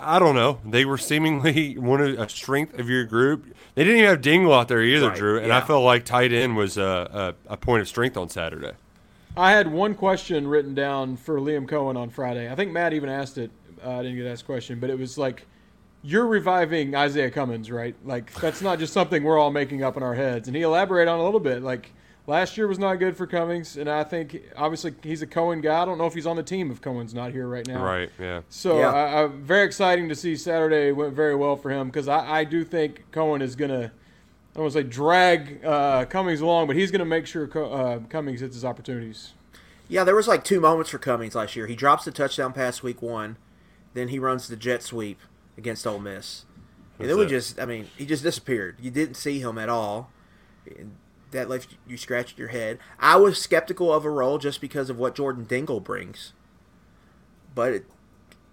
I 0.00 0.18
don't 0.18 0.34
know. 0.34 0.58
They 0.64 0.84
were 0.84 0.98
seemingly 0.98 1.76
one 1.78 2.00
of 2.00 2.18
a 2.18 2.28
strength 2.28 2.78
of 2.78 2.88
your 2.88 3.04
group. 3.04 3.44
They 3.74 3.84
didn't 3.84 3.98
even 3.98 4.10
have 4.10 4.20
Dingle 4.20 4.52
out 4.52 4.68
there 4.68 4.82
either, 4.82 5.08
right, 5.08 5.16
Drew. 5.16 5.38
And 5.38 5.48
yeah. 5.48 5.58
I 5.58 5.60
felt 5.60 5.84
like 5.84 6.04
tight 6.04 6.32
end 6.32 6.56
was 6.56 6.76
a, 6.76 7.34
a, 7.48 7.52
a, 7.52 7.56
point 7.56 7.82
of 7.82 7.88
strength 7.88 8.16
on 8.16 8.28
Saturday. 8.28 8.72
I 9.36 9.52
had 9.52 9.70
one 9.70 9.94
question 9.94 10.48
written 10.48 10.74
down 10.74 11.16
for 11.16 11.38
Liam 11.38 11.68
Coen 11.68 11.96
on 11.96 12.10
Friday. 12.10 12.50
I 12.50 12.54
think 12.54 12.72
Matt 12.72 12.92
even 12.92 13.08
asked 13.08 13.38
it. 13.38 13.50
Uh, 13.84 13.98
I 13.98 14.02
didn't 14.02 14.16
get 14.16 14.26
asked 14.26 14.44
question, 14.44 14.80
but 14.80 14.90
it 14.90 14.98
was 14.98 15.16
like, 15.16 15.46
you're 16.02 16.26
reviving 16.26 16.92
Izayah 16.92 17.32
Cummings, 17.32 17.70
right? 17.70 17.94
Like 18.04 18.32
that's 18.34 18.62
not 18.62 18.78
just 18.78 18.92
something 18.92 19.22
we're 19.22 19.38
all 19.38 19.50
making 19.50 19.82
up 19.82 19.96
in 19.96 20.02
our 20.02 20.14
heads. 20.14 20.48
And 20.48 20.56
he 20.56 20.62
elaborated 20.62 21.08
on 21.08 21.20
a 21.20 21.24
little 21.24 21.40
bit, 21.40 21.62
like 21.62 21.92
Last 22.30 22.56
year 22.56 22.68
was 22.68 22.78
not 22.78 23.00
good 23.00 23.16
for 23.16 23.26
Cummings, 23.26 23.76
and 23.76 23.90
I 23.90 24.04
think 24.04 24.40
obviously 24.56 24.94
he's 25.02 25.20
a 25.20 25.26
Coen 25.26 25.60
guy. 25.60 25.82
I 25.82 25.84
don't 25.84 25.98
know 25.98 26.06
if 26.06 26.14
he's 26.14 26.28
on 26.28 26.36
the 26.36 26.44
team 26.44 26.70
if 26.70 26.80
Coen's 26.80 27.12
not 27.12 27.32
here 27.32 27.48
right 27.48 27.66
now. 27.66 27.84
Right. 27.84 28.08
Yeah. 28.20 28.42
So 28.48 28.78
Yeah. 28.78 28.92
I, 28.92 29.24
I, 29.24 29.26
very 29.26 29.66
exciting 29.66 30.08
to 30.10 30.14
see 30.14 30.36
Saturday 30.36 30.92
went 30.92 31.12
very 31.12 31.34
well 31.34 31.56
for 31.56 31.70
him 31.70 31.88
because 31.88 32.06
I, 32.06 32.38
I 32.38 32.44
do 32.44 32.62
think 32.62 33.10
Coen 33.10 33.42
is 33.42 33.56
gonna. 33.56 33.90
I 33.90 34.54
don't 34.54 34.62
want 34.62 34.74
to 34.74 34.78
say 34.78 34.84
drag 34.84 35.64
uh, 35.64 36.04
Cummings 36.04 36.40
along, 36.40 36.68
but 36.68 36.76
he's 36.76 36.92
going 36.92 37.00
to 37.00 37.04
make 37.04 37.26
sure 37.26 37.50
uh, 37.52 37.98
Cummings 38.08 38.42
hits 38.42 38.54
his 38.54 38.64
opportunities. 38.64 39.32
Yeah, 39.88 40.04
there 40.04 40.14
was 40.14 40.28
like 40.28 40.44
two 40.44 40.60
moments 40.60 40.90
for 40.90 40.98
Cummings 40.98 41.34
last 41.34 41.56
year. 41.56 41.66
He 41.66 41.74
drops 41.74 42.04
the 42.04 42.12
touchdown 42.12 42.52
pass 42.52 42.80
week 42.80 43.02
one, 43.02 43.38
then 43.94 44.06
he 44.06 44.20
runs 44.20 44.46
the 44.46 44.54
jet 44.54 44.84
sweep 44.84 45.18
against 45.58 45.84
Ole 45.84 45.98
Miss, 45.98 46.44
and 47.00 47.10
then 47.10 47.18
we 47.18 47.24
it. 47.24 47.28
just, 47.28 47.58
I 47.58 47.64
mean, 47.64 47.88
he 47.96 48.06
just 48.06 48.22
disappeared. 48.22 48.76
You 48.80 48.92
didn't 48.92 49.14
see 49.14 49.40
him 49.40 49.58
at 49.58 49.68
all. 49.68 50.12
That 51.32 51.48
left 51.48 51.76
you 51.86 51.96
scratched 51.96 52.38
your 52.38 52.48
head. 52.48 52.78
I 52.98 53.16
was 53.16 53.40
skeptical 53.40 53.92
of 53.92 54.04
a 54.04 54.10
role 54.10 54.38
just 54.38 54.60
because 54.60 54.90
of 54.90 54.98
what 54.98 55.14
Jordan 55.14 55.44
Dingle 55.44 55.78
brings, 55.80 56.32
but 57.54 57.72
it, 57.72 57.86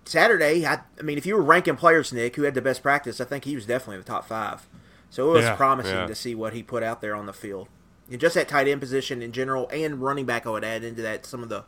Saturday, 0.06 0.66
I, 0.66 0.82
I 1.00 1.02
mean, 1.02 1.18
if 1.18 1.26
you 1.26 1.36
were 1.36 1.42
ranking 1.42 1.76
players, 1.76 2.14
Nick, 2.14 2.36
who 2.36 2.44
had 2.44 2.54
the 2.54 2.62
best 2.62 2.82
practice, 2.84 3.20
I 3.20 3.26
think 3.26 3.46
he 3.46 3.56
was 3.56 3.66
definitely 3.66 3.96
in 3.96 4.02
the 4.02 4.08
top 4.08 4.28
five. 4.28 4.68
So 5.10 5.30
it 5.32 5.34
was 5.34 5.44
Yeah, 5.46 5.56
promising 5.56 5.96
yeah. 5.96 6.06
to 6.08 6.16
see 6.16 6.36
what 6.36 6.54
he 6.54 6.62
put 6.64 6.84
out 6.84 7.02
there 7.02 7.16
on 7.16 7.26
the 7.26 7.34
field. 7.34 7.68
And 8.12 8.22
just 8.22 8.36
that 8.36 8.48
tight 8.48 8.68
end 8.68 8.80
position 8.80 9.22
in 9.22 9.32
general 9.32 9.68
and 9.74 10.02
running 10.02 10.26
back, 10.26 10.46
I 10.46 10.50
would 10.52 10.64
add 10.64 10.84
into 10.84 11.02
that 11.02 11.26
some 11.26 11.44
of 11.44 11.50
the 11.50 11.66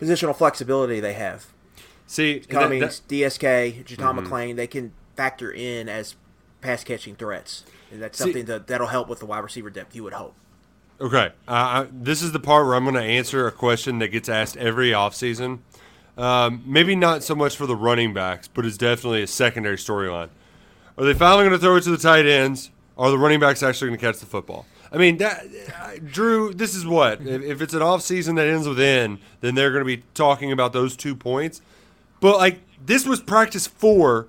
positional 0.00 0.36
flexibility 0.36 1.00
they 1.00 1.12
have. 1.14 1.46
See, 2.06 2.40
that- 2.40 2.48
Cummings, 2.50 3.00
that- 3.00 3.08
DSK, 3.08 3.84
JuTahn 3.84 3.96
Mm-hmm. 4.16 4.26
McClain, 4.32 4.56
they 4.56 4.66
can 4.66 4.92
factor 5.16 5.50
in 5.50 5.88
as 5.88 6.16
pass 6.60 6.84
catching 6.84 7.14
threats. 7.16 7.64
And 7.92 8.02
that's 8.02 8.18
See- 8.18 8.24
something 8.24 8.46
that, 8.46 8.66
that'll 8.66 8.86
help 8.88 9.08
with 9.08 9.20
the 9.20 9.26
wide 9.26 9.40
receiver 9.40 9.70
depth, 9.70 9.94
you 9.94 10.02
would 10.04 10.14
hope. 10.14 10.34
Okay, 11.00 11.32
uh, 11.48 11.50
I, 11.50 11.86
this 11.90 12.22
is 12.22 12.32
the 12.32 12.38
part 12.38 12.64
where 12.64 12.74
I'm 12.74 12.84
going 12.84 12.94
to 12.94 13.02
answer 13.02 13.46
a 13.46 13.52
question 13.52 13.98
that 13.98 14.08
gets 14.08 14.28
asked 14.28 14.56
every 14.56 14.90
offseason. 14.90 15.58
Um, 16.16 16.62
maybe 16.64 16.94
not 16.94 17.22
so 17.22 17.34
much 17.34 17.56
for 17.56 17.66
the 17.66 17.74
running 17.74 18.14
backs, 18.14 18.46
but 18.46 18.64
it's 18.64 18.76
definitely 18.76 19.22
a 19.22 19.26
secondary 19.26 19.76
storyline. 19.76 20.28
Are 20.96 21.04
they 21.04 21.14
finally 21.14 21.44
going 21.44 21.52
to 21.52 21.58
throw 21.58 21.76
it 21.76 21.82
to 21.84 21.90
the 21.90 21.96
tight 21.96 22.26
ends? 22.26 22.70
Are 22.96 23.10
the 23.10 23.18
running 23.18 23.40
backs 23.40 23.62
actually 23.62 23.88
going 23.88 23.98
to 23.98 24.06
catch 24.06 24.20
the 24.20 24.26
football? 24.26 24.66
I 24.92 24.98
mean, 24.98 25.16
that, 25.16 25.44
uh, 25.80 25.92
Drew, 26.04 26.52
this 26.52 26.74
is 26.74 26.86
what 26.86 27.22
if, 27.22 27.42
if 27.42 27.62
it's 27.62 27.72
an 27.72 27.80
offseason 27.80 28.36
that 28.36 28.46
ends 28.46 28.68
with 28.68 28.78
N, 28.78 29.18
then 29.40 29.54
they're 29.54 29.70
going 29.70 29.84
to 29.84 29.96
be 29.96 30.04
talking 30.12 30.52
about 30.52 30.72
those 30.72 30.96
two 30.96 31.16
points. 31.16 31.62
But 32.20 32.36
like 32.36 32.60
this 32.84 33.06
was 33.06 33.20
practice 33.20 33.66
four 33.66 34.28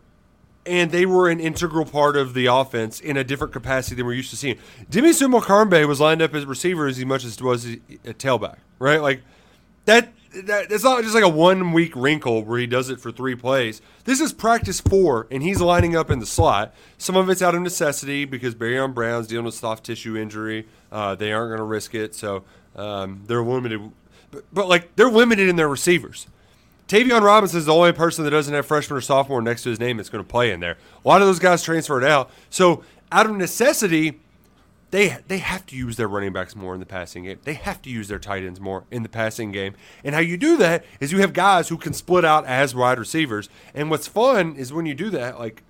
and 0.65 0.91
they 0.91 1.05
were 1.05 1.29
an 1.29 1.39
integral 1.39 1.85
part 1.85 2.15
of 2.15 2.33
the 2.33 2.45
offense 2.45 2.99
in 2.99 3.17
a 3.17 3.23
different 3.23 3.53
capacity 3.53 3.95
than 3.95 4.05
we're 4.05 4.13
used 4.13 4.29
to 4.29 4.37
seeing. 4.37 4.57
Demie 4.89 5.09
Sumo-Karngbe 5.09 5.87
was 5.87 5.99
lined 5.99 6.21
up 6.21 6.33
as 6.33 6.45
receiver 6.45 6.87
as 6.87 7.03
much 7.05 7.25
as 7.25 7.35
it 7.35 7.41
was 7.41 7.65
a 7.65 8.13
tailback, 8.13 8.57
right? 8.79 9.01
Like 9.01 9.21
that. 9.85 10.13
That 10.45 10.71
it's 10.71 10.83
not 10.83 11.03
just 11.03 11.13
like 11.13 11.23
a 11.23 11.29
one 11.29 11.73
week 11.73 11.95
wrinkle 11.95 12.43
where 12.43 12.57
he 12.57 12.65
does 12.65 12.89
it 12.89 12.99
for 12.99 13.11
three 13.11 13.35
plays. 13.35 13.83
This 14.05 14.19
is 14.19 14.33
practice 14.33 14.81
four, 14.81 15.27
and 15.29 15.43
he's 15.43 15.61
lining 15.61 15.95
up 15.95 16.09
in 16.09 16.17
the 16.17 16.25
slot. 16.25 16.73
Some 16.97 17.15
of 17.15 17.29
it's 17.29 17.43
out 17.43 17.53
of 17.53 17.61
necessity 17.61 18.25
because 18.25 18.55
Barion 18.55 18.95
Brown's 18.95 19.27
dealing 19.27 19.45
with 19.45 19.53
soft 19.53 19.83
tissue 19.83 20.17
injury. 20.17 20.67
Uh, 20.91 21.13
they 21.13 21.31
aren't 21.31 21.51
going 21.51 21.59
to 21.59 21.65
risk 21.65 21.93
it, 21.93 22.15
so 22.15 22.45
um, 22.75 23.21
they're 23.27 23.43
limited. 23.43 23.91
But, 24.31 24.45
but 24.51 24.67
like 24.67 24.95
they're 24.95 25.11
limited 25.11 25.49
in 25.49 25.55
their 25.55 25.69
receivers. 25.69 26.25
Tayvion 26.93 27.23
Robinson 27.23 27.57
is 27.57 27.65
the 27.65 27.73
only 27.73 27.91
person 27.91 28.23
that 28.23 28.29
doesn't 28.29 28.53
have 28.53 28.67
freshman 28.67 28.99
or 28.99 29.01
sophomore 29.01 29.41
next 29.41 29.63
to 29.63 29.69
his 29.71 29.79
name 29.79 29.97
that's 29.97 30.09
going 30.09 30.23
to 30.23 30.29
play 30.29 30.51
in 30.51 30.59
there. 30.59 30.77
A 31.03 31.07
lot 31.07 31.21
of 31.23 31.27
those 31.27 31.39
guys 31.39 31.63
transferred 31.63 32.03
out. 32.03 32.29
So, 32.51 32.83
out 33.11 33.25
of 33.25 33.35
necessity, 33.35 34.19
they 34.91 35.17
they 35.27 35.39
have 35.39 35.65
to 35.65 35.75
use 35.75 35.95
their 35.95 36.07
running 36.07 36.33
backs 36.33 36.55
more 36.55 36.75
in 36.75 36.79
the 36.79 36.85
passing 36.85 37.23
game. 37.23 37.39
They 37.45 37.55
have 37.55 37.81
to 37.81 37.89
use 37.89 38.09
their 38.09 38.19
tight 38.19 38.43
ends 38.43 38.59
more 38.59 38.83
in 38.91 39.01
the 39.01 39.09
passing 39.09 39.51
game. 39.51 39.73
And 40.03 40.13
how 40.13 40.21
you 40.21 40.37
do 40.37 40.55
that 40.57 40.85
is 40.99 41.11
you 41.11 41.17
have 41.21 41.33
guys 41.33 41.69
who 41.69 41.77
can 41.77 41.93
split 41.93 42.23
out 42.23 42.45
as 42.45 42.75
wide 42.75 42.99
receivers. 42.99 43.49
And 43.73 43.89
what's 43.89 44.07
fun 44.07 44.55
is 44.55 44.71
when 44.71 44.85
you 44.85 44.93
do 44.93 45.09
that, 45.09 45.39
like 45.39 45.63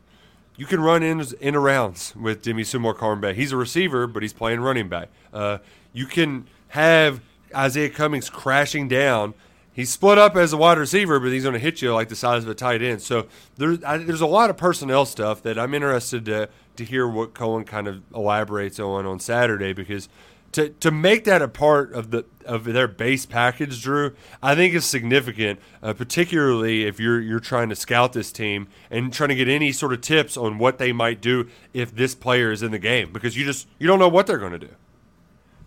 you 0.58 0.66
can 0.66 0.82
run 0.82 1.04
in 1.04 1.22
in 1.40 1.54
arounds 1.54 2.14
with 2.18 2.42
Demie 2.42 2.64
Sumo-Karngbe. 2.64 3.34
He's 3.34 3.54
a 3.54 3.58
receiver, 3.58 4.08
but 4.08 4.24
he's 4.24 4.34
playing 4.34 4.60
running 4.60 4.90
back. 4.90 5.08
Uh, 5.32 5.60
you 5.94 6.06
can 6.06 6.50
have 6.70 7.22
Izayah 7.52 7.94
Cummings 7.94 8.30
crashing 8.30 8.90
down. 8.90 9.36
He's 9.74 9.90
split 9.90 10.20
up 10.20 10.36
as 10.36 10.54
a 10.54 10.58
wide 10.58 10.78
receiver, 10.78 11.20
but 11.20 11.32
he's 11.32 11.44
going 11.44 11.54
to 11.54 11.60
hit 11.60 11.82
you 11.82 11.94
like 11.94 12.08
the 12.08 12.16
size 12.16 12.44
of 12.44 12.50
a 12.50 12.54
tight 12.54 12.84
end. 12.84 13.02
So 13.02 13.28
there's 13.58 13.84
I, 13.84 13.98
there's 13.98 14.22
a 14.22 14.28
lot 14.28 14.50
of 14.50 14.58
personnel 14.58 15.06
stuff 15.06 15.42
that 15.44 15.58
I'm 15.58 15.74
interested 15.74 16.26
to 16.26 16.50
to 16.76 16.86
hear 16.86 17.08
what 17.08 17.34
Coen 17.34 17.66
kind 17.66 17.88
of 17.88 18.04
elaborates 18.14 18.80
on 18.80 19.06
on 19.06 19.20
Saturday 19.20 19.74
because 19.74 20.10
to 20.54 20.70
to 20.70 20.92
make 20.92 21.24
that 21.26 21.42
a 21.42 21.48
part 21.48 21.92
of 21.94 22.12
the 22.12 22.26
of 22.46 22.66
their 22.66 22.88
base 22.88 23.26
package, 23.26 23.82
Drew, 23.82 24.16
I 24.42 24.54
think 24.54 24.74
is 24.76 24.86
significant, 24.86 25.60
uh, 25.82 25.94
particularly 25.94 26.86
if 26.86 27.00
you're 27.00 27.20
you're 27.20 27.40
trying 27.40 27.70
to 27.70 27.76
scout 27.76 28.14
this 28.14 28.32
team 28.32 28.68
and 28.92 29.12
trying 29.12 29.30
to 29.30 29.36
get 29.36 29.48
any 29.48 29.72
sort 29.72 29.94
of 29.94 30.02
tips 30.02 30.38
on 30.38 30.60
what 30.60 30.78
they 30.78 30.94
might 30.94 31.20
do 31.20 31.50
if 31.74 31.96
this 31.96 32.16
player 32.16 32.52
is 32.52 32.62
in 32.62 32.72
the 32.72 32.80
game 32.80 33.12
because 33.12 33.36
you 33.36 33.44
just 33.44 33.68
you 33.80 33.88
don't 33.88 34.00
know 34.00 34.08
what 34.08 34.28
they're 34.28 34.38
going 34.38 34.52
to 34.52 34.60
do. 34.60 34.70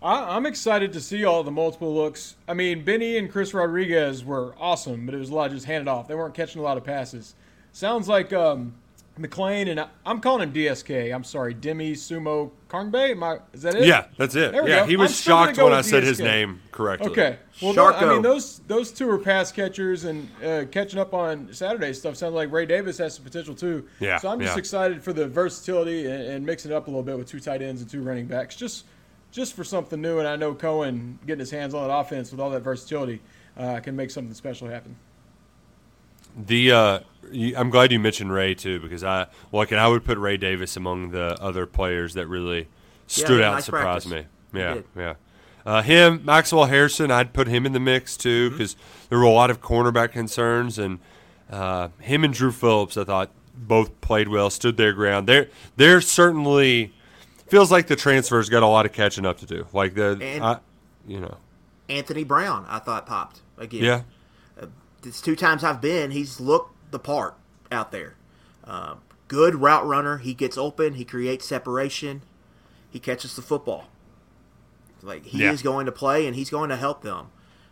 I, 0.07 0.37
I'm 0.37 0.45
excited 0.45 0.93
to 0.93 1.01
see 1.01 1.25
all 1.25 1.43
the 1.43 1.51
multiple 1.51 1.93
looks. 1.93 2.37
I 2.47 2.53
mean, 2.53 2.85
Benny 2.85 3.17
and 3.17 3.29
Chris 3.29 3.53
Rodriguez 3.53 4.23
were 4.23 4.55
awesome, 4.57 5.05
but 5.05 5.13
it 5.13 5.17
was 5.17 5.29
a 5.29 5.35
lot 5.35 5.51
just 5.51 5.65
handed 5.65 5.89
off. 5.89 6.07
They 6.07 6.15
weren't 6.15 6.33
catching 6.33 6.61
a 6.61 6.63
lot 6.63 6.77
of 6.77 6.85
passes. 6.85 7.35
Sounds 7.73 8.07
like 8.07 8.31
um, 8.31 8.73
McClain 9.19 9.69
and 9.69 9.81
I, 9.81 9.87
I'm 10.05 10.21
calling 10.21 10.47
him 10.47 10.53
DSK. 10.53 11.13
I'm 11.13 11.25
sorry, 11.25 11.53
Demi 11.53 11.91
Sumo 11.91 12.51
Karngbe. 12.69 13.11
Am 13.11 13.21
I, 13.21 13.39
is 13.51 13.63
that 13.63 13.75
it? 13.75 13.85
Yeah, 13.85 14.05
that's 14.17 14.35
it. 14.35 14.53
Yeah, 14.53 14.65
go. 14.65 14.85
he 14.85 14.95
was 14.95 15.19
shocked 15.19 15.57
when 15.57 15.73
I 15.73 15.77
with 15.77 15.87
said 15.87 16.03
his 16.03 16.21
name 16.21 16.61
correctly. 16.71 17.11
Okay. 17.11 17.37
Well, 17.61 17.73
tho- 17.73 17.93
I 17.93 18.05
mean 18.05 18.21
those 18.21 18.59
those 18.59 18.91
two 18.91 19.09
are 19.09 19.17
pass 19.17 19.51
catchers, 19.51 20.05
and 20.05 20.29
uh, 20.41 20.65
catching 20.71 20.99
up 20.99 21.13
on 21.13 21.53
Saturday 21.53 21.91
stuff 21.91 22.15
sounds 22.15 22.33
like 22.33 22.49
Ray 22.49 22.65
Davis 22.65 22.97
has 22.99 23.15
some 23.15 23.25
potential 23.25 23.55
too. 23.55 23.85
Yeah, 23.99 24.19
So 24.19 24.29
I'm 24.29 24.39
just 24.39 24.55
yeah. 24.55 24.59
excited 24.59 25.03
for 25.03 25.11
the 25.11 25.27
versatility 25.27 26.05
and, 26.05 26.23
and 26.23 26.45
mixing 26.45 26.71
it 26.71 26.75
up 26.75 26.87
a 26.87 26.89
little 26.89 27.03
bit 27.03 27.17
with 27.17 27.27
two 27.27 27.41
tight 27.41 27.61
ends 27.61 27.81
and 27.81 27.91
two 27.91 28.01
running 28.01 28.25
backs, 28.25 28.55
just 28.55 28.85
just 29.31 29.53
for 29.53 29.63
something 29.63 30.01
new. 30.01 30.19
And 30.19 30.27
I 30.27 30.35
know 30.35 30.53
Coen 30.53 31.17
getting 31.25 31.39
his 31.39 31.51
hands 31.51 31.73
on 31.73 31.87
that 31.87 31.93
offense 31.93 32.31
with 32.31 32.39
all 32.39 32.49
that 32.51 32.61
versatility 32.61 33.21
uh, 33.57 33.79
can 33.79 33.95
make 33.95 34.11
something 34.11 34.33
special 34.33 34.67
happen. 34.67 34.95
The 36.35 36.71
uh, 36.71 36.99
I'm 37.57 37.69
glad 37.69 37.91
you 37.91 37.99
mentioned 37.99 38.31
Ray 38.31 38.53
too 38.53 38.79
because 38.79 39.03
I 39.03 39.27
like 39.51 39.71
and 39.71 39.79
I 39.79 39.87
would 39.87 40.05
put 40.05 40.17
Ray 40.19 40.37
Davis 40.37 40.77
among 40.77 41.09
the 41.11 41.35
other 41.41 41.65
players 41.65 42.13
that 42.13 42.27
really 42.27 42.67
stood 43.07 43.27
he 43.29 43.35
had 43.37 43.43
out, 43.43 43.53
nice 43.55 43.65
surprised 43.65 44.07
practice. 44.09 44.27
me. 44.53 44.59
Yeah, 44.59 44.81
yeah. 44.95 45.13
Uh, 45.65 45.81
him, 45.81 46.21
Maxwell 46.23 46.65
Hairston, 46.65 47.11
I'd 47.11 47.33
put 47.33 47.47
him 47.47 47.65
in 47.65 47.73
the 47.73 47.79
mix 47.79 48.15
too 48.15 48.47
Mm-hmm. 48.49 48.57
because 48.57 48.75
there 49.09 49.17
were 49.17 49.25
a 49.25 49.31
lot 49.31 49.49
of 49.49 49.61
cornerback 49.61 50.11
concerns, 50.11 50.77
and 50.77 50.99
uh, 51.51 51.89
him 51.99 52.23
and 52.23 52.33
Drew 52.33 52.51
Phillips, 52.51 52.95
I 52.97 53.03
thought 53.03 53.31
both 53.55 53.99
played 53.99 54.27
well, 54.29 54.49
stood 54.51 54.77
their 54.77 54.93
ground. 54.93 55.27
They're 55.27 55.49
they're 55.75 56.01
certainly 56.01 56.93
feels 57.49 57.71
like 57.71 57.87
the 57.87 57.95
transfers 57.95 58.49
got 58.49 58.63
a 58.63 58.67
lot 58.67 58.85
of 58.85 58.91
catching 58.93 59.25
up 59.25 59.37
to 59.39 59.45
do. 59.45 59.67
Like 59.73 59.93
the, 59.95 60.17
And- 60.21 60.43
I, 60.43 60.59
you 61.07 61.19
know, 61.19 61.37
Anthony 61.89 62.23
Brown, 62.23 62.65
I 62.67 62.79
thought 62.79 63.05
popped 63.05 63.41
again. 63.57 63.83
yeah. 63.83 64.01
It's 65.03 65.21
two 65.21 65.35
times 65.35 65.63
I've 65.63 65.79
been. 65.79 66.11
He's 66.11 66.39
looked 66.39 66.73
the 66.91 66.99
part 66.99 67.35
out 67.71 67.91
there. 67.91 68.15
Uh, 68.65 68.95
good 69.29 69.55
route 69.55 69.85
runner. 69.85 70.17
He 70.17 70.33
gets 70.33 70.57
open. 70.57 70.95
He 70.95 71.05
creates 71.05 71.45
separation. 71.45 72.23
He 72.89 72.99
catches 72.99 73.35
the 73.35 73.41
football. 73.41 73.85
Like 75.01 75.25
he 75.27 75.43
Yeah. 75.43 75.51
is 75.51 75.61
going 75.61 75.85
to 75.85 75.91
play, 75.91 76.25
and 76.27 76.35
he's 76.35 76.49
going 76.49 76.69
to 76.69 76.75
help 76.75 77.03
them 77.03 77.27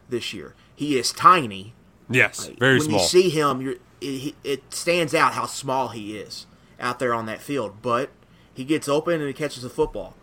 this 0.07 0.33
year. 0.33 0.53
He 0.75 0.97
is 0.97 1.11
tiny. 1.11 1.73
Yes, 2.09 2.47
Like, 2.47 2.59
very 2.59 2.77
when 2.77 2.87
small. 2.89 3.01
you 3.01 3.05
see 3.07 3.29
him, 3.29 3.61
you're, 3.61 3.75
it, 3.99 4.35
it 4.43 4.73
stands 4.73 5.15
out 5.15 5.33
how 5.33 5.47
small 5.47 5.87
he 5.89 6.15
is 6.17 6.45
out 6.79 6.99
there 6.99 7.13
on 7.15 7.25
that 7.25 7.41
field. 7.41 7.81
But 7.81 8.11
he 8.55 8.63
gets 8.63 8.87
open 8.87 9.15
and 9.15 9.27
he 9.27 9.33
catches 9.33 9.63
the 9.63 9.69
football. 9.69 10.15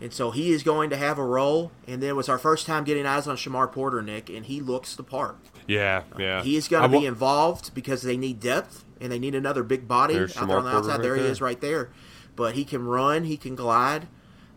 And 0.00 0.12
so 0.12 0.30
he 0.30 0.52
is 0.52 0.62
going 0.62 0.90
to 0.90 0.96
have 0.96 1.18
a 1.18 1.24
role. 1.24 1.72
And 1.88 2.00
then 2.02 2.10
it 2.10 2.16
was 2.16 2.28
our 2.28 2.38
first 2.38 2.66
time 2.66 2.84
getting 2.84 3.06
eyes 3.06 3.26
on 3.26 3.36
Shamar 3.36 3.72
Porter, 3.72 4.00
Nick, 4.02 4.28
and 4.28 4.46
he 4.46 4.60
looks 4.60 4.94
the 4.94 5.02
part. 5.02 5.36
yeah, 5.66 6.02
yeah. 6.16 6.42
He 6.42 6.56
is 6.56 6.68
going 6.68 6.88
to 6.88 6.98
be 7.00 7.04
involved 7.06 7.74
because 7.74 8.02
they 8.02 8.16
need 8.16 8.38
depth 8.38 8.84
and 9.00 9.10
they 9.10 9.18
need 9.18 9.34
another 9.34 9.62
big 9.62 9.88
body 9.88 10.14
There's 10.14 10.36
out 10.36 10.46
there 10.46 10.58
on 10.58 10.64
the 10.64 10.70
Shamar 10.70 10.72
Porter 10.72 10.90
outside. 10.90 10.92
right 10.92 11.02
there 11.02 11.16
he 11.16 11.22
is 11.22 11.40
right 11.40 11.60
there. 11.60 11.90
But 12.36 12.54
he 12.54 12.64
can 12.64 12.86
run, 12.86 13.24
he 13.24 13.36
can 13.36 13.56
glide, 13.56 14.06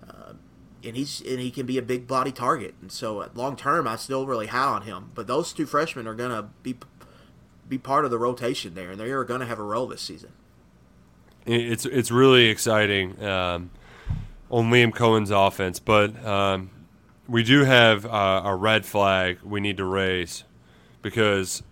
uh, 0.07 0.33
and 0.83 0.95
he's 0.95 1.19
and 1.21 1.39
he 1.39 1.49
can 1.49 1.65
be 1.65 1.79
a 1.79 1.81
big 1.81 2.05
body 2.05 2.31
target. 2.31 2.75
And 2.79 2.91
so, 2.91 3.27
long 3.33 3.55
term, 3.55 3.87
I 3.87 3.95
still 3.95 4.27
really 4.27 4.47
high 4.47 4.65
on 4.65 4.83
him. 4.83 5.09
But 5.15 5.25
those 5.25 5.51
two 5.51 5.65
freshmen 5.65 6.07
are 6.07 6.13
going 6.13 6.29
to 6.29 6.49
be 6.61 6.75
be 7.67 7.79
part 7.79 8.05
of 8.05 8.11
the 8.11 8.19
rotation 8.19 8.75
there, 8.75 8.91
and 8.91 8.99
they 8.99 9.09
are 9.09 9.23
going 9.23 9.39
to 9.39 9.47
have 9.47 9.57
a 9.57 9.63
role 9.63 9.87
this 9.87 10.01
season. 10.01 10.33
It's 11.45 11.85
it's 11.85 12.11
really 12.11 12.47
exciting 12.47 13.21
um, 13.23 13.71
on 14.49 14.69
Liam 14.71 14.93
Coen's 14.93 15.31
offense, 15.31 15.79
but 15.79 16.23
um, 16.25 16.69
we 17.27 17.43
do 17.43 17.63
have 17.63 18.05
uh, 18.05 18.41
a 18.45 18.55
red 18.55 18.85
flag 18.85 19.39
we 19.43 19.59
need 19.59 19.77
to 19.77 19.85
raise 19.85 20.43
because 21.01 21.63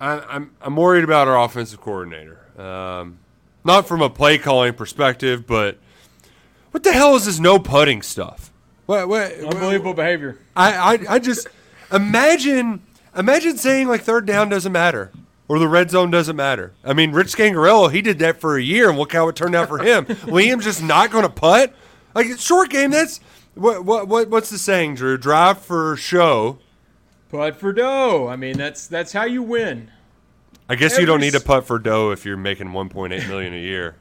I, 0.00 0.20
I'm 0.20 0.54
I'm 0.60 0.76
worried 0.76 1.04
about 1.04 1.26
our 1.26 1.42
offensive 1.42 1.80
coordinator. 1.80 2.40
Um, 2.60 3.18
not 3.64 3.88
from 3.88 4.02
a 4.02 4.10
play 4.10 4.38
calling 4.38 4.74
perspective, 4.74 5.46
but 5.46 5.78
what 6.70 6.82
the 6.82 6.92
hell 6.92 7.16
is 7.16 7.24
this 7.24 7.38
no 7.38 7.58
putting 7.58 8.02
stuff? 8.02 8.52
What? 8.84 9.08
What? 9.08 9.32
Unbelievable 9.32 9.94
behavior. 9.94 10.38
I, 10.54 10.96
I, 10.96 11.14
I 11.14 11.18
just 11.18 11.48
imagine, 11.90 12.82
imagine 13.16 13.56
saying 13.56 13.88
like 13.88 14.02
third 14.02 14.26
down 14.26 14.50
doesn't 14.50 14.72
matter 14.72 15.10
or 15.48 15.58
the 15.58 15.68
red 15.68 15.90
zone 15.90 16.10
doesn't 16.10 16.36
matter. 16.36 16.72
I 16.84 16.92
mean, 16.92 17.12
Rich 17.12 17.36
Scangarello, 17.36 17.92
he 17.92 18.02
did 18.02 18.18
that 18.18 18.40
for 18.40 18.56
a 18.56 18.62
year, 18.62 18.88
and 18.88 18.98
look 18.98 19.12
how 19.12 19.28
it 19.28 19.36
turned 19.36 19.54
out 19.54 19.68
for 19.68 19.78
him. 19.78 20.06
Liam's 20.26 20.64
just 20.64 20.82
not 20.82 21.10
going 21.10 21.24
to 21.24 21.30
putt. 21.30 21.72
Like 22.14 22.26
it's 22.26 22.42
short 22.42 22.70
game, 22.70 22.90
that's 22.90 23.20
what, 23.54 23.84
what, 23.84 24.08
what, 24.08 24.28
what's 24.28 24.50
the 24.50 24.58
saying, 24.58 24.96
Drew? 24.96 25.16
Drive 25.16 25.58
for 25.60 25.96
show. 25.96 26.58
Putt 27.30 27.56
for 27.56 27.72
dough. 27.72 28.28
I 28.28 28.36
mean, 28.36 28.56
that's 28.56 28.86
that's 28.86 29.12
how 29.12 29.24
you 29.24 29.42
win. 29.42 29.90
I 30.68 30.74
guess 30.74 30.92
Every 30.92 31.02
you 31.02 31.06
don't 31.06 31.20
need 31.20 31.32
to 31.32 31.40
putt 31.40 31.66
for 31.66 31.78
dough 31.78 32.10
if 32.10 32.24
you're 32.24 32.36
making 32.36 32.68
1.8 32.68 33.28
million 33.28 33.54
a 33.54 33.60
year. 33.60 33.96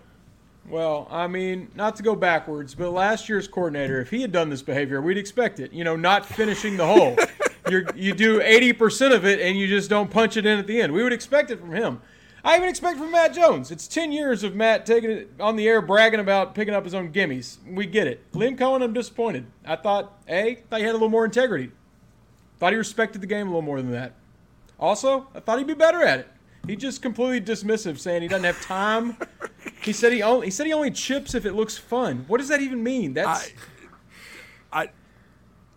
Well, 0.67 1.07
I 1.11 1.27
mean, 1.27 1.69
not 1.75 1.95
to 1.97 2.03
go 2.03 2.15
backwards, 2.15 2.73
but 2.73 2.89
last 2.89 3.29
year's 3.29 3.47
coordinator, 3.47 4.01
if 4.01 4.09
he 4.09 4.21
had 4.21 4.31
done 4.31 4.49
this 4.49 4.63
behavior, 4.63 4.99
we'd 4.99 5.17
expect 5.17 5.59
it. 5.59 5.71
You 5.73 5.83
know, 5.83 5.95
not 5.95 6.25
finishing 6.25 6.75
the 6.75 6.85
hole. 6.85 7.15
you 7.69 7.87
you 7.95 8.13
do 8.13 8.39
80% 8.39 9.13
of 9.13 9.25
it 9.25 9.39
and 9.39 9.57
you 9.57 9.67
just 9.67 9.89
don't 9.89 10.09
punch 10.09 10.37
it 10.37 10.45
in 10.45 10.59
at 10.59 10.67
the 10.67 10.81
end. 10.81 10.93
We 10.93 11.03
would 11.03 11.13
expect 11.13 11.51
it 11.51 11.59
from 11.59 11.71
him. 11.71 12.01
I 12.43 12.57
even 12.57 12.69
expect 12.69 12.99
from 12.99 13.11
Matt 13.11 13.33
Jones. 13.33 13.71
It's 13.71 13.87
10 13.87 14.11
years 14.11 14.43
of 14.43 14.55
Matt 14.55 14.85
taking 14.85 15.09
it 15.09 15.31
on 15.39 15.55
the 15.55 15.67
air, 15.67 15.81
bragging 15.81 16.19
about 16.19 16.53
picking 16.53 16.75
up 16.75 16.83
his 16.83 16.93
own 16.93 17.11
gimmies. 17.11 17.57
We 17.67 17.87
get 17.87 18.05
it. 18.05 18.31
Liam 18.33 18.55
Coen, 18.55 18.83
I'm 18.83 18.93
disappointed. 18.93 19.47
I 19.65 19.75
thought, 19.75 20.21
A, 20.27 20.63
thought 20.69 20.79
he 20.79 20.85
had 20.85 20.91
a 20.91 20.93
little 20.93 21.09
more 21.09 21.25
integrity. 21.25 21.71
Thought 22.59 22.73
he 22.73 22.77
respected 22.77 23.21
the 23.21 23.27
game 23.27 23.47
a 23.47 23.49
little 23.49 23.63
more 23.63 23.81
than 23.81 23.91
that. 23.93 24.13
Also, 24.79 25.27
I 25.33 25.39
thought 25.39 25.57
he'd 25.57 25.65
be 25.65 25.73
better 25.73 26.03
at 26.03 26.19
it. 26.19 26.27
He 26.67 26.75
just 26.75 27.01
completely 27.01 27.41
dismissive, 27.41 27.97
saying 27.97 28.21
he 28.21 28.27
doesn't 28.27 28.45
have 28.45 28.61
time. 28.61 29.17
he 29.81 29.91
said 29.93 30.13
he 30.13 30.21
only 30.21 30.47
he 30.47 30.51
said 30.51 30.65
he 30.65 30.73
only 30.73 30.91
chips 30.91 31.35
if 31.35 31.45
it 31.45 31.53
looks 31.53 31.77
fun. 31.77 32.25
What 32.27 32.39
does 32.39 32.47
that 32.49 32.61
even 32.61 32.83
mean? 32.83 33.13
That's 33.13 33.51
I, 34.71 34.81
I 34.81 34.89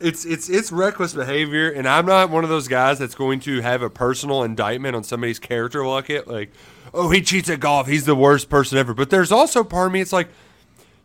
it's 0.01 0.25
it's 0.25 0.49
it's 0.49 0.71
reckless 0.71 1.15
behavior, 1.15 1.71
and 1.71 1.89
I'm 1.89 2.07
not 2.07 2.31
one 2.31 2.45
of 2.45 2.51
those 2.51 2.69
guys 2.69 2.99
that's 2.99 3.15
going 3.15 3.41
to 3.41 3.61
have 3.61 3.83
a 3.83 3.91
personal 3.91 4.43
indictment 4.43 4.95
on 4.95 5.05
somebody's 5.05 5.39
character 5.39 5.85
like 5.85 6.11
it. 6.11 6.29
Like, 6.29 6.53
oh, 6.95 7.11
he 7.11 7.21
cheats 7.21 7.51
at 7.51 7.61
golf. 7.61 7.87
He's 7.87 8.05
the 8.05 8.15
worst 8.15 8.49
person 8.49 8.79
ever. 8.79 8.95
But 8.95 9.11
there's 9.11 9.33
also 9.33 9.65
part 9.65 9.89
of 9.89 9.93
me. 9.93 10.01
It's 10.01 10.13
like, 10.13 10.29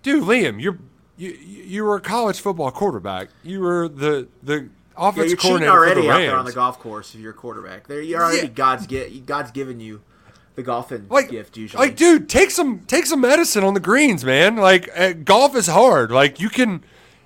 dude, 0.04 0.24
Liam, 0.24 0.62
you're 0.62 0.78
you 1.18 1.32
you 1.32 1.84
were 1.84 1.96
a 1.96 2.02
college 2.02 2.40
football 2.40 2.72
quarterback. 2.72 3.30
You 3.44 3.62
were 3.62 3.88
the 3.88 4.28
the 4.42 4.70
offensive 4.96 5.40
yeah, 5.44 5.50
you're 5.50 5.58
cheating 5.58 5.70
already 5.70 6.10
out 6.10 6.20
there 6.20 6.38
on 6.38 6.46
the 6.46 6.54
golf 6.54 6.80
course 6.80 7.16
if 7.16 7.22
you're 7.22 7.32
a 7.32 7.36
quarterback. 7.36 7.88
There, 7.88 8.02
you're 8.02 8.22
already 8.22 8.48
yeah. 8.48 8.54
God's 8.54 8.88
get 8.88 9.26
God's 9.26 9.52
given 9.52 9.80
you 9.80 10.02
the 10.56 10.64
golfing 10.64 11.08
like, 11.10 11.30
gift 11.30 11.58
usually. 11.58 11.88
Like, 11.88 11.96
dude, 11.96 12.30
take 12.30 12.52
some 12.52 12.82
take 12.82 13.06
some 13.06 13.22
medicine 13.22 13.64
on 13.64 13.74
the 13.74 13.80
greens, 13.80 14.24
man. 14.24 14.56
Like, 14.58 14.90
uh, 14.96 15.14
golf 15.14 15.56
is 15.56 15.68
hard. 15.68 16.12
Like, 16.12 16.40
you 16.40 16.50
can 16.50 16.84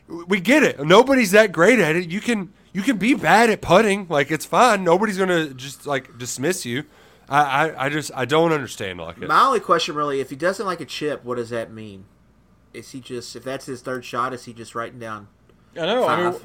we 0.07 0.39
get 0.39 0.63
it. 0.63 0.79
Nobody's 0.79 1.31
that 1.31 1.51
great 1.51 1.79
at 1.79 1.95
it. 1.95 2.09
You 2.09 2.21
can 2.21 2.53
you 2.73 2.81
can 2.81 2.97
be 2.97 3.13
bad 3.13 3.49
at 3.49 3.61
putting. 3.61 4.07
Like 4.07 4.31
it's 4.31 4.45
fine. 4.45 4.83
Nobody's 4.83 5.17
gonna 5.17 5.53
just 5.53 5.85
like 5.85 6.17
dismiss 6.17 6.65
you. 6.65 6.85
I, 7.29 7.41
I, 7.41 7.85
I 7.85 7.89
just 7.89 8.11
I 8.15 8.25
don't 8.25 8.51
understand 8.51 8.99
like 8.99 9.17
it. 9.17 9.27
My 9.27 9.45
only 9.45 9.59
question 9.59 9.95
really, 9.95 10.21
if 10.21 10.29
he 10.29 10.35
doesn't 10.35 10.65
like 10.65 10.79
a 10.79 10.85
chip, 10.85 11.23
what 11.23 11.35
does 11.35 11.49
that 11.49 11.71
mean? 11.71 12.05
Is 12.73 12.91
he 12.91 12.99
just 12.99 13.35
if 13.35 13.43
that's 13.43 13.65
his 13.65 13.81
third 13.81 14.05
shot, 14.05 14.33
is 14.33 14.45
he 14.45 14.53
just 14.53 14.75
writing 14.75 14.99
down? 14.99 15.27
I 15.75 15.85
know. 15.85 16.05
Five? 16.05 16.19
I 16.19 16.31
mean, 16.31 16.41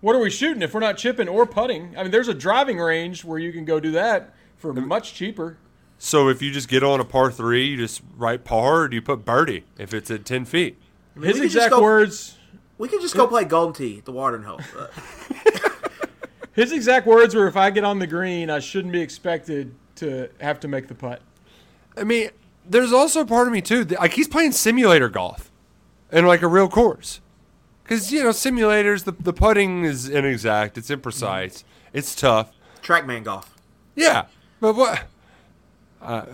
what 0.00 0.14
are 0.14 0.20
we 0.20 0.30
shooting 0.30 0.62
if 0.62 0.74
we're 0.74 0.80
not 0.80 0.96
chipping 0.98 1.28
or 1.28 1.46
putting? 1.46 1.96
I 1.96 2.02
mean, 2.02 2.12
there's 2.12 2.28
a 2.28 2.34
driving 2.34 2.78
range 2.78 3.24
where 3.24 3.38
you 3.38 3.52
can 3.52 3.64
go 3.64 3.80
do 3.80 3.90
that 3.92 4.34
for 4.56 4.72
much 4.72 5.14
cheaper. 5.14 5.58
So 5.98 6.28
if 6.28 6.40
you 6.40 6.52
just 6.52 6.68
get 6.68 6.84
on 6.84 7.00
a 7.00 7.04
par 7.04 7.32
three, 7.32 7.66
you 7.66 7.76
just 7.76 8.02
write 8.16 8.44
par, 8.44 8.82
or 8.82 8.88
do 8.88 8.94
you 8.94 9.02
put 9.02 9.24
birdie 9.24 9.64
if 9.78 9.92
it's 9.92 10.10
at 10.10 10.24
ten 10.24 10.44
feet? 10.44 10.76
His 11.20 11.40
exact 11.40 11.72
go, 11.72 11.82
words 11.82 12.37
we 12.78 12.88
could 12.88 13.00
just 13.00 13.14
go 13.14 13.26
play 13.26 13.44
Golden 13.44 13.74
Tee 13.74 13.98
at 13.98 14.04
the 14.04 14.12
Watering 14.12 14.44
Hole. 14.44 14.60
His 16.54 16.72
exact 16.72 17.06
words 17.06 17.34
were, 17.34 17.46
"If 17.46 17.56
I 17.56 17.70
get 17.70 17.84
on 17.84 17.98
the 17.98 18.06
green, 18.06 18.50
I 18.50 18.58
shouldn't 18.58 18.92
be 18.92 19.00
expected 19.00 19.74
to 19.96 20.28
have 20.40 20.58
to 20.60 20.68
make 20.68 20.88
the 20.88 20.94
putt." 20.94 21.20
I 21.96 22.04
mean, 22.04 22.30
there's 22.68 22.92
also 22.92 23.24
part 23.24 23.46
of 23.46 23.52
me 23.52 23.60
too. 23.60 23.84
Like 23.84 24.12
he's 24.12 24.28
playing 24.28 24.52
simulator 24.52 25.08
golf, 25.08 25.50
in 26.10 26.26
like 26.26 26.42
a 26.42 26.48
real 26.48 26.68
course, 26.68 27.20
because 27.82 28.12
you 28.12 28.22
know 28.22 28.30
simulators, 28.30 29.04
the 29.04 29.12
the 29.12 29.32
putting 29.32 29.84
is 29.84 30.08
inexact, 30.08 30.78
it's 30.78 30.90
imprecise, 30.90 31.64
it's 31.92 32.14
tough. 32.14 32.52
Trackman 32.82 33.24
golf. 33.24 33.54
Yeah, 33.94 34.26
but 34.60 34.74
what? 34.74 35.04
Uh, 36.00 36.26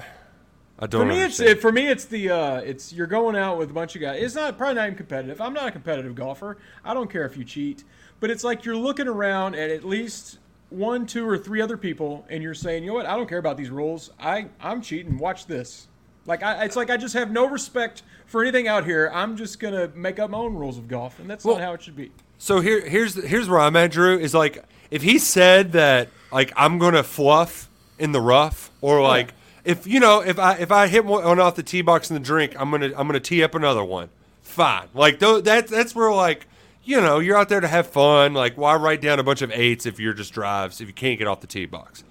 I 0.78 0.86
don't. 0.86 1.02
For 1.02 1.06
me, 1.06 1.22
understand. 1.22 1.50
it's 1.50 1.58
it, 1.58 1.62
for 1.62 1.72
me. 1.72 1.88
It's 1.88 2.04
the 2.04 2.30
uh, 2.30 2.56
it's 2.56 2.92
you're 2.92 3.06
going 3.06 3.36
out 3.36 3.58
with 3.58 3.70
a 3.70 3.72
bunch 3.72 3.94
of 3.94 4.02
guys. 4.02 4.20
It's 4.22 4.34
not 4.34 4.58
probably 4.58 4.74
not 4.74 4.86
even 4.86 4.96
competitive. 4.96 5.40
I'm 5.40 5.54
not 5.54 5.68
a 5.68 5.70
competitive 5.70 6.14
golfer. 6.14 6.58
I 6.84 6.94
don't 6.94 7.10
care 7.10 7.24
if 7.24 7.36
you 7.36 7.44
cheat, 7.44 7.84
but 8.20 8.30
it's 8.30 8.42
like 8.42 8.64
you're 8.64 8.76
looking 8.76 9.06
around 9.06 9.54
at 9.54 9.70
at 9.70 9.84
least 9.84 10.38
one, 10.70 11.06
two, 11.06 11.28
or 11.28 11.38
three 11.38 11.60
other 11.60 11.76
people, 11.76 12.26
and 12.28 12.42
you're 12.42 12.54
saying, 12.54 12.82
you 12.82 12.88
know 12.88 12.94
what? 12.94 13.06
I 13.06 13.16
don't 13.16 13.28
care 13.28 13.38
about 13.38 13.56
these 13.56 13.70
rules. 13.70 14.10
I 14.18 14.46
I'm 14.60 14.82
cheating. 14.82 15.16
Watch 15.16 15.46
this. 15.46 15.86
Like 16.26 16.42
I, 16.42 16.64
it's 16.64 16.74
like 16.74 16.90
I 16.90 16.96
just 16.96 17.14
have 17.14 17.30
no 17.30 17.46
respect 17.46 18.02
for 18.26 18.42
anything 18.42 18.66
out 18.66 18.84
here. 18.84 19.12
I'm 19.14 19.36
just 19.36 19.60
gonna 19.60 19.92
make 19.94 20.18
up 20.18 20.30
my 20.30 20.38
own 20.38 20.54
rules 20.54 20.76
of 20.76 20.88
golf, 20.88 21.20
and 21.20 21.30
that's 21.30 21.44
well, 21.44 21.56
not 21.56 21.64
how 21.64 21.74
it 21.74 21.82
should 21.82 21.96
be. 21.96 22.10
So 22.38 22.58
here, 22.58 22.80
here's 22.80 23.14
here's 23.24 23.48
where 23.48 23.60
I'm 23.60 23.76
at, 23.76 23.92
Drew. 23.92 24.18
Is 24.18 24.34
like 24.34 24.64
if 24.90 25.02
he 25.02 25.20
said 25.20 25.70
that 25.72 26.08
like 26.32 26.52
I'm 26.56 26.78
gonna 26.78 27.04
fluff 27.04 27.70
in 27.96 28.10
the 28.10 28.20
rough, 28.20 28.72
or 28.80 29.00
like. 29.00 29.34
If 29.64 29.86
you 29.86 30.00
know 30.00 30.20
if 30.20 30.38
I 30.38 30.54
if 30.56 30.70
I 30.70 30.86
hit 30.88 31.04
one 31.04 31.40
off 31.40 31.56
the 31.56 31.62
tee 31.62 31.82
box 31.82 32.10
in 32.10 32.14
the 32.14 32.20
drink, 32.20 32.54
I'm 32.58 32.70
gonna 32.70 32.92
I'm 32.96 33.06
gonna 33.06 33.20
tee 33.20 33.42
up 33.42 33.54
another 33.54 33.84
one. 33.84 34.10
Fine, 34.42 34.88
like 34.94 35.20
th- 35.20 35.44
that's 35.44 35.70
that's 35.70 35.94
where 35.94 36.12
like 36.12 36.46
you 36.84 37.00
know 37.00 37.18
you're 37.18 37.36
out 37.36 37.48
there 37.48 37.60
to 37.60 37.68
have 37.68 37.86
fun. 37.86 38.34
Like 38.34 38.56
why 38.56 38.74
write 38.76 39.00
down 39.00 39.18
a 39.18 39.22
bunch 39.22 39.42
of 39.42 39.50
eights 39.52 39.86
if 39.86 39.98
you're 39.98 40.14
just 40.14 40.32
drives 40.32 40.80
if 40.80 40.86
you 40.86 40.94
can't 40.94 41.18
get 41.18 41.26
off 41.26 41.40
the 41.40 41.46
tee 41.46 41.66
box. 41.66 42.04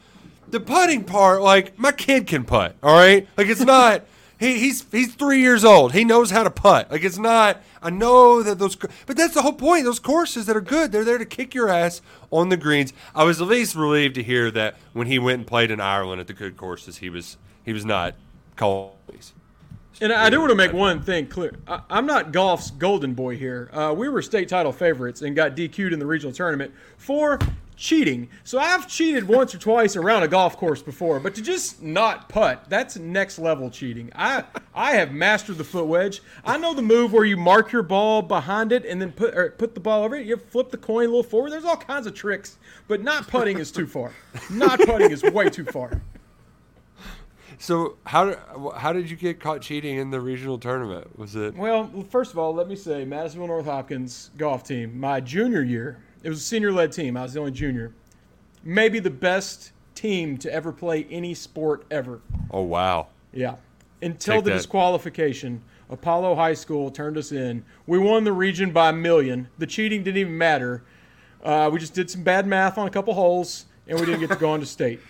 The 0.49 0.59
putting 0.59 1.03
part, 1.03 1.41
like 1.41 1.77
my 1.79 1.91
kid 1.91 2.27
can 2.27 2.43
putt. 2.43 2.75
All 2.83 2.95
right, 2.95 3.27
like 3.37 3.47
it's 3.47 3.61
not. 3.61 4.03
He, 4.39 4.59
he's 4.59 4.85
he's 4.91 5.13
three 5.13 5.39
years 5.39 5.63
old. 5.63 5.93
He 5.93 6.03
knows 6.03 6.31
how 6.31 6.43
to 6.43 6.49
putt. 6.49 6.91
Like 6.91 7.03
it's 7.03 7.17
not. 7.17 7.61
I 7.81 7.89
know 7.89 8.43
that 8.43 8.59
those, 8.59 8.75
but 8.75 9.15
that's 9.17 9.33
the 9.33 9.41
whole 9.41 9.53
point. 9.53 9.85
Those 9.85 9.99
courses 9.99 10.45
that 10.45 10.55
are 10.55 10.61
good, 10.61 10.91
they're 10.91 11.03
there 11.03 11.17
to 11.17 11.25
kick 11.25 11.53
your 11.53 11.69
ass 11.69 12.01
on 12.31 12.49
the 12.49 12.57
greens. 12.57 12.93
I 13.13 13.23
was 13.23 13.41
at 13.41 13.47
least 13.47 13.75
relieved 13.75 14.15
to 14.15 14.23
hear 14.23 14.51
that 14.51 14.75
when 14.93 15.07
he 15.07 15.19
went 15.19 15.39
and 15.39 15.47
played 15.47 15.71
in 15.71 15.79
Ireland 15.79 16.19
at 16.19 16.27
the 16.27 16.33
good 16.33 16.57
courses, 16.57 16.97
he 16.97 17.09
was 17.09 17.37
he 17.63 17.73
was 17.73 17.85
not 17.85 18.15
calling. 18.55 18.93
And 20.01 20.11
I 20.11 20.29
do 20.29 20.39
want 20.39 20.49
to 20.49 20.55
make 20.55 20.73
one 20.73 21.01
thing 21.01 21.27
clear. 21.27 21.53
I, 21.67 21.81
am 21.89 22.05
not 22.05 22.31
golf's 22.31 22.71
golden 22.71 23.13
boy 23.13 23.37
here. 23.37 23.69
Uh, 23.71 23.93
we 23.95 24.09
were 24.09 24.21
state 24.21 24.49
title 24.49 24.71
favorites 24.71 25.21
and 25.21 25.35
got 25.35 25.55
DQ'd 25.55 25.93
in 25.93 25.99
the 25.99 26.05
regional 26.05 26.33
tournament 26.33 26.73
for 26.97 27.39
cheating. 27.75 28.29
So 28.43 28.59
I've 28.59 28.87
cheated 28.87 29.27
once 29.27 29.53
or 29.53 29.57
twice 29.57 29.95
around 29.95 30.23
a 30.23 30.27
golf 30.27 30.57
course 30.57 30.81
before, 30.81 31.19
but 31.19 31.35
to 31.35 31.41
just 31.41 31.81
not 31.81 32.29
putt, 32.29 32.65
that's 32.69 32.97
next 32.97 33.39
level 33.39 33.69
cheating. 33.69 34.11
I 34.15 34.43
I 34.73 34.95
have 34.95 35.11
mastered 35.11 35.57
the 35.57 35.63
foot 35.63 35.87
wedge. 35.87 36.21
I 36.45 36.57
know 36.57 36.73
the 36.73 36.81
move 36.81 37.13
where 37.13 37.25
you 37.25 37.37
mark 37.37 37.71
your 37.71 37.83
ball 37.83 38.21
behind 38.21 38.71
it 38.71 38.85
and 38.85 39.01
then 39.01 39.11
put 39.11 39.35
or 39.35 39.51
put 39.51 39.73
the 39.73 39.79
ball 39.79 40.03
over 40.03 40.15
it. 40.15 40.25
You 40.25 40.37
flip 40.37 40.71
the 40.71 40.77
coin 40.77 41.05
a 41.05 41.07
little 41.07 41.23
forward. 41.23 41.51
There's 41.51 41.65
all 41.65 41.77
kinds 41.77 42.07
of 42.07 42.13
tricks, 42.13 42.57
but 42.87 43.01
not 43.01 43.27
putting 43.27 43.59
is 43.59 43.71
too 43.71 43.87
far. 43.87 44.13
Not 44.49 44.79
putting 44.79 45.11
is 45.11 45.23
way 45.23 45.49
too 45.49 45.65
far. 45.65 46.01
So 47.59 47.97
how 48.05 48.35
how 48.75 48.91
did 48.91 49.09
you 49.09 49.15
get 49.15 49.39
caught 49.39 49.61
cheating 49.61 49.97
in 49.97 50.11
the 50.11 50.19
regional 50.19 50.57
tournament? 50.57 51.17
Was 51.17 51.35
it 51.35 51.55
well? 51.55 51.89
First 52.09 52.31
of 52.31 52.37
all, 52.37 52.53
let 52.53 52.67
me 52.67 52.75
say 52.75 53.05
Madisonville 53.05 53.47
North 53.47 53.65
Hopkins 53.65 54.31
golf 54.37 54.63
team. 54.63 54.99
My 54.99 55.21
junior 55.21 55.61
year, 55.61 56.03
it 56.23 56.29
was 56.29 56.39
a 56.39 56.43
senior-led 56.43 56.91
team. 56.91 57.15
I 57.17 57.23
was 57.23 57.33
the 57.33 57.39
only 57.39 57.51
junior. 57.51 57.93
Maybe 58.63 58.99
the 58.99 59.09
best 59.09 59.71
team 59.93 60.37
to 60.39 60.51
ever 60.51 60.71
play 60.71 61.05
any 61.11 61.33
sport 61.33 61.85
ever. 61.91 62.21
Oh 62.51 62.61
wow! 62.61 63.07
Yeah, 63.33 63.55
until 64.01 64.35
Take 64.35 64.45
the 64.45 64.49
that. 64.51 64.57
disqualification, 64.57 65.61
Apollo 65.89 66.35
High 66.35 66.53
School 66.53 66.89
turned 66.89 67.17
us 67.17 67.31
in. 67.31 67.65
We 67.85 67.97
won 67.99 68.23
the 68.23 68.31
region 68.33 68.71
by 68.71 68.89
a 68.89 68.93
million. 68.93 69.49
The 69.57 69.67
cheating 69.67 70.03
didn't 70.03 70.17
even 70.17 70.37
matter. 70.37 70.83
Uh, 71.43 71.69
we 71.73 71.79
just 71.79 71.93
did 71.93 72.09
some 72.09 72.23
bad 72.23 72.47
math 72.47 72.77
on 72.77 72.87
a 72.87 72.89
couple 72.89 73.13
holes, 73.13 73.65
and 73.87 73.99
we 73.99 74.05
didn't 74.05 74.21
get 74.21 74.29
to 74.29 74.37
go 74.37 74.51
on 74.51 74.59
to 74.61 74.65
state. 74.65 74.99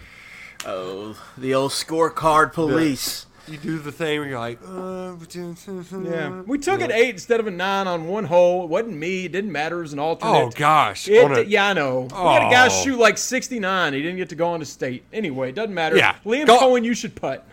Oh, 0.66 1.18
the 1.38 1.54
old 1.56 1.72
scorecard 1.72 2.54
police. 2.54 3.26
You 3.48 3.58
do 3.58 3.80
the 3.80 3.92
thing 3.92 4.20
where 4.20 4.30
you're 4.30 4.40
like, 4.40 4.60
uh, 4.66 5.16
yeah. 6.02 6.42
We 6.48 6.58
took 6.58 6.80
yeah. 6.80 6.86
an 6.86 6.92
eight 6.92 7.10
instead 7.10 7.40
of 7.40 7.48
a 7.48 7.52
nine 7.52 7.88
on 7.88 8.08
one 8.08 8.24
hole. 8.24 8.64
It 8.64 8.70
wasn't 8.70 8.96
me. 8.96 9.26
It 9.26 9.32
didn't 9.32 9.52
matter. 9.52 9.80
It 9.80 9.84
was 9.84 9.94
an 9.94 10.00
alternate. 10.00 10.32
Oh 10.32 10.50
gosh. 10.50 11.08
It, 11.10 11.30
a, 11.30 11.46
yeah, 11.46 11.68
I 11.68 11.74
know. 11.74 12.08
Oh. 12.14 12.28
We 12.28 12.34
had 12.34 12.48
a 12.48 12.52
guy 12.52 12.68
oh. 12.68 12.70
shoot 12.70 12.98
like 12.98 13.18
69. 13.18 13.94
He 13.94 14.02
didn't 14.02 14.18
get 14.18 14.30
to 14.30 14.36
go 14.36 14.48
on 14.48 14.60
to 14.60 14.66
state. 14.66 15.04
Anyway, 15.12 15.50
it 15.50 15.56
doesn't 15.56 15.74
matter. 15.74 15.98
Yeah. 15.98 16.16
Liam 16.26 16.48
Go- 16.48 16.60
Coen, 16.60 16.86
you 16.86 16.94
should 16.94 17.16
putt. 17.16 17.46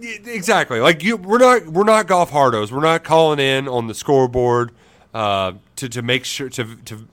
Exactly. 0.00 0.80
Like 0.80 1.04
you, 1.04 1.16
we're 1.16 1.38
not 1.38 1.66
we're 1.66 1.84
not 1.84 2.06
golf 2.06 2.30
hardos. 2.30 2.72
We're 2.72 2.80
not 2.80 3.04
calling 3.04 3.38
in 3.38 3.68
on 3.68 3.86
the 3.86 3.94
scoreboard 3.94 4.72
uh, 5.12 5.52
to 5.76 5.88
to 5.88 6.02
make 6.02 6.24
sure 6.24 6.48
to 6.48 6.76
to 6.76 7.06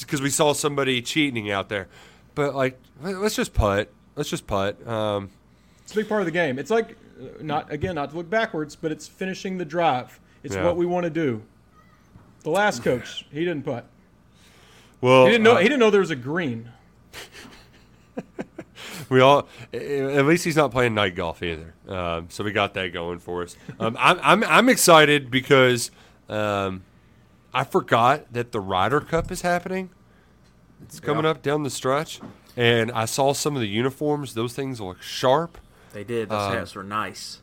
because 0.00 0.22
we 0.22 0.30
saw 0.30 0.52
somebody 0.52 1.02
cheating 1.02 1.50
out 1.50 1.68
there. 1.68 1.88
But 2.36 2.54
like, 2.54 2.78
let's 3.02 3.34
just 3.34 3.52
putt 3.52 3.90
let's 4.20 4.30
just 4.30 4.46
putt. 4.46 4.86
Um, 4.86 5.30
it's 5.82 5.92
a 5.92 5.96
big 5.96 6.08
part 6.08 6.20
of 6.20 6.26
the 6.26 6.32
game. 6.32 6.58
It's 6.58 6.70
like 6.70 6.96
not 7.40 7.72
again 7.72 7.94
not 7.94 8.10
to 8.10 8.16
look 8.16 8.30
backwards, 8.30 8.76
but 8.76 8.90
it's 8.92 9.06
finishing 9.06 9.58
the 9.58 9.64
drive. 9.64 10.20
It's 10.42 10.54
yeah. 10.54 10.64
what 10.64 10.76
we 10.76 10.86
want 10.86 11.04
to 11.04 11.10
do. 11.10 11.42
The 12.42 12.50
last 12.50 12.82
coach, 12.82 13.26
he 13.30 13.40
didn't 13.40 13.64
putt. 13.64 13.86
Well, 15.00 15.26
He 15.26 15.32
didn't 15.32 15.44
know. 15.44 15.52
uh, 15.54 15.58
he 15.58 15.64
didn't 15.64 15.80
know 15.80 15.90
there 15.90 16.00
was 16.00 16.10
a 16.10 16.16
green. 16.16 16.70
we 19.08 19.20
all 19.20 19.48
at 19.72 20.24
least 20.26 20.44
he's 20.44 20.56
not 20.56 20.70
playing 20.70 20.94
night 20.94 21.14
golf 21.14 21.42
either 21.42 21.74
um, 21.88 22.26
so 22.30 22.44
we 22.44 22.52
got 22.52 22.74
that 22.74 22.92
going 22.92 23.18
for 23.18 23.42
us 23.42 23.56
um, 23.80 23.96
I'm, 23.98 24.18
I'm, 24.22 24.44
I'm 24.44 24.68
excited 24.68 25.30
because 25.30 25.90
um, 26.28 26.82
i 27.52 27.64
forgot 27.64 28.32
that 28.32 28.52
the 28.52 28.60
ryder 28.60 29.00
cup 29.00 29.30
is 29.32 29.42
happening 29.42 29.90
it's 30.82 31.00
coming 31.00 31.24
Yeah. 31.24 31.30
up 31.30 31.42
down 31.42 31.62
the 31.64 31.70
stretch 31.70 32.20
and 32.56 32.90
i 32.92 33.04
saw 33.04 33.32
some 33.32 33.56
of 33.56 33.60
the 33.60 33.68
uniforms 33.68 34.34
those 34.34 34.54
things 34.54 34.80
look 34.80 35.02
sharp 35.02 35.58
They 35.92 36.04
did. 36.04 36.28
Those 36.28 36.40
Um, 36.42 36.52
hats 36.52 36.74
were 36.74 36.84
nice. 36.84 37.40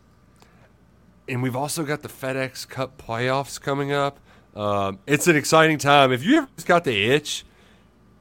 and 1.30 1.44
we've 1.44 1.56
also 1.56 1.84
got 1.84 2.02
the 2.02 2.08
fedex 2.10 2.68
cup 2.68 3.02
playoffs 3.02 3.60
coming 3.60 3.92
up 3.92 4.20
um, 4.56 4.98
it's 5.06 5.28
an 5.28 5.36
exciting 5.36 5.78
time 5.78 6.12
if 6.12 6.24
you 6.24 6.38
ever 6.38 6.48
just 6.56 6.68
got 6.68 6.84
the 6.84 7.12
itch 7.12 7.44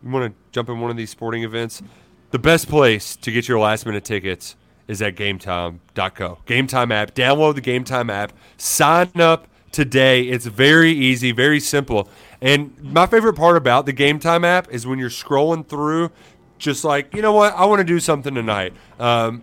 you 0.03 0.11
want 0.11 0.33
to 0.33 0.39
jump 0.53 0.69
in 0.69 0.81
one 0.81 0.91
of 0.91 0.97
these 0.97 1.11
sporting 1.11 1.43
events, 1.43 1.83
the 2.31 2.39
best 2.39 2.69
place 2.69 3.17
to 3.17 3.33
get 3.33 3.49
your 3.49 3.59
last 3.59 3.87
minute 3.87 4.05
tickets 4.05 4.55
is 4.87 5.01
at 5.03 5.17
gametime.co. 5.17 6.39
Game 6.47 6.67
Time 6.67 6.93
app. 6.93 7.15
Download 7.15 7.55
the 7.55 7.61
Game 7.61 7.83
Time 7.83 8.11
app. 8.11 8.33
Sign 8.57 9.11
up 9.19 9.49
today. 9.73 10.23
It's 10.25 10.47
very 10.47 10.93
easy, 10.93 11.33
very 11.33 11.59
simple. 11.59 12.09
And 12.41 12.77
my 12.83 13.07
favorite 13.07 13.35
part 13.35 13.57
about 13.57 13.87
the 13.87 13.93
Game 13.93 14.19
Time 14.19 14.45
app 14.45 14.69
is 14.71 14.87
when 14.87 14.99
you're 14.99 15.09
scrolling 15.11 15.67
through, 15.67 16.11
just 16.59 16.85
like, 16.85 17.15
you 17.15 17.23
know 17.23 17.33
what, 17.33 17.55
I 17.55 17.65
want 17.65 17.81
to 17.81 17.85
do 17.85 17.99
something 17.99 18.35
tonight. 18.35 18.75
Um, 19.01 19.43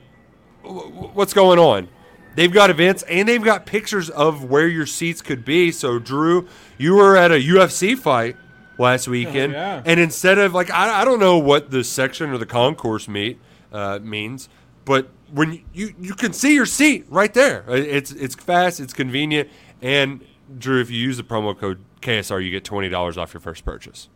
what's 0.63 1.33
going 1.33 1.59
on? 1.59 1.89
They've 2.35 2.51
got 2.51 2.69
events 2.69 3.03
and 3.03 3.27
they've 3.27 3.43
got 3.43 3.65
pictures 3.65 4.09
of 4.09 4.45
where 4.45 4.67
your 4.67 4.85
seats 4.85 5.21
could 5.21 5.45
be. 5.45 5.71
So, 5.71 5.99
Drew, 5.99 6.47
you 6.77 6.95
were 6.95 7.15
at 7.15 7.31
a 7.31 7.35
UFC 7.35 7.97
fight 7.97 8.35
last 8.77 9.07
weekend, 9.07 9.53
yeah. 9.53 9.83
and 9.85 9.99
instead 9.99 10.39
of 10.39 10.53
like, 10.53 10.71
I, 10.71 11.01
I 11.01 11.05
don't 11.05 11.19
know 11.19 11.37
what 11.37 11.69
the 11.69 11.83
section 11.83 12.31
or 12.31 12.37
the 12.37 12.45
concourse 12.45 13.07
meet 13.07 13.39
uh, 13.71 13.99
means, 14.01 14.49
but 14.85 15.09
when 15.31 15.63
you 15.73 15.93
you 15.99 16.13
can 16.13 16.33
see 16.33 16.55
your 16.55 16.65
seat 16.65 17.05
right 17.09 17.33
there, 17.33 17.65
it's 17.67 18.11
it's 18.11 18.35
fast, 18.35 18.79
it's 18.79 18.93
convenient, 18.93 19.49
and 19.81 20.25
Drew, 20.57 20.81
if 20.81 20.89
you 20.89 20.97
use 20.97 21.17
the 21.17 21.23
promo 21.23 21.57
code 21.57 21.79
KSR, 22.01 22.43
you 22.43 22.51
get 22.51 22.63
twenty 22.63 22.89
dollars 22.89 23.17
off 23.17 23.33
your 23.33 23.41
first 23.41 23.63
purchase. 23.63 24.09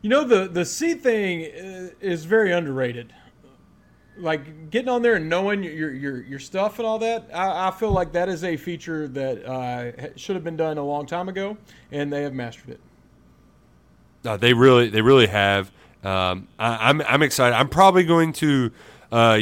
You 0.00 0.10
know 0.10 0.24
the 0.24 0.48
the 0.48 0.64
seat 0.64 1.02
thing 1.02 1.44
uh, 1.44 1.90
is 2.00 2.24
very 2.24 2.52
underrated. 2.52 3.12
Like 4.18 4.70
getting 4.70 4.90
on 4.90 5.02
there 5.02 5.14
and 5.14 5.28
knowing 5.28 5.62
your 5.62 5.92
your 5.92 6.22
your 6.22 6.38
stuff 6.38 6.78
and 6.78 6.86
all 6.86 6.98
that, 6.98 7.30
I, 7.32 7.68
I 7.68 7.70
feel 7.70 7.92
like 7.92 8.12
that 8.12 8.28
is 8.28 8.44
a 8.44 8.56
feature 8.56 9.08
that 9.08 9.44
uh, 9.44 10.16
should 10.16 10.36
have 10.36 10.44
been 10.44 10.56
done 10.56 10.76
a 10.76 10.84
long 10.84 11.06
time 11.06 11.28
ago, 11.28 11.56
and 11.90 12.12
they 12.12 12.22
have 12.22 12.34
mastered 12.34 12.70
it. 12.70 12.80
Uh, 14.24 14.36
they 14.36 14.52
really, 14.52 14.88
they 14.88 15.00
really 15.00 15.26
have. 15.26 15.72
Um, 16.04 16.48
I, 16.58 16.90
I'm, 16.90 17.00
I'm 17.02 17.22
excited. 17.22 17.56
I'm 17.56 17.68
probably 17.68 18.04
going 18.04 18.32
to. 18.34 18.70
Uh, 19.10 19.40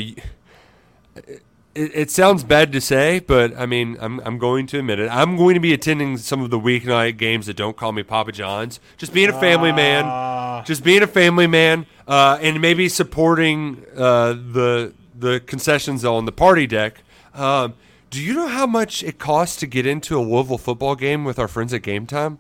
it, 1.74 1.90
it 1.94 2.10
sounds 2.10 2.42
bad 2.44 2.72
to 2.72 2.80
say, 2.80 3.20
but 3.20 3.56
I 3.56 3.66
mean, 3.66 3.96
I'm, 4.00 4.20
I'm 4.20 4.38
going 4.38 4.66
to 4.68 4.78
admit 4.78 4.98
it. 4.98 5.08
I'm 5.08 5.36
going 5.36 5.54
to 5.54 5.60
be 5.60 5.72
attending 5.72 6.16
some 6.18 6.42
of 6.42 6.50
the 6.50 6.58
weeknight 6.58 7.16
games 7.16 7.46
that 7.46 7.56
don't 7.56 7.76
call 7.76 7.92
me 7.92 8.02
Papa 8.02 8.32
John's. 8.32 8.80
Just 8.96 9.12
being 9.12 9.28
a 9.28 9.40
family 9.40 9.72
man, 9.72 10.64
just 10.64 10.82
being 10.82 11.02
a 11.02 11.06
family 11.06 11.46
man, 11.46 11.86
uh, 12.08 12.38
and 12.40 12.60
maybe 12.60 12.88
supporting 12.88 13.84
uh, 13.96 14.32
the 14.32 14.92
the 15.16 15.40
concessions 15.40 16.04
on 16.04 16.24
the 16.24 16.32
party 16.32 16.66
deck. 16.66 17.02
Um, 17.34 17.74
do 18.08 18.20
you 18.20 18.34
know 18.34 18.48
how 18.48 18.66
much 18.66 19.04
it 19.04 19.18
costs 19.18 19.56
to 19.56 19.66
get 19.66 19.86
into 19.86 20.18
a 20.18 20.22
Louisville 20.22 20.58
football 20.58 20.96
game 20.96 21.24
with 21.24 21.38
our 21.38 21.46
friends 21.46 21.72
at 21.72 21.82
Game 21.82 22.06
Time? 22.06 22.38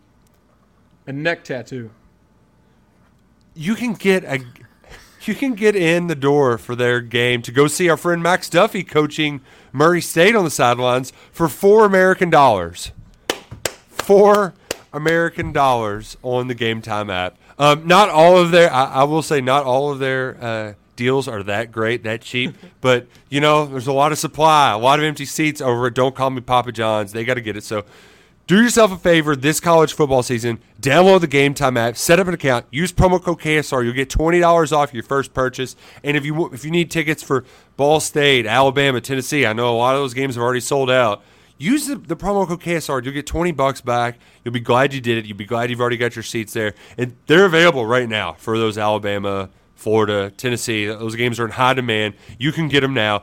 A 1.06 1.12
neck 1.12 1.44
tattoo. 1.44 1.90
you 3.54 3.74
can 3.74 3.92
get 3.94 4.24
a 4.24 4.40
you 5.28 5.34
can 5.34 5.54
get 5.54 5.76
in 5.76 6.06
the 6.06 6.14
door 6.14 6.58
for 6.58 6.74
their 6.74 7.00
game 7.00 7.42
to 7.42 7.52
go 7.52 7.66
see 7.66 7.88
our 7.88 7.96
friend 7.96 8.22
Max 8.22 8.48
Duffy 8.48 8.82
coaching 8.82 9.40
Murray 9.72 10.00
State 10.00 10.34
on 10.34 10.44
the 10.44 10.50
sidelines 10.50 11.12
for 11.32 11.48
four 11.48 11.84
American 11.84 12.30
dollars. 12.30 12.92
Four 13.88 14.54
American 14.92 15.52
dollars 15.52 16.16
on 16.22 16.48
the 16.48 16.54
Game 16.54 16.82
Time 16.82 17.10
app. 17.10 17.36
Um, 17.58 17.86
not 17.86 18.08
all 18.08 18.38
of 18.38 18.50
their, 18.50 18.72
I, 18.72 18.84
I 18.84 19.04
will 19.04 19.22
say, 19.22 19.40
not 19.40 19.64
all 19.64 19.92
of 19.92 19.98
their 19.98 20.42
uh, 20.42 20.72
deals 20.96 21.28
are 21.28 21.42
that 21.42 21.70
great, 21.70 22.02
that 22.04 22.22
cheap. 22.22 22.54
but 22.80 23.06
you 23.28 23.40
know, 23.40 23.66
there's 23.66 23.86
a 23.86 23.92
lot 23.92 24.12
of 24.12 24.18
supply, 24.18 24.72
a 24.72 24.78
lot 24.78 24.98
of 24.98 25.04
empty 25.04 25.26
seats 25.26 25.60
over 25.60 25.86
at 25.86 25.94
Don't 25.94 26.14
Call 26.14 26.30
Me 26.30 26.40
Papa 26.40 26.72
John's. 26.72 27.12
They 27.12 27.24
got 27.24 27.34
to 27.34 27.40
get 27.40 27.56
it. 27.56 27.64
So 27.64 27.84
do 28.46 28.60
yourself 28.60 28.90
a 28.90 28.96
favor 28.96 29.36
this 29.36 29.60
college 29.60 29.92
football 29.92 30.24
season. 30.24 30.58
Download 30.80 31.20
the 31.20 31.28
Game 31.28 31.54
Time 31.54 31.76
app, 31.76 31.96
set 31.96 32.18
up 32.18 32.26
an 32.26 32.34
account, 32.34 32.66
use 32.70 32.92
promo 32.92 33.22
code 33.22 33.38
KSR. 33.40 33.84
You'll 33.84 33.94
get 33.94 34.10
twenty 34.10 34.40
dollars 34.40 34.72
off 34.72 34.92
your 34.92 35.04
first 35.04 35.32
purchase. 35.32 35.76
And 36.02 36.16
if 36.16 36.24
you 36.24 36.52
if 36.52 36.64
you 36.64 36.72
need 36.72 36.90
tickets 36.90 37.22
for 37.22 37.44
Ball 37.76 38.00
State, 38.00 38.46
Alabama, 38.46 39.00
Tennessee, 39.00 39.46
I 39.46 39.52
know 39.52 39.72
a 39.72 39.78
lot 39.78 39.94
of 39.94 40.00
those 40.00 40.14
games 40.14 40.34
have 40.34 40.42
already 40.42 40.60
sold 40.60 40.90
out. 40.90 41.22
Use 41.58 41.86
the, 41.86 41.94
the 41.96 42.16
promo 42.16 42.48
code 42.48 42.60
KSR. 42.60 43.04
You'll 43.04 43.14
get 43.14 43.26
twenty 43.26 43.52
bucks 43.52 43.80
back. 43.80 44.18
You'll 44.44 44.54
be 44.54 44.60
glad 44.60 44.94
you 44.94 45.00
did 45.00 45.18
it. 45.18 45.26
You'll 45.26 45.36
be 45.36 45.44
glad 45.44 45.70
you've 45.70 45.80
already 45.80 45.96
got 45.96 46.16
your 46.16 46.22
seats 46.22 46.52
there. 46.52 46.74
And 46.98 47.14
they're 47.26 47.44
available 47.44 47.86
right 47.86 48.08
now 48.08 48.32
for 48.32 48.58
those 48.58 48.76
Alabama, 48.78 49.50
Florida, 49.76 50.30
Tennessee. 50.30 50.86
Those 50.86 51.14
games 51.14 51.38
are 51.38 51.44
in 51.44 51.52
high 51.52 51.74
demand. 51.74 52.14
You 52.38 52.50
can 52.50 52.68
get 52.68 52.80
them 52.80 52.94
now. 52.94 53.22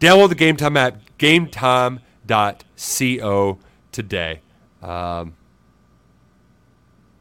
Download 0.00 0.30
the 0.30 0.34
Game 0.34 0.56
Time 0.56 0.76
app, 0.76 0.98
gametime.co 1.18 1.98
today. 3.92 4.40
Um, 4.84 5.34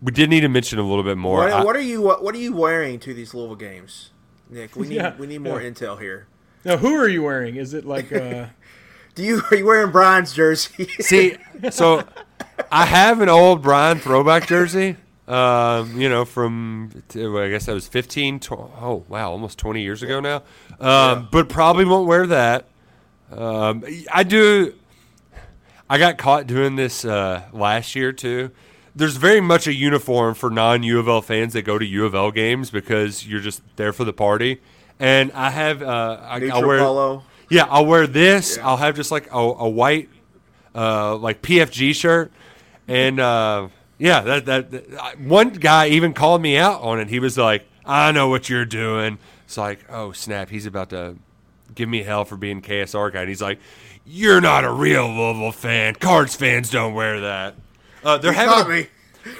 we 0.02 0.12
did 0.12 0.30
need 0.30 0.41
to 0.41 0.49
mention 0.49 0.80
a 0.80 0.84
little 0.84 1.04
bit 1.04 1.17
more. 1.17 1.38
What, 1.39 1.52
I- 1.52 1.63
what 1.63 1.76
are 1.76 1.82
you 1.82 2.02
what, 2.02 2.23
what 2.23 2.36
are 2.36 2.39
you 2.39 2.54
wearing 2.54 2.99
to 3.02 3.13
these 3.13 3.34
Louisville 3.34 3.56
games, 3.56 4.12
Nick? 4.49 4.76
We 4.76 4.88
need 4.89 4.95
Yeah, 4.95 5.15
we 5.17 5.28
need 5.28 5.39
more 5.39 5.62
yeah. 5.62 5.69
intel 5.69 5.99
here. 5.99 6.28
Now, 6.65 6.78
who 6.78 6.93
are 6.95 7.08
you 7.08 7.23
wearing? 7.23 7.56
Is 7.56 7.73
it 7.73 7.86
like 7.86 8.12
uh, 8.12 8.47
Do 9.15 9.23
you 9.23 9.41
are 9.52 9.56
you 9.58 9.65
wearing 9.65 9.91
Brian's 9.91 10.34
jersey? 10.34 10.88
See, 10.99 11.36
so 11.71 12.04
I 12.71 12.86
have 12.86 13.21
an 13.21 13.30
old 13.30 13.62
Brian 13.62 13.99
throwback 13.99 14.47
jersey. 14.47 14.97
Um, 15.26 15.99
you 15.99 16.10
know, 16.10 16.26
from 16.26 16.91
I 17.12 17.47
guess 17.49 17.67
that 17.67 17.73
was 17.73 17.88
15. 17.88 18.39
Tw- 18.41 18.52
oh 18.52 19.06
wow, 19.08 19.32
almost 19.32 19.58
20 19.58 19.82
years 19.82 20.04
ago 20.04 20.19
now. 20.19 20.43
Um, 20.82 21.30
but 21.32 21.47
probably 21.47 21.86
won't 21.86 22.08
wear 22.08 22.28
that. 22.28 22.67
Um, 23.32 23.86
I 24.12 24.23
do. 24.23 24.73
I 25.93 25.99
got 25.99 26.17
caught 26.17 26.47
doing 26.47 26.75
this 26.75 27.06
uh, 27.06 27.43
last 27.53 27.93
year 27.93 28.12
too. 28.12 28.49
There's 28.95 29.15
very 29.15 29.41
much 29.41 29.67
a 29.67 29.73
uniform 29.75 30.34
for 30.34 30.49
non 30.49 30.82
U 30.82 30.97
of 30.97 31.08
L 31.08 31.21
fans 31.21 31.53
that 31.53 31.62
go 31.65 31.77
to 31.77 31.86
U 31.86 32.03
of 32.03 32.15
L 32.15 32.32
games 32.32 32.71
because 32.71 33.27
you're 33.27 33.41
just 33.41 33.62
there 33.75 33.93
for 33.93 34.03
the 34.03 34.12
party. 34.12 34.60
And 34.99 35.32
I 35.34 35.51
have 35.51 35.84
uh, 35.84 36.19
I, 36.23 36.39
Neutral 36.39 36.62
I'll 36.62 36.67
wear 36.67 36.79
polo. 36.79 37.23
yeah, 37.47 37.67
I'll 37.69 37.86
wear 37.86 38.08
this. 38.08 38.58
I'll 38.58 38.77
have 38.77 38.95
just 38.95 39.12
like 39.12 39.32
a, 39.32 39.38
a 39.38 39.69
white, 39.69 40.10
uh, 40.73 41.15
like 41.17 41.43
PFG 41.43 41.93
shirt, 41.93 42.32
and 42.88 43.19
uh, 43.19 43.67
yeah, 43.99 44.21
that, 44.21 44.45
that 44.47 44.71
that 44.71 45.19
one 45.19 45.49
guy 45.49 45.89
even 45.89 46.15
called 46.15 46.41
me 46.41 46.58
out 46.58 46.82
on 46.82 47.01
it. 47.01 47.08
He 47.08 47.19
was 47.19 47.38
like, 47.38 47.67
"I 47.86 48.12
know 48.12 48.29
what 48.29 48.49
you're 48.49 48.65
doing." 48.65 49.19
It's 49.45 49.60
like, 49.60 49.86
oh 49.91 50.12
snap, 50.12 50.49
he's 50.49 50.65
about 50.65 50.89
to 50.89 51.17
give 51.75 51.88
me 51.88 52.01
hell 52.01 52.25
for 52.25 52.36
being 52.36 52.63
KSR 52.63 53.13
guy, 53.13 53.19
and 53.21 53.29
he's 53.29 53.43
like, 53.43 53.60
"You're 54.05 54.41
not 54.41 54.63
a 54.63 54.71
real 54.71 55.07
Louisville 55.07 55.51
fan. 55.51 55.95
Cards 55.95 56.35
fans 56.35 56.69
don't 56.69 56.93
wear 56.93 57.19
that." 57.21 57.55
Uh, 58.03 58.17
they're 58.17 58.31
You 58.31 58.37
having 58.37 58.65
a, 58.65 58.69
me. 58.69 58.87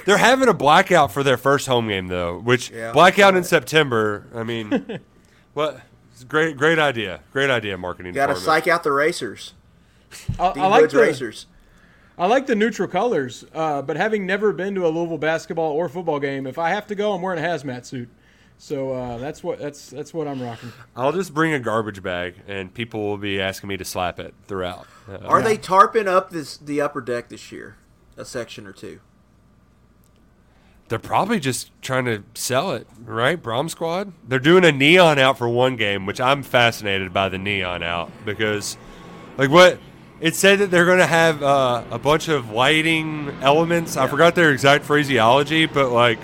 they're 0.06 0.16
having 0.18 0.48
a 0.48 0.54
blackout 0.54 1.12
for 1.12 1.22
their 1.22 1.36
first 1.36 1.66
home 1.66 1.88
game 1.88 2.08
though, 2.08 2.38
which 2.38 2.70
Yeah. 2.70 2.92
blackout 2.92 3.34
in 3.36 3.44
September. 3.44 4.26
I 4.34 4.42
mean, 4.42 5.00
what? 5.54 5.80
It's 6.12 6.22
a 6.22 6.26
great, 6.26 6.56
great 6.56 6.78
idea. 6.78 7.20
Great 7.32 7.50
idea, 7.50 7.76
marketing. 7.76 8.14
Got 8.14 8.26
to 8.28 8.34
department. 8.34 8.64
psych 8.64 8.68
out 8.72 8.82
the 8.84 8.92
racers. 8.92 9.52
I, 10.38 10.46
I 10.46 10.66
like 10.68 10.90
the 10.90 10.98
racers. 10.98 11.46
I 12.16 12.26
like 12.28 12.46
the 12.46 12.54
neutral 12.54 12.86
colors, 12.86 13.44
uh, 13.52 13.82
but 13.82 13.96
having 13.96 14.24
never 14.24 14.52
been 14.52 14.76
to 14.76 14.86
a 14.86 14.88
Louisville 14.88 15.18
basketball 15.18 15.72
or 15.72 15.88
football 15.88 16.20
game, 16.20 16.46
if 16.46 16.56
I 16.56 16.70
have 16.70 16.86
to 16.86 16.94
go, 16.94 17.12
I'm 17.12 17.20
wearing 17.20 17.44
a 17.44 17.46
hazmat 17.46 17.84
suit. 17.84 18.08
So 18.58 18.92
uh, 18.92 19.18
that's 19.18 19.42
what 19.42 19.58
that's 19.58 19.90
that's 19.90 20.14
what 20.14 20.26
I'm 20.26 20.40
rocking. 20.40 20.72
I'll 20.96 21.12
just 21.12 21.34
bring 21.34 21.52
a 21.52 21.60
garbage 21.60 22.02
bag, 22.02 22.36
and 22.48 22.72
people 22.72 23.02
will 23.02 23.18
be 23.18 23.40
asking 23.40 23.68
me 23.68 23.76
to 23.76 23.84
slap 23.84 24.18
it 24.18 24.34
throughout. 24.46 24.86
Uh, 25.08 25.18
Are 25.18 25.42
they 25.42 25.58
tarping 25.58 26.06
up 26.06 26.30
this 26.30 26.56
the 26.56 26.80
upper 26.80 27.00
deck 27.00 27.28
this 27.28 27.52
year? 27.52 27.76
A 28.16 28.24
section 28.24 28.66
or 28.66 28.72
two. 28.72 29.00
they're 30.88 30.98
probably 30.98 31.40
just 31.40 31.70
trying 31.82 32.04
to 32.04 32.22
sell 32.34 32.72
it, 32.72 32.86
right? 33.04 33.42
Brohm 33.42 33.68
Squad. 33.68 34.12
They're 34.28 34.38
doing 34.38 34.64
a 34.64 34.70
neon 34.72 35.18
out 35.18 35.36
for 35.38 35.48
one 35.48 35.76
game, 35.76 36.06
which 36.06 36.20
I'm 36.20 36.42
fascinated 36.42 37.12
by 37.12 37.28
the 37.28 37.38
neon 37.38 37.82
out 37.82 38.12
because, 38.24 38.76
like, 39.36 39.50
what 39.50 39.78
it 40.20 40.36
said 40.36 40.60
that 40.60 40.70
they're 40.70 40.84
going 40.84 40.98
to 40.98 41.06
have 41.06 41.42
uh, 41.42 41.82
a 41.90 41.98
bunch 41.98 42.28
of 42.28 42.50
lighting 42.50 43.30
elements. 43.42 43.96
I 43.96 44.06
forgot 44.06 44.34
their 44.36 44.52
exact 44.52 44.84
phraseology, 44.84 45.66
but 45.66 45.90
like, 45.90 46.18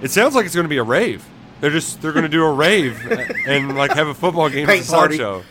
it 0.00 0.10
sounds 0.10 0.34
like 0.34 0.46
it's 0.46 0.54
going 0.54 0.64
to 0.64 0.68
be 0.68 0.76
a 0.76 0.82
rave. 0.84 1.24
They're 1.60 1.70
just 1.70 2.02
they're 2.02 2.12
going 2.12 2.24
to 2.24 2.28
do 2.28 2.44
a 2.44 2.52
rave 2.52 3.00
and 3.46 3.76
like 3.76 3.92
have 3.92 4.08
a 4.08 4.14
football 4.14 4.48
game 4.48 4.66
Paint 4.66 4.80
as 4.80 4.88
a 4.88 4.92
party. 4.92 5.16
sideshow. 5.16 5.42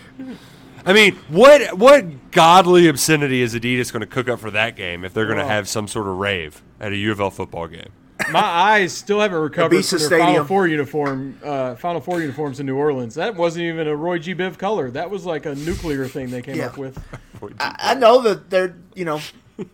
I 0.86 0.94
mean, 0.94 1.15
what 1.30 1.78
what 1.78 2.32
godly 2.32 2.88
obscenity 2.88 3.41
is 3.41 3.56
Adidas 3.56 3.91
going 3.91 4.02
to 4.02 4.08
cook 4.08 4.30
up 4.30 4.39
for 4.39 4.52
that 4.52 4.76
game 4.76 5.04
if 5.04 5.13
they're 5.13 5.26
going 5.26 5.39
to 5.39 5.44
Oh. 5.44 5.48
have 5.48 5.68
some 5.68 5.88
sort 5.88 6.08
of 6.08 6.18
rave 6.18 6.62
at 6.80 6.91
a 6.91 6.96
U 6.96 7.12
of 7.12 7.20
L 7.20 7.32
football 7.32 7.68
game? 7.68 7.89
my 8.32 8.39
eyes 8.39 8.94
still 8.94 9.20
haven't 9.20 9.38
recovered 9.38 9.84
from 9.84 9.98
their 9.98 10.08
Stadium. 10.08 10.28
Final 10.28 10.46
Four 10.46 10.68
uniform, 10.68 11.38
uh, 11.44 11.76
Final 11.76 12.02
Four 12.02 12.22
uniforms 12.22 12.60
in 12.60 12.65
New 12.65 12.78
Orleans. 12.78 13.15
That 13.15 13.36
wasn't 13.36 13.65
even 13.65 13.88
a 13.88 13.96
Roy 13.96 14.20
G. 14.20 14.34
Biv 14.34 14.58
color. 14.58 14.89
That 14.91 15.10
was 15.10 15.26
like 15.26 15.46
a 15.46 15.56
nuclear 15.56 16.08
thing 16.08 16.30
they 16.30 16.41
came 16.41 16.56
yeah. 16.56 16.68
up 16.68 16.78
with. 16.78 16.98
I, 17.60 17.76
I, 17.78 17.94
know 17.96 18.22
that 18.22 18.50
they're 18.50 18.76
you 18.94 19.06
know 19.06 19.20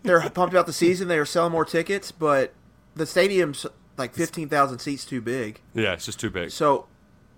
they're 0.04 0.22
pumped 0.30 0.54
about 0.54 0.65
the 0.65 0.74
season. 0.74 1.08
They 1.08 1.20
are 1.20 1.26
selling 1.26 1.52
more 1.52 1.65
tickets, 1.65 2.12
but 2.12 2.54
the 2.96 3.06
stadium's 3.06 3.65
like 3.97 4.13
fifteen 4.13 4.49
thousand 4.49 4.80
seats 4.80 5.06
too 5.06 5.21
big. 5.21 5.62
Yeah, 5.73 5.93
it's 5.93 6.06
just 6.06 6.19
too 6.19 6.30
big. 6.30 6.51
So 6.51 6.88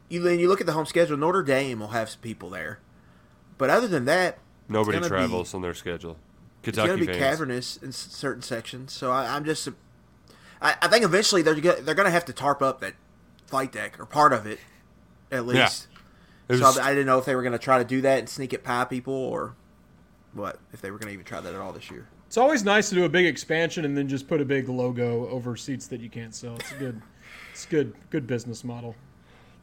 you 0.09 0.21
then 0.21 0.39
you 0.39 0.47
look 0.47 0.61
at 0.61 0.67
the 0.67 0.73
home 0.73 0.85
schedule. 0.85 1.17
Notre 1.17 1.43
Dame 1.43 1.79
will 1.79 1.89
have 1.89 2.09
some 2.09 2.21
people 2.21 2.49
there, 2.49 2.79
but 3.57 3.69
other 3.69 3.87
than 3.87 4.05
that, 4.05 4.37
nobody 4.69 4.99
travels 4.99 5.51
be, 5.51 5.55
on 5.55 5.61
their 5.61 5.73
schedule. 5.73 6.17
Kentucky 6.63 6.81
it's 6.81 6.87
going 6.87 6.99
to 6.99 7.05
be 7.05 7.11
fans. 7.11 7.23
cavernous 7.23 7.77
in 7.77 7.91
certain 7.91 8.41
sections. 8.41 8.93
So 8.93 9.11
I, 9.11 9.35
am 9.35 9.43
just 9.43 9.67
I, 10.61 10.75
I 10.81 10.87
think 10.87 11.03
eventually 11.03 11.41
they're 11.41 11.55
they're 11.55 11.95
going 11.95 12.05
to 12.05 12.11
have 12.11 12.25
to 12.25 12.33
tarp 12.33 12.61
up 12.61 12.79
that 12.79 12.93
flight 13.47 13.71
deck 13.71 13.99
or 13.99 14.05
part 14.05 14.33
of 14.33 14.47
it, 14.47 14.59
at 15.31 15.45
least. 15.45 15.87
Yeah. 16.49 16.57
so 16.57 16.81
I, 16.81 16.87
I, 16.87 16.89
didn't 16.91 17.05
know 17.05 17.19
if 17.19 17.25
they 17.25 17.35
were 17.35 17.43
going 17.43 17.51
to 17.53 17.59
try 17.59 17.79
to 17.79 17.83
do 17.83 18.01
that 18.01 18.19
and 18.19 18.29
sneak 18.29 18.53
it 18.53 18.63
past 18.63 18.89
people 18.89 19.13
or 19.13 19.55
what 20.33 20.59
if 20.71 20.81
they 20.81 20.89
were 20.89 20.97
going 20.97 21.07
to 21.07 21.13
even 21.13 21.25
try 21.25 21.41
that 21.41 21.53
at 21.53 21.59
all 21.59 21.73
this 21.73 21.91
year. 21.91 22.07
It's 22.33 22.37
always 22.39 22.63
nice 22.63 22.89
to 22.89 22.95
do 22.95 23.05
a 23.05 23.09
big 23.09 23.27
expansion 23.27 23.85
and 23.85 23.95
then 23.95 24.07
just 24.07 24.27
put 24.27 24.41
a 24.41 24.45
big 24.45 24.67
logo 24.67 25.29
over 25.29 25.55
seats 25.55 25.85
that 25.85 26.01
you 26.01 26.09
can't 26.09 26.33
sell. 26.33 26.55
It's 26.55 26.71
a 26.71 26.75
good, 26.77 26.99
it's 27.51 27.67
good, 27.67 27.93
good 28.09 28.25
business 28.25 28.63
model. 28.63 28.95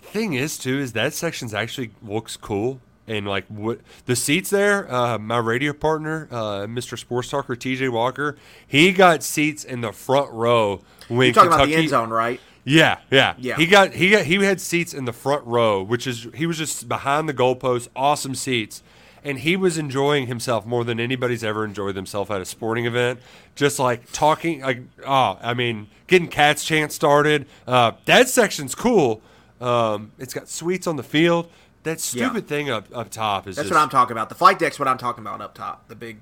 Thing 0.02 0.34
is, 0.34 0.56
too, 0.56 0.78
is 0.78 0.92
that 0.92 1.12
section's 1.12 1.52
actually 1.52 1.90
looks 2.00 2.36
cool 2.36 2.80
and 3.08 3.26
like 3.26 3.44
what 3.48 3.80
the 4.06 4.14
seats 4.14 4.50
there. 4.50 4.88
Uh, 4.88 5.18
my 5.18 5.38
radio 5.38 5.72
partner, 5.72 6.28
uh, 6.30 6.66
Mr. 6.68 6.96
Sports 6.96 7.30
Talker 7.30 7.56
TJ 7.56 7.90
Walker, 7.90 8.36
he 8.64 8.92
got 8.92 9.24
seats 9.24 9.64
in 9.64 9.80
the 9.80 9.90
front 9.90 10.30
row 10.30 10.80
when 11.08 11.26
You're 11.26 11.34
talking 11.34 11.50
Kentucky, 11.50 11.72
about 11.72 11.76
the 11.76 11.82
end 11.82 11.88
zone, 11.88 12.10
right? 12.10 12.40
Yeah, 12.62 13.00
yeah, 13.10 13.34
yeah. 13.38 13.56
He 13.56 13.66
got 13.66 13.94
he 13.94 14.10
got 14.10 14.26
he 14.26 14.36
had 14.44 14.60
seats 14.60 14.94
in 14.94 15.06
the 15.06 15.12
front 15.12 15.44
row, 15.44 15.82
which 15.82 16.06
is 16.06 16.28
he 16.34 16.46
was 16.46 16.58
just 16.58 16.88
behind 16.88 17.28
the 17.28 17.34
goalpost, 17.34 17.88
awesome 17.96 18.36
seats, 18.36 18.84
and 19.24 19.38
he 19.38 19.56
was 19.56 19.78
enjoying 19.78 20.26
himself 20.26 20.66
more 20.66 20.84
than 20.84 20.98
anybody's 20.98 21.44
ever 21.44 21.64
enjoyed 21.64 21.94
themselves 21.94 22.30
at 22.30 22.40
a 22.40 22.44
sporting 22.44 22.86
event. 22.86 23.20
Just 23.54 23.78
like 23.78 24.10
talking, 24.12 24.60
like 24.60 24.82
oh, 25.06 25.38
I 25.42 25.54
mean, 25.54 25.88
getting 26.06 26.28
cats 26.28 26.64
chant 26.64 26.92
started. 26.92 27.46
Uh, 27.66 27.92
that 28.06 28.28
section's 28.28 28.74
cool. 28.74 29.22
Um, 29.60 30.12
it's 30.18 30.32
got 30.32 30.48
suites 30.48 30.86
on 30.86 30.96
the 30.96 31.02
field. 31.02 31.50
That 31.82 32.00
stupid 32.00 32.44
yeah. 32.44 32.48
thing 32.48 32.70
up 32.70 32.88
up 32.94 33.10
top 33.10 33.46
is. 33.46 33.56
That's 33.56 33.68
just, 33.68 33.74
what 33.74 33.82
I'm 33.82 33.88
talking 33.88 34.12
about. 34.12 34.28
The 34.28 34.34
flight 34.34 34.58
deck's 34.58 34.78
what 34.78 34.88
I'm 34.88 34.98
talking 34.98 35.22
about 35.22 35.40
up 35.40 35.54
top. 35.54 35.88
The 35.88 35.96
big, 35.96 36.20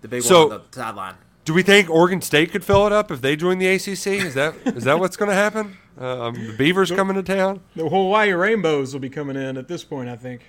the 0.00 0.08
big 0.08 0.22
so, 0.22 0.44
one 0.44 0.52
on 0.52 0.62
the 0.70 0.76
sideline. 0.76 1.14
Do 1.44 1.54
we 1.54 1.62
think 1.62 1.90
Oregon 1.90 2.20
State 2.20 2.52
could 2.52 2.64
fill 2.64 2.86
it 2.86 2.92
up 2.92 3.10
if 3.10 3.20
they 3.20 3.34
join 3.34 3.58
the 3.58 3.66
ACC? 3.66 4.06
Is 4.06 4.34
that 4.34 4.54
is 4.66 4.84
that 4.84 4.98
what's 4.98 5.16
going 5.16 5.30
to 5.30 5.34
happen? 5.34 5.76
Uh, 6.00 6.28
um, 6.28 6.34
the 6.34 6.54
Beavers 6.54 6.88
the, 6.88 6.96
coming 6.96 7.16
to 7.16 7.22
town. 7.22 7.60
The 7.76 7.88
Hawaii 7.88 8.32
Rainbows 8.32 8.92
will 8.92 9.00
be 9.00 9.10
coming 9.10 9.36
in 9.36 9.56
at 9.56 9.68
this 9.68 9.84
point. 9.84 10.08
I 10.08 10.16
think. 10.16 10.42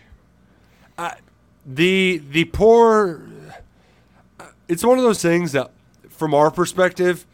Uh, 0.98 1.12
the 1.66 2.22
the 2.30 2.46
poor. 2.46 3.22
It's 4.68 4.84
one 4.84 4.98
of 4.98 5.04
those 5.04 5.22
things 5.22 5.52
that, 5.52 5.72
from 6.10 6.34
our 6.34 6.50
perspective, 6.50 7.26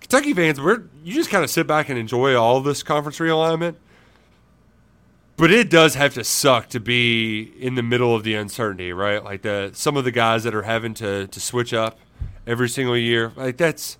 Kentucky 0.00 0.34
fans, 0.34 0.60
we're 0.60 0.84
you 1.02 1.14
just 1.14 1.30
kind 1.30 1.44
of 1.44 1.50
sit 1.50 1.66
back 1.66 1.88
and 1.88 1.98
enjoy 1.98 2.34
all 2.34 2.60
this 2.60 2.82
conference 2.82 3.18
realignment 3.18 3.76
but 5.36 5.50
it 5.50 5.68
does 5.68 5.94
have 5.94 6.14
to 6.14 6.24
suck 6.24 6.68
to 6.68 6.80
be 6.80 7.52
in 7.58 7.74
the 7.74 7.82
middle 7.82 8.14
of 8.14 8.22
the 8.22 8.34
uncertainty, 8.34 8.92
right? 8.92 9.22
Like 9.22 9.42
the 9.42 9.70
some 9.74 9.96
of 9.96 10.04
the 10.04 10.12
guys 10.12 10.44
that 10.44 10.54
are 10.54 10.62
having 10.62 10.94
to 10.94 11.26
to 11.26 11.40
switch 11.40 11.74
up 11.74 11.98
every 12.46 12.68
single 12.68 12.96
year, 12.96 13.32
like 13.36 13.56
that's 13.56 13.98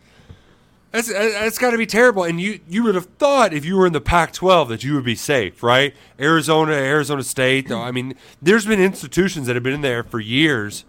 that's 0.94 1.12
that's 1.12 1.59
got 1.59 1.72
to 1.72 1.78
be 1.78 1.87
terrible. 1.87 2.22
And 2.22 2.40
you 2.40 2.61
you 2.68 2.85
would 2.85 2.94
have 2.94 3.07
thought 3.18 3.52
if 3.52 3.64
you 3.64 3.76
were 3.76 3.85
in 3.85 3.92
the 3.92 4.00
Pac-12 4.00 4.68
that 4.68 4.85
you 4.85 4.94
would 4.94 5.04
be 5.04 5.16
safe, 5.16 5.61
right? 5.61 5.92
Arizona, 6.20 6.72
Arizona 6.72 7.24
State. 7.24 7.72
I 7.72 7.90
mean, 7.90 8.14
there's 8.40 8.64
been 8.64 8.80
institutions 8.80 9.48
that 9.48 9.57
have 9.57 9.64
been 9.64 9.74
in 9.74 9.80
there 9.80 10.04
for 10.04 10.20
years, 10.20 10.85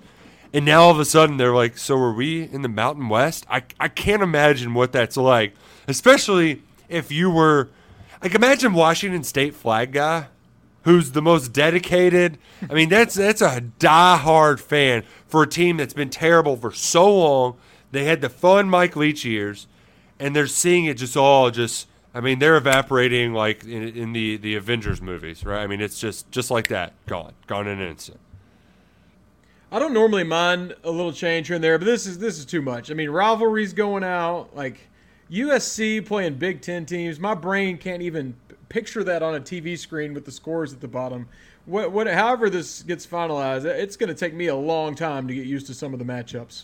and 0.54 0.64
now 0.64 0.84
all 0.84 0.92
of 0.92 1.00
a 1.00 1.06
sudden 1.06 1.38
they're 1.38 1.56
like, 1.56 1.80
so 1.80 1.98
are 1.98 2.14
we 2.14 2.44
in 2.44 2.62
the 2.62 2.70
Mountain 2.70 3.10
West? 3.10 3.48
I 3.50 3.64
I 3.80 3.88
can't 3.88 4.22
imagine 4.22 4.76
what 4.76 4.92
that's 4.92 5.18
like, 5.18 5.56
especially 5.88 6.62
if 6.88 7.12
you 7.12 7.32
were. 7.32 7.70
Like 8.22 8.36
imagine 8.36 8.74
Washington 8.74 9.24
State 9.24 9.56
flag 9.56 9.92
guy 9.92 10.28
who's 10.84 11.14
the 11.14 11.22
most 11.22 11.52
dedicated. 11.52 12.38
I 12.70 12.76
mean, 12.76 12.90
that's 12.90 13.16
that's 13.16 13.42
a 13.42 13.60
die-hard 13.60 14.62
fan 14.62 15.04
for 15.28 15.42
a 15.42 15.48
team 15.48 15.78
that's 15.78 15.96
been 15.96 16.12
terrible 16.12 16.58
for 16.58 16.72
so 16.72 17.12
long. 17.12 17.58
They 17.92 18.04
had 18.04 18.22
the 18.22 18.30
fun 18.30 18.70
Mike 18.70 18.96
Leach 18.96 19.26
years, 19.26 19.68
and 20.20 20.36
they're 20.36 20.48
seeing 20.48 20.86
it 20.86 20.96
just 20.96 21.18
all 21.18 21.52
just. 21.52 21.88
I 22.14 22.22
mean, 22.22 22.40
they're 22.40 22.56
evaporating 22.56 23.34
like 23.34 23.66
in, 23.66 23.90
in 23.90 24.14
the 24.14 24.38
the 24.38 24.56
Avengers 24.56 25.02
movies, 25.02 25.44
right? 25.46 25.62
I 25.62 25.68
mean, 25.68 25.82
it's 25.82 26.00
just 26.00 26.32
just 26.32 26.50
like 26.50 26.68
that, 26.70 26.94
gone, 27.08 27.34
gone 27.48 27.68
in 27.68 27.80
an 27.80 27.90
instant. 27.90 28.20
I 29.72 29.80
don't 29.80 29.94
normally 29.94 30.24
mind 30.24 30.76
a 30.84 30.92
little 30.92 31.12
change 31.12 31.48
here 31.48 31.56
and 31.56 31.64
there, 31.64 31.78
but 31.78 31.86
this 31.86 32.06
is 32.06 32.20
this 32.20 32.40
is 32.40 32.46
too 32.46 32.62
much. 32.62 32.90
I 32.90 32.94
mean, 32.94 33.10
rivalries 33.10 33.74
going 33.74 34.04
out, 34.04 34.56
like 34.56 34.88
USC 35.30 36.06
playing 36.06 36.36
Big 36.36 36.62
Ten 36.62 36.86
teams. 36.86 37.20
My 37.20 37.34
brain 37.34 37.78
can't 37.78 38.02
even 38.02 38.36
picture 38.70 39.04
that 39.04 39.24
on 39.24 39.36
a 39.36 39.40
TV 39.40 39.78
screen 39.78 40.14
with 40.14 40.26
the 40.26 40.32
scores 40.32 40.74
at 40.74 40.82
the 40.82 40.88
bottom. 40.88 41.28
What, 41.66 41.92
what, 41.92 42.08
however 42.08 42.50
this 42.50 42.84
gets 42.84 43.08
finalized, 43.08 43.66
it's 43.66 43.96
going 43.96 44.10
to 44.10 44.16
take 44.16 44.34
me 44.34 44.48
a 44.48 44.56
long 44.56 44.96
time 44.96 45.28
to 45.28 45.34
get 45.34 45.48
used 45.48 45.68
to 45.68 45.74
some 45.74 45.94
of 45.94 46.00
the 46.00 46.06
matchups. 46.06 46.64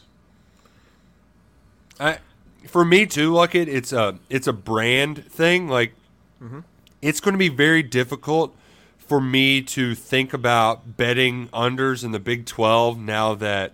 I, 2.00 2.20
for 2.68 2.86
me 2.86 3.06
too, 3.06 3.34
like 3.34 3.56
it, 3.56 3.68
it's 3.68 3.94
a 3.94 4.20
it's 4.30 4.48
a 4.48 4.54
brand 4.54 5.26
thing. 5.26 5.68
Like, 5.68 5.94
mm-hmm. 6.42 6.60
it's 7.02 7.20
going 7.20 7.34
to 7.34 7.40
be 7.40 7.50
very 7.50 7.84
difficult 7.84 8.56
for 8.98 9.20
me 9.20 9.62
to 9.62 9.96
think 9.96 10.34
about 10.34 10.96
betting 10.98 11.48
unders 11.50 12.04
in 12.04 12.12
the 12.12 12.20
Big 12.20 12.46
Twelve 12.46 12.98
now 13.00 13.36
that 13.36 13.74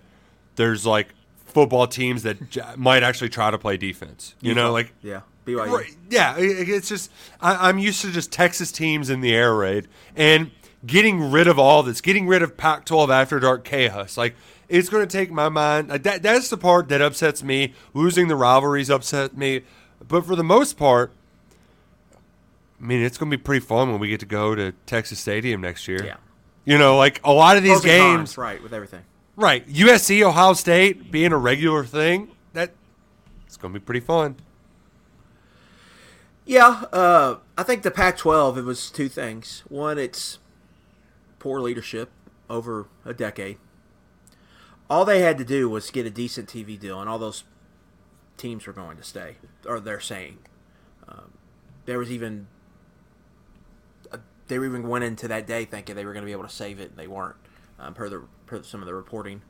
there's 0.56 0.86
like 0.86 1.10
football 1.46 1.88
teams 1.88 2.24
that 2.24 2.78
might 2.78 3.04
actually 3.04 3.30
try 3.30 3.52
to 3.52 3.58
play 3.58 3.78
defense. 3.78 4.36
You 4.42 4.54
know, 4.54 4.72
like 4.72 4.94
yeah. 5.02 5.22
BYU. 5.46 5.72
Right, 5.72 5.96
yeah, 6.10 6.36
it's 6.38 6.90
just 6.90 7.10
I, 7.40 7.70
am 7.70 7.80
used 7.80 8.02
to 8.02 8.12
just 8.12 8.32
Texas 8.32 8.72
teams 8.72 9.10
in 9.10 9.22
the 9.22 9.34
air 9.34 9.56
raid 9.56 9.88
and 10.16 10.52
getting 10.86 11.32
rid 11.32 11.48
of 11.48 11.58
all 11.58 11.84
this, 11.84 12.02
getting 12.02 12.28
rid 12.28 12.42
of 12.42 12.58
Pac-12 12.58 13.10
after 13.10 13.40
dark 13.40 13.64
chaos. 13.64 14.18
Like 14.18 14.36
it's 14.70 14.90
going 14.90 15.08
to 15.08 15.12
take 15.12 15.32
my 15.32 15.50
mind. 15.50 15.90
That 15.90 16.24
that's 16.24 16.50
the 16.50 16.58
part 16.58 16.90
that 16.90 17.02
upsets 17.02 17.44
me. 17.44 17.74
Losing 17.94 18.28
the 18.28 18.36
rivalries 18.36 18.90
upset 18.90 19.38
me, 19.38 19.62
but 20.08 20.26
for 20.26 20.36
the 20.36 20.44
most 20.44 20.78
part, 20.78 21.12
I 22.82 22.86
mean, 22.86 23.02
it's 23.02 23.18
going 23.18 23.32
to 23.32 23.38
be 23.38 23.42
pretty 23.42 23.66
fun 23.66 23.92
when 23.92 24.00
we 24.00 24.08
get 24.08 24.20
to 24.20 24.26
go 24.26 24.56
to 24.56 24.74
Texas 24.86 25.20
Stadium 25.20 25.62
next 25.62 25.88
year. 25.88 26.04
Yeah. 26.04 26.18
You 26.66 26.78
know, 26.78 26.98
like 26.98 27.22
a 27.24 27.32
lot 27.32 27.58
of 27.58 27.64
these 27.64 27.82
games, 27.82 28.18
cons, 28.18 28.38
right, 28.38 28.62
with 28.62 28.74
everything. 28.74 29.04
Right, 29.36 29.68
USC, 29.70 30.22
Ohio 30.22 30.54
State 30.54 31.12
being 31.12 31.32
a 31.32 31.38
regular 31.38 31.86
thing. 31.86 32.30
That 32.54 32.72
it's 33.46 33.56
going 33.56 33.74
to 33.74 33.80
be 33.80 33.84
pretty 33.84 34.02
fun. 34.02 34.36
Yeah, 36.46 36.86
uh, 36.92 37.38
I 37.58 37.64
think 37.64 37.84
the 37.84 37.92
Pac-12 37.92 38.58
it 38.58 38.64
was 38.64 38.90
two 38.90 39.10
things. 39.10 39.64
One, 39.68 39.98
it's 39.98 40.40
poor 41.40 41.62
leadership 41.62 42.10
over 42.50 42.88
a 43.06 43.14
decade. 43.14 43.58
All 44.90 45.04
they 45.04 45.20
had 45.20 45.38
to 45.38 45.46
do 45.46 45.70
was 45.70 45.92
get 45.92 46.06
a 46.06 46.10
decent 46.10 46.48
TV 46.48 46.80
deal, 46.80 47.00
and 47.00 47.10
all 47.10 47.20
those 47.20 47.44
teams 48.38 48.66
were 48.66 48.74
going 48.74 48.98
to 48.98 49.04
stay, 49.04 49.36
or 49.66 49.80
they're 49.80 50.00
saying. 50.00 50.38
Um, 51.08 51.34
there 51.86 52.00
was 52.00 52.12
even 52.12 52.48
uh, 54.12 54.18
they 54.48 54.56
even 54.56 54.88
went 54.88 55.04
into 55.04 55.28
that 55.28 55.48
day 55.48 55.66
thinking 55.66 55.96
they 55.96 56.06
were 56.06 56.14
going 56.14 56.24
to 56.24 56.28
be 56.28 56.32
able 56.32 56.44
to 56.44 56.50
save 56.50 56.80
it, 56.80 56.92
and 56.92 56.98
they 56.98 57.08
weren't, 57.08 57.36
um, 57.80 57.94
per 57.94 58.10
the 58.10 58.24
per 58.46 58.64
some 58.64 58.82
of 58.82 58.88
the 58.88 58.94
reporting. 58.94 59.42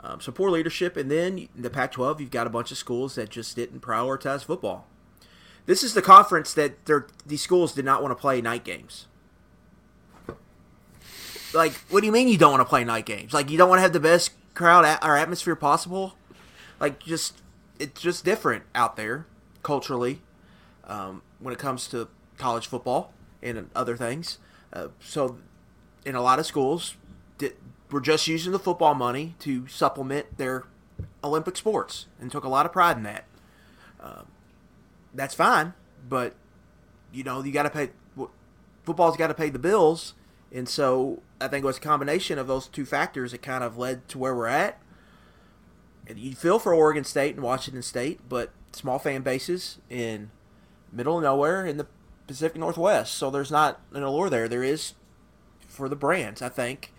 Um, 0.00 0.20
so 0.20 0.32
poor 0.32 0.50
leadership, 0.50 0.96
and 0.96 1.10
then 1.10 1.48
the 1.56 1.70
Pac-12, 1.70 2.20
you've 2.20 2.30
got 2.30 2.46
a 2.46 2.50
bunch 2.50 2.70
of 2.70 2.76
schools 2.76 3.14
that 3.14 3.30
just 3.30 3.56
didn't 3.56 3.80
prioritize 3.80 4.44
football. 4.44 4.86
This 5.64 5.82
is 5.82 5.94
the 5.94 6.02
conference 6.02 6.52
that 6.54 6.74
these 7.24 7.40
schools 7.40 7.72
did 7.72 7.86
not 7.86 8.02
want 8.02 8.10
to 8.10 8.20
play 8.20 8.42
night 8.42 8.64
games. 8.64 9.06
Like, 11.54 11.72
what 11.88 12.00
do 12.00 12.06
you 12.06 12.12
mean 12.12 12.28
you 12.28 12.36
don't 12.36 12.50
want 12.50 12.60
to 12.60 12.68
play 12.68 12.84
night 12.84 13.06
games? 13.06 13.32
Like, 13.32 13.48
you 13.48 13.56
don't 13.56 13.70
want 13.70 13.78
to 13.78 13.82
have 13.82 13.94
the 13.94 14.00
best 14.00 14.32
crowd 14.54 14.84
at, 14.84 15.04
or 15.04 15.16
atmosphere 15.16 15.56
possible? 15.56 16.16
Like, 16.80 17.00
just 17.00 17.42
it's 17.78 18.00
just 18.00 18.24
different 18.24 18.64
out 18.74 18.96
there 18.96 19.26
culturally 19.62 20.20
um, 20.84 21.22
when 21.38 21.52
it 21.52 21.58
comes 21.58 21.88
to 21.88 22.08
college 22.38 22.66
football 22.66 23.12
and 23.42 23.70
other 23.74 23.96
things. 23.96 24.38
Uh, 24.72 24.88
so, 25.00 25.38
in 26.04 26.14
a 26.14 26.22
lot 26.22 26.38
of 26.38 26.46
schools, 26.46 26.96
we're 27.90 28.00
just 28.00 28.26
using 28.26 28.52
the 28.52 28.58
football 28.58 28.94
money 28.94 29.34
to 29.40 29.66
supplement 29.68 30.36
their 30.36 30.64
Olympic 31.22 31.56
sports 31.56 32.06
and 32.20 32.30
took 32.30 32.44
a 32.44 32.48
lot 32.48 32.66
of 32.66 32.72
pride 32.72 32.96
in 32.96 33.02
that. 33.04 33.24
Um, 34.00 34.26
that's 35.14 35.34
fine, 35.34 35.74
but 36.08 36.34
you 37.12 37.22
know 37.22 37.42
you 37.42 37.52
got 37.52 37.62
to 37.64 37.70
pay. 37.70 37.90
Football's 38.82 39.16
got 39.16 39.28
to 39.28 39.34
pay 39.34 39.48
the 39.48 39.58
bills, 39.58 40.14
and 40.52 40.68
so 40.68 41.22
I 41.44 41.48
think 41.48 41.62
it 41.62 41.66
was 41.66 41.78
a 41.78 41.80
combination 41.80 42.38
of 42.38 42.46
those 42.46 42.66
two 42.66 42.84
factors 42.84 43.32
that 43.32 43.42
kind 43.42 43.62
of 43.62 43.76
led 43.76 44.08
to 44.08 44.18
where 44.18 44.34
we're 44.34 44.46
at. 44.46 44.80
And 46.06 46.18
you 46.18 46.34
feel 46.34 46.58
for 46.58 46.74
Oregon 46.74 47.04
State 47.04 47.34
and 47.34 47.42
Washington 47.42 47.82
State, 47.82 48.20
but 48.28 48.50
small 48.72 48.98
fan 48.98 49.22
bases 49.22 49.78
in 49.88 50.30
middle 50.92 51.18
of 51.18 51.22
nowhere 51.22 51.64
in 51.64 51.76
the 51.76 51.86
Pacific 52.26 52.58
Northwest. 52.58 53.14
So 53.14 53.30
there's 53.30 53.50
not 53.50 53.80
an 53.92 54.02
allure 54.02 54.30
there. 54.30 54.48
There 54.48 54.62
is 54.62 54.94
for 55.66 55.88
the 55.88 55.96
brands, 55.96 56.42
I 56.42 56.48
think. 56.48 56.92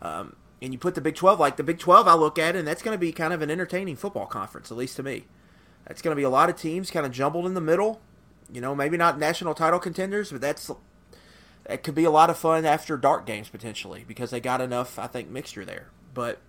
Um, 0.00 0.36
and 0.62 0.72
you 0.72 0.78
put 0.78 0.94
the 0.94 1.00
Big 1.00 1.14
12, 1.14 1.40
like 1.40 1.56
the 1.56 1.62
Big 1.62 1.78
12, 1.78 2.06
I 2.06 2.14
look 2.14 2.38
at 2.38 2.56
and 2.56 2.66
that's 2.66 2.82
going 2.82 2.94
to 2.94 2.98
be 2.98 3.12
kind 3.12 3.32
of 3.32 3.42
an 3.42 3.50
entertaining 3.50 3.96
football 3.96 4.26
conference, 4.26 4.70
at 4.70 4.76
least 4.76 4.96
to 4.96 5.02
me. 5.02 5.24
That's 5.86 6.02
going 6.02 6.12
to 6.12 6.16
be 6.16 6.22
a 6.22 6.30
lot 6.30 6.50
of 6.50 6.56
teams 6.56 6.90
kind 6.90 7.06
of 7.06 7.12
jumbled 7.12 7.46
in 7.46 7.54
the 7.54 7.60
middle. 7.60 8.00
You 8.52 8.60
know, 8.60 8.74
maybe 8.74 8.96
not 8.96 9.18
national 9.18 9.54
title 9.54 9.78
contenders, 9.78 10.32
but 10.32 10.40
that's 10.40 10.70
it 11.68 11.82
could 11.82 11.94
be 11.94 12.04
a 12.04 12.10
lot 12.10 12.30
of 12.30 12.38
fun 12.38 12.64
after 12.64 12.96
dark 12.96 13.26
games 13.26 13.48
potentially 13.48 14.04
because 14.06 14.30
they 14.30 14.40
got 14.40 14.60
enough, 14.60 14.98
I 14.98 15.06
think, 15.06 15.28
mixture 15.28 15.64
there. 15.64 15.88
But 16.14 16.40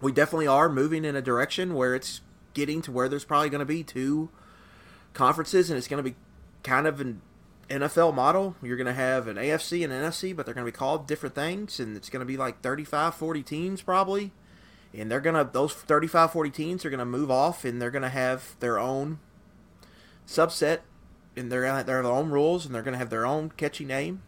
we 0.00 0.12
definitely 0.12 0.46
are 0.46 0.68
moving 0.68 1.04
in 1.04 1.16
a 1.16 1.22
direction 1.22 1.74
where 1.74 1.94
it's 1.94 2.20
getting 2.52 2.82
to 2.82 2.92
where 2.92 3.08
there's 3.08 3.24
probably 3.24 3.50
going 3.50 3.60
to 3.60 3.66
be 3.66 3.82
two 3.82 4.30
conferences, 5.12 5.70
and 5.70 5.78
it's 5.78 5.88
going 5.88 6.02
to 6.02 6.08
be 6.08 6.16
kind 6.62 6.86
of 6.86 7.00
an 7.00 7.20
NFL 7.68 8.14
model. 8.14 8.56
You're 8.62 8.76
going 8.76 8.86
to 8.86 8.92
have 8.92 9.26
an 9.28 9.36
AFC 9.36 9.84
and 9.84 9.92
an 9.92 10.10
NFC, 10.10 10.34
but 10.34 10.46
they're 10.46 10.54
going 10.54 10.66
to 10.66 10.72
be 10.72 10.76
called 10.76 11.06
different 11.06 11.34
things, 11.34 11.80
and 11.80 11.96
it's 11.96 12.10
going 12.10 12.20
to 12.20 12.26
be 12.26 12.36
like 12.36 12.60
35, 12.62 13.14
40 13.14 13.42
teams 13.42 13.82
probably. 13.82 14.32
And 14.92 15.10
they're 15.10 15.20
going 15.20 15.34
to, 15.34 15.50
those 15.50 15.72
35, 15.72 16.32
40 16.32 16.50
teams 16.50 16.84
are 16.84 16.90
going 16.90 16.98
to 16.98 17.04
move 17.04 17.30
off, 17.30 17.64
and 17.64 17.82
they're 17.82 17.90
going 17.90 18.02
to 18.02 18.08
have 18.08 18.56
their 18.60 18.78
own 18.78 19.18
subset, 20.26 20.80
and 21.36 21.50
they're 21.50 21.62
going 21.62 21.72
to 21.72 21.76
have 21.78 21.86
their 21.86 22.04
own 22.04 22.30
rules, 22.30 22.64
and 22.64 22.74
they're 22.74 22.82
going 22.82 22.92
to 22.92 22.98
have 22.98 23.10
their 23.10 23.26
own 23.26 23.50
catchy 23.50 23.84
name. 23.84 24.22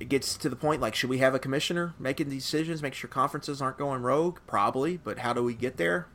It 0.00 0.08
gets 0.08 0.36
to 0.38 0.48
the 0.48 0.56
point 0.56 0.80
like, 0.80 0.94
should 0.94 1.10
we 1.10 1.18
have 1.18 1.34
a 1.34 1.38
commissioner 1.38 1.94
making 1.98 2.30
decisions, 2.30 2.82
make 2.82 2.94
sure 2.94 3.08
conferences 3.08 3.60
aren't 3.60 3.78
going 3.78 4.02
rogue? 4.02 4.38
Probably, 4.46 4.96
but 4.96 5.20
how 5.20 5.32
do 5.32 5.42
we 5.42 5.54
get 5.54 5.76
there? 5.76 6.06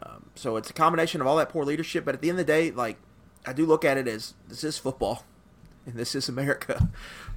Um, 0.00 0.26
so 0.34 0.56
it's 0.56 0.70
a 0.70 0.72
combination 0.72 1.20
of 1.20 1.26
all 1.26 1.36
that 1.36 1.48
poor 1.48 1.64
leadership, 1.64 2.04
but 2.04 2.14
at 2.14 2.20
the 2.20 2.30
end 2.30 2.38
of 2.38 2.46
the 2.46 2.52
day, 2.52 2.70
like, 2.70 2.98
I 3.44 3.52
do 3.52 3.66
look 3.66 3.84
at 3.84 3.96
it 3.96 4.06
as 4.06 4.34
this 4.48 4.62
is 4.62 4.78
football, 4.78 5.24
and 5.86 5.94
this 5.94 6.14
is 6.14 6.28
America. 6.28 6.88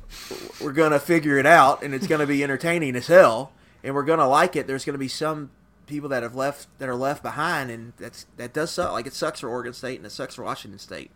We're 0.61 0.71
gonna 0.71 0.99
figure 0.99 1.37
it 1.39 1.47
out, 1.47 1.81
and 1.81 1.93
it's 1.95 2.07
gonna 2.07 2.27
be 2.27 2.43
entertaining 2.43 2.95
as 2.95 3.07
hell, 3.07 3.51
and 3.83 3.95
we're 3.95 4.03
gonna 4.03 4.27
like 4.27 4.55
it. 4.55 4.67
There's 4.67 4.85
gonna 4.85 4.99
be 4.99 5.07
some 5.07 5.49
people 5.87 6.09
that 6.09 6.23
have 6.23 6.35
left 6.35 6.67
that 6.79 6.87
are 6.87 6.95
left 6.95 7.23
behind, 7.23 7.71
and 7.71 7.93
that's 7.97 8.27
that 8.37 8.53
does 8.53 8.71
suck. 8.71 8.91
Like 8.91 9.07
it 9.07 9.13
sucks 9.13 9.39
for 9.39 9.49
Oregon 9.49 9.73
State 9.73 9.97
and 9.97 10.05
it 10.05 10.11
sucks 10.11 10.35
for 10.35 10.43
Washington 10.43 10.79
State. 10.79 11.11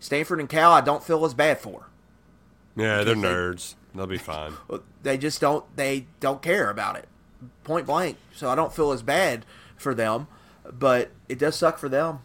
Stanford 0.00 0.40
and 0.40 0.48
Cal, 0.48 0.72
I 0.72 0.80
don't 0.80 1.02
feel 1.02 1.24
as 1.24 1.34
bad 1.34 1.58
for. 1.58 1.88
Yeah, 2.76 3.04
they're 3.04 3.14
nerds. 3.14 3.74
They'll 3.94 4.06
be 4.06 4.18
fine. 4.18 4.54
They 5.02 5.18
just 5.18 5.38
don't. 5.38 5.64
They 5.76 6.06
don't 6.20 6.40
care 6.40 6.70
about 6.70 6.96
it, 6.96 7.06
point 7.62 7.84
blank. 7.84 8.16
So 8.34 8.48
I 8.48 8.54
don't 8.54 8.72
feel 8.72 8.90
as 8.90 9.02
bad 9.02 9.44
for 9.76 9.94
them, 9.94 10.28
but 10.72 11.10
it 11.28 11.38
does 11.38 11.56
suck 11.56 11.76
for 11.76 11.90
them, 11.90 12.20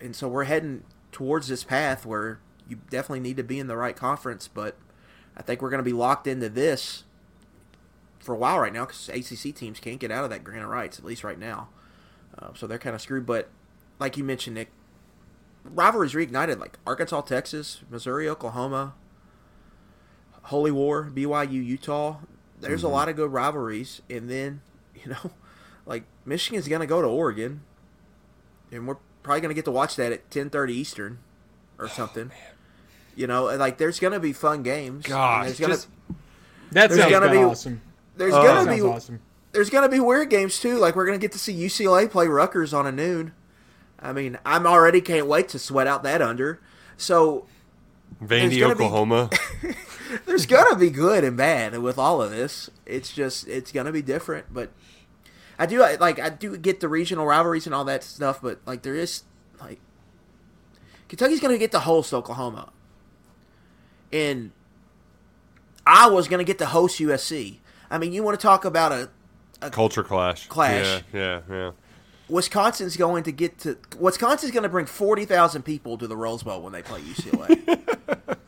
and 0.00 0.16
so 0.16 0.28
we're 0.28 0.44
heading 0.44 0.84
towards 1.12 1.48
this 1.48 1.62
path 1.62 2.06
where 2.06 2.40
you 2.66 2.78
definitely 2.90 3.20
need 3.20 3.36
to 3.36 3.42
be 3.42 3.58
in 3.58 3.66
the 3.66 3.76
right 3.76 3.94
conference, 3.94 4.48
but 4.48 4.76
I 5.36 5.42
think 5.42 5.60
we're 5.60 5.70
going 5.70 5.78
to 5.78 5.84
be 5.84 5.92
locked 5.92 6.26
into 6.26 6.48
this 6.48 7.04
for 8.18 8.34
a 8.34 8.38
while 8.38 8.58
right 8.58 8.72
now 8.72 8.86
because 8.86 9.08
ACC 9.08 9.54
teams 9.54 9.78
can't 9.78 10.00
get 10.00 10.10
out 10.10 10.24
of 10.24 10.30
that 10.30 10.42
grant 10.42 10.64
of 10.64 10.70
rights, 10.70 10.98
at 10.98 11.04
least 11.04 11.22
right 11.22 11.38
now. 11.38 11.68
Uh, 12.38 12.48
so 12.54 12.66
they're 12.66 12.78
kind 12.78 12.94
of 12.94 13.00
screwed. 13.00 13.24
But 13.26 13.48
like 13.98 14.16
you 14.16 14.24
mentioned, 14.24 14.54
Nick, 14.54 14.70
rivalries 15.64 16.14
reignited 16.14 16.58
like 16.58 16.78
Arkansas, 16.86 17.22
Texas, 17.22 17.82
Missouri, 17.88 18.28
Oklahoma, 18.28 18.94
Holy 20.46 20.70
War, 20.70 21.10
BYU, 21.12 21.52
Utah. 21.64 22.16
There's 22.60 22.80
mm-hmm. 22.80 22.86
a 22.86 22.90
lot 22.90 23.08
of 23.08 23.16
good 23.16 23.32
rivalries. 23.32 24.00
And 24.08 24.30
then, 24.30 24.60
you 24.94 25.10
know, 25.10 25.30
like 25.84 26.04
Michigan's 26.24 26.68
going 26.68 26.80
to 26.80 26.86
go 26.86 27.02
to 27.02 27.08
Oregon, 27.08 27.62
and 28.70 28.86
we're 28.86 28.96
probably 29.22 29.40
going 29.40 29.50
to 29.50 29.54
get 29.54 29.64
to 29.66 29.70
watch 29.70 29.96
that 29.96 30.12
at 30.12 30.30
10:30 30.30 30.70
Eastern 30.70 31.18
or 31.78 31.86
oh, 31.86 31.88
something. 31.88 32.30
Oh, 32.32 32.52
you 33.14 33.26
know, 33.26 33.44
like 33.44 33.78
there's 33.78 33.98
going 33.98 34.12
to 34.12 34.20
be 34.20 34.32
fun 34.32 34.62
games. 34.62 35.06
God, 35.06 35.46
there's 35.46 35.58
gonna, 35.58 35.74
just, 35.74 35.88
that 36.72 36.92
sounds 36.92 37.10
gonna 37.10 37.30
be 37.30 37.38
awesome. 37.38 37.80
There's 38.16 38.34
oh, 38.34 38.42
going 38.42 38.66
to 38.66 38.74
be 38.74 38.80
awesome. 38.82 39.20
There's 39.52 39.70
going 39.70 39.84
to 39.84 39.88
be 39.88 40.00
weird 40.00 40.28
games 40.28 40.60
too. 40.60 40.76
Like 40.76 40.96
we're 40.96 41.06
going 41.06 41.18
to 41.18 41.24
get 41.24 41.32
to 41.32 41.38
see 41.38 41.54
UCLA 41.54 42.10
play 42.10 42.28
Rutgers 42.28 42.74
on 42.74 42.86
a 42.86 42.92
noon. 42.92 43.32
I 43.98 44.12
mean, 44.12 44.38
I'm 44.44 44.66
already 44.66 45.00
can't 45.00 45.26
wait 45.26 45.48
to 45.50 45.58
sweat 45.58 45.86
out 45.86 46.02
that 46.02 46.20
under. 46.20 46.60
So, 46.98 47.46
Vandy, 48.22 48.62
Oklahoma. 48.62 49.30
Be, 49.62 49.68
there's 50.26 50.46
gonna 50.46 50.76
be 50.76 50.90
good 50.90 51.24
and 51.24 51.36
bad 51.36 51.78
with 51.78 51.98
all 51.98 52.22
of 52.22 52.30
this. 52.30 52.70
It's 52.84 53.12
just 53.12 53.46
it's 53.48 53.72
gonna 53.72 53.92
be 53.92 54.02
different, 54.02 54.52
but 54.52 54.70
I 55.58 55.66
do 55.66 55.80
like 56.00 56.18
I 56.18 56.28
do 56.28 56.56
get 56.56 56.80
the 56.80 56.88
regional 56.88 57.26
rivalries 57.26 57.66
and 57.66 57.74
all 57.74 57.84
that 57.84 58.02
stuff, 58.02 58.40
but 58.42 58.60
like 58.66 58.82
there 58.82 58.94
is 58.94 59.24
like 59.60 59.80
Kentucky's 61.08 61.40
gonna 61.40 61.58
get 61.58 61.70
to 61.72 61.80
host 61.80 62.12
Oklahoma, 62.12 62.72
and 64.12 64.52
Iowa's 65.86 66.28
gonna 66.28 66.44
get 66.44 66.58
to 66.58 66.66
host 66.66 66.98
USC. 67.00 67.58
I 67.90 67.98
mean, 67.98 68.12
you 68.12 68.22
want 68.22 68.38
to 68.38 68.42
talk 68.42 68.64
about 68.64 68.92
a, 68.92 69.10
a 69.62 69.70
culture 69.70 70.02
clash? 70.02 70.46
Clash. 70.48 71.04
Yeah, 71.12 71.40
yeah, 71.48 71.54
yeah. 71.54 71.70
Wisconsin's 72.28 72.96
going 72.96 73.22
to 73.24 73.32
get 73.32 73.58
to 73.60 73.78
Wisconsin's 73.98 74.52
going 74.52 74.64
to 74.64 74.68
bring 74.68 74.86
forty 74.86 75.24
thousand 75.24 75.62
people 75.62 75.96
to 75.98 76.06
the 76.06 76.16
Rose 76.16 76.42
Bowl 76.42 76.62
when 76.62 76.72
they 76.72 76.82
play 76.82 77.00
UCLA, 77.00 78.36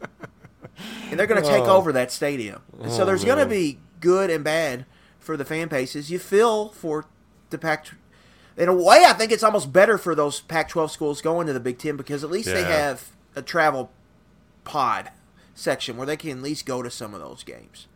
and 1.11 1.18
they're 1.18 1.26
going 1.26 1.43
to 1.43 1.49
take 1.49 1.64
oh. 1.64 1.76
over 1.76 1.93
that 1.93 2.11
stadium. 2.12 2.62
And 2.81 2.93
so 2.93 3.03
oh, 3.03 3.07
there's 3.07 3.24
going 3.24 3.39
to 3.39 3.47
be 3.47 3.79
good 4.01 4.31
and 4.31 4.45
bad 4.45 4.87
for 5.18 5.37
the 5.37 5.45
fan 5.45 5.68
bases. 5.68 6.11
You 6.11 6.18
feel 6.18 6.70
for 6.70 7.07
the 7.51 7.59
Pac. 7.59 7.87
In 8.57 8.68
a 8.68 8.74
way, 8.74 9.05
I 9.07 9.12
think 9.12 9.31
it's 9.31 9.43
almost 9.43 9.72
better 9.72 9.99
for 9.99 10.14
those 10.14 10.41
Pac-12 10.41 10.91
schools 10.91 11.22
going 11.22 11.47
to 11.47 11.53
the 11.53 11.61
Big 11.61 11.79
Ten 11.79 11.97
because 11.97 12.24
at 12.24 12.31
least 12.31 12.49
yeah. 12.49 12.55
they 12.55 12.64
have 12.64 13.11
a 13.37 13.43
travel 13.43 13.91
pod 14.64 15.11
section 15.55 15.97
where 15.97 16.07
they 16.07 16.16
can 16.16 16.31
at 16.31 16.43
least 16.43 16.66
go 16.66 16.83
to 16.83 16.91
some 16.91 17.14
of 17.14 17.20
those 17.20 17.45
games. 17.45 17.87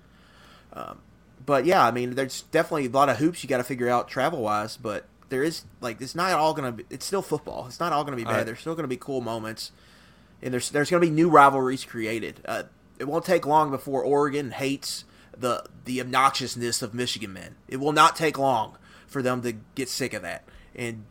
Um, 0.72 1.01
but 1.45 1.64
yeah, 1.64 1.85
I 1.85 1.91
mean, 1.91 2.14
there's 2.14 2.43
definitely 2.43 2.87
a 2.87 2.91
lot 2.91 3.09
of 3.09 3.16
hoops 3.16 3.43
you 3.43 3.49
got 3.49 3.59
to 3.59 3.64
figure 3.64 3.89
out 3.89 4.09
travel 4.09 4.41
wise. 4.41 4.76
But 4.76 5.07
there 5.28 5.43
is 5.43 5.64
like 5.80 6.01
it's 6.01 6.14
not 6.14 6.33
all 6.33 6.55
gonna 6.55 6.72
be. 6.72 6.85
It's 6.91 7.07
still 7.07 7.22
football. 7.22 7.66
It's 7.66 7.80
not 7.80 7.93
all 7.93 8.05
gonna 8.05 8.16
be 8.16 8.24
bad. 8.24 8.37
Right. 8.37 8.47
There's 8.47 8.61
still 8.61 8.74
gonna 8.74 8.89
be 8.89 8.97
cool 8.97 9.20
moments, 9.20 9.72
and 10.43 10.53
there's 10.53 10.70
there's 10.70 10.90
gonna 10.90 11.01
be 11.01 11.11
new 11.11 11.28
rivalries 11.28 11.84
created. 11.84 12.40
Uh, 12.45 12.64
it 12.99 13.05
won't 13.05 13.24
take 13.24 13.47
long 13.47 13.70
before 13.70 14.03
Oregon 14.03 14.51
hates 14.51 15.05
the 15.36 15.64
the 15.84 15.99
obnoxiousness 15.99 16.82
of 16.82 16.95
Michigan 16.95 17.32
men. 17.32 17.57
It 17.68 17.78
will 17.78 17.93
not 17.93 18.16
take 18.16 18.38
long 18.38 18.76
for 19.07 19.22
them 19.22 19.43
to 19.43 19.53
get 19.74 19.88
sick 19.88 20.14
of 20.14 20.22
that. 20.22 20.45
And 20.74 21.05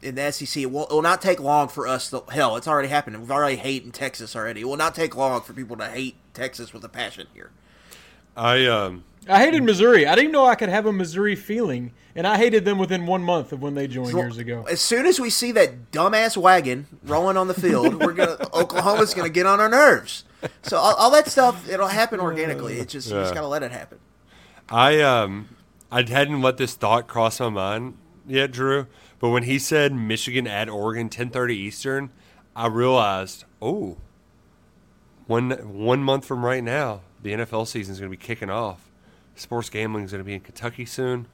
in 0.00 0.14
the 0.14 0.30
SEC, 0.30 0.62
it 0.62 0.70
will, 0.70 0.86
it 0.86 0.92
will 0.92 1.02
not 1.02 1.20
take 1.20 1.40
long 1.40 1.68
for 1.68 1.88
us 1.88 2.10
to 2.10 2.22
hell. 2.30 2.56
It's 2.56 2.68
already 2.68 2.88
happened. 2.88 3.18
We've 3.18 3.30
already 3.30 3.56
hated 3.56 3.92
Texas 3.92 4.36
already. 4.36 4.60
It 4.60 4.64
will 4.64 4.76
not 4.76 4.94
take 4.94 5.16
long 5.16 5.40
for 5.40 5.52
people 5.52 5.76
to 5.76 5.86
hate 5.86 6.16
Texas 6.34 6.72
with 6.72 6.84
a 6.84 6.88
passion 6.88 7.26
here. 7.34 7.50
I 8.38 8.66
um 8.66 9.04
I 9.28 9.40
hated 9.40 9.62
Missouri. 9.62 10.06
I 10.06 10.14
didn't 10.14 10.32
know 10.32 10.46
I 10.46 10.54
could 10.54 10.68
have 10.70 10.86
a 10.86 10.92
Missouri 10.92 11.34
feeling, 11.34 11.92
and 12.14 12.26
I 12.26 12.38
hated 12.38 12.64
them 12.64 12.78
within 12.78 13.04
one 13.04 13.22
month 13.22 13.52
of 13.52 13.60
when 13.60 13.74
they 13.74 13.86
joined 13.86 14.12
so, 14.12 14.18
years 14.18 14.38
ago. 14.38 14.64
As 14.70 14.80
soon 14.80 15.04
as 15.04 15.20
we 15.20 15.28
see 15.28 15.52
that 15.52 15.90
dumbass 15.90 16.36
wagon 16.36 16.86
rolling 17.04 17.36
on 17.36 17.48
the 17.48 17.54
field, 17.54 17.96
we're 17.96 18.14
gonna 18.14 18.38
Oklahoma's 18.54 19.12
gonna 19.12 19.28
get 19.28 19.44
on 19.44 19.60
our 19.60 19.68
nerves. 19.68 20.24
So 20.62 20.78
all, 20.78 20.94
all 20.94 21.10
that 21.10 21.26
stuff 21.26 21.68
it'll 21.68 21.88
happen 21.88 22.20
organically. 22.20 22.78
It 22.78 22.88
just 22.88 23.10
yeah. 23.10 23.16
you 23.16 23.22
just 23.22 23.34
gotta 23.34 23.48
let 23.48 23.62
it 23.62 23.72
happen. 23.72 23.98
I 24.70 25.00
um 25.00 25.48
I 25.90 26.08
hadn't 26.08 26.40
let 26.40 26.56
this 26.56 26.74
thought 26.74 27.08
cross 27.08 27.40
my 27.40 27.48
mind 27.48 27.98
yet, 28.26 28.52
Drew. 28.52 28.86
But 29.18 29.30
when 29.30 29.42
he 29.42 29.58
said 29.58 29.92
Michigan 29.92 30.46
at 30.46 30.68
Oregon, 30.68 31.08
ten 31.08 31.30
thirty 31.30 31.56
Eastern, 31.56 32.10
I 32.54 32.68
realized, 32.68 33.44
oh, 33.60 33.96
one 35.26 35.50
one 35.50 36.04
month 36.04 36.24
from 36.24 36.44
right 36.44 36.62
now, 36.62 37.00
the 37.22 37.32
NFL 37.32 37.66
season 37.66 37.92
is 37.92 38.00
going 38.00 38.10
to 38.10 38.16
be 38.16 38.22
kicking 38.22 38.50
off. 38.50 38.90
Sports 39.34 39.70
gambling 39.70 40.04
is 40.04 40.12
going 40.12 40.20
to 40.20 40.26
be 40.26 40.34
in 40.34 40.40
Kentucky 40.40 40.84
soon. 40.84 41.26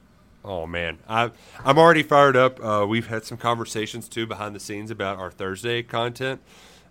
Oh 0.43 0.67
man, 0.67 0.99
I 1.09 1.31
I'm 1.63 1.79
already 1.79 2.03
fired 2.03 2.37
up. 2.37 2.63
Uh, 2.63 2.85
we've 2.87 3.07
had 3.07 3.25
some 3.25 3.35
conversations 3.35 4.07
too 4.07 4.27
behind 4.27 4.55
the 4.55 4.59
scenes 4.59 4.91
about 4.91 5.17
our 5.17 5.31
Thursday 5.31 5.81
content 5.81 6.39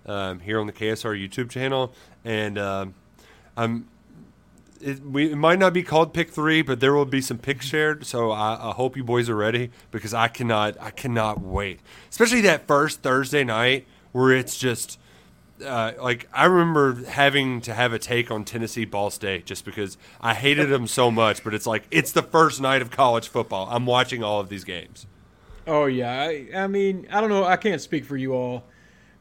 um, 0.07 0.40
here 0.40 0.59
on 0.59 0.66
the 0.66 0.72
KSR 0.72 1.16
YouTube 1.16 1.51
channel, 1.51 1.92
and 2.24 2.59
um, 2.59 2.95
I'm. 3.57 3.88
It, 4.80 5.01
we, 5.03 5.30
it 5.30 5.36
might 5.36 5.61
not 5.61 5.72
be 5.72 5.82
called 5.82 6.12
pick 6.12 6.30
three, 6.30 6.61
but 6.61 6.80
there 6.80 6.92
will 6.92 7.07
be 7.07 7.22
some 7.22 7.38
picks 7.38 7.64
shared. 7.64 8.05
So 8.05 8.32
I, 8.32 8.70
I 8.70 8.72
hope 8.72 8.97
you 8.97 9.05
boys 9.05 9.30
are 9.30 9.36
ready 9.36 9.70
because 9.92 10.12
I 10.12 10.26
cannot 10.26 10.76
I 10.80 10.90
cannot 10.90 11.40
wait, 11.40 11.78
especially 12.11 12.40
that 12.42 12.66
first 12.66 13.03
Thursday 13.03 13.45
night 13.45 13.86
where 14.11 14.32
it's 14.32 14.59
just 14.59 14.99
uh, 15.64 15.92
like 16.00 16.28
I 16.32 16.44
remember 16.44 17.04
having 17.04 17.60
to 17.62 17.74
have 17.74 17.92
a 17.92 17.98
take 17.98 18.30
on 18.30 18.44
Tennessee 18.44 18.84
Ball 18.84 19.10
State 19.10 19.46
just 19.46 19.64
because 19.64 19.96
I 20.20 20.34
hated 20.34 20.68
them 20.68 20.86
so 20.86 21.10
much. 21.10 21.42
But 21.42 21.54
it's 21.54 21.66
like 21.66 21.84
it's 21.90 22.12
the 22.12 22.22
first 22.22 22.60
night 22.60 22.82
of 22.82 22.90
college 22.90 23.28
football. 23.28 23.68
I'm 23.70 23.86
watching 23.86 24.22
all 24.22 24.40
of 24.40 24.48
these 24.48 24.64
games. 24.64 25.06
Oh 25.66 25.86
yeah, 25.86 26.22
I, 26.22 26.48
I 26.54 26.66
mean 26.66 27.06
I 27.10 27.20
don't 27.20 27.30
know. 27.30 27.44
I 27.44 27.56
can't 27.56 27.80
speak 27.80 28.04
for 28.04 28.16
you 28.16 28.34
all. 28.34 28.64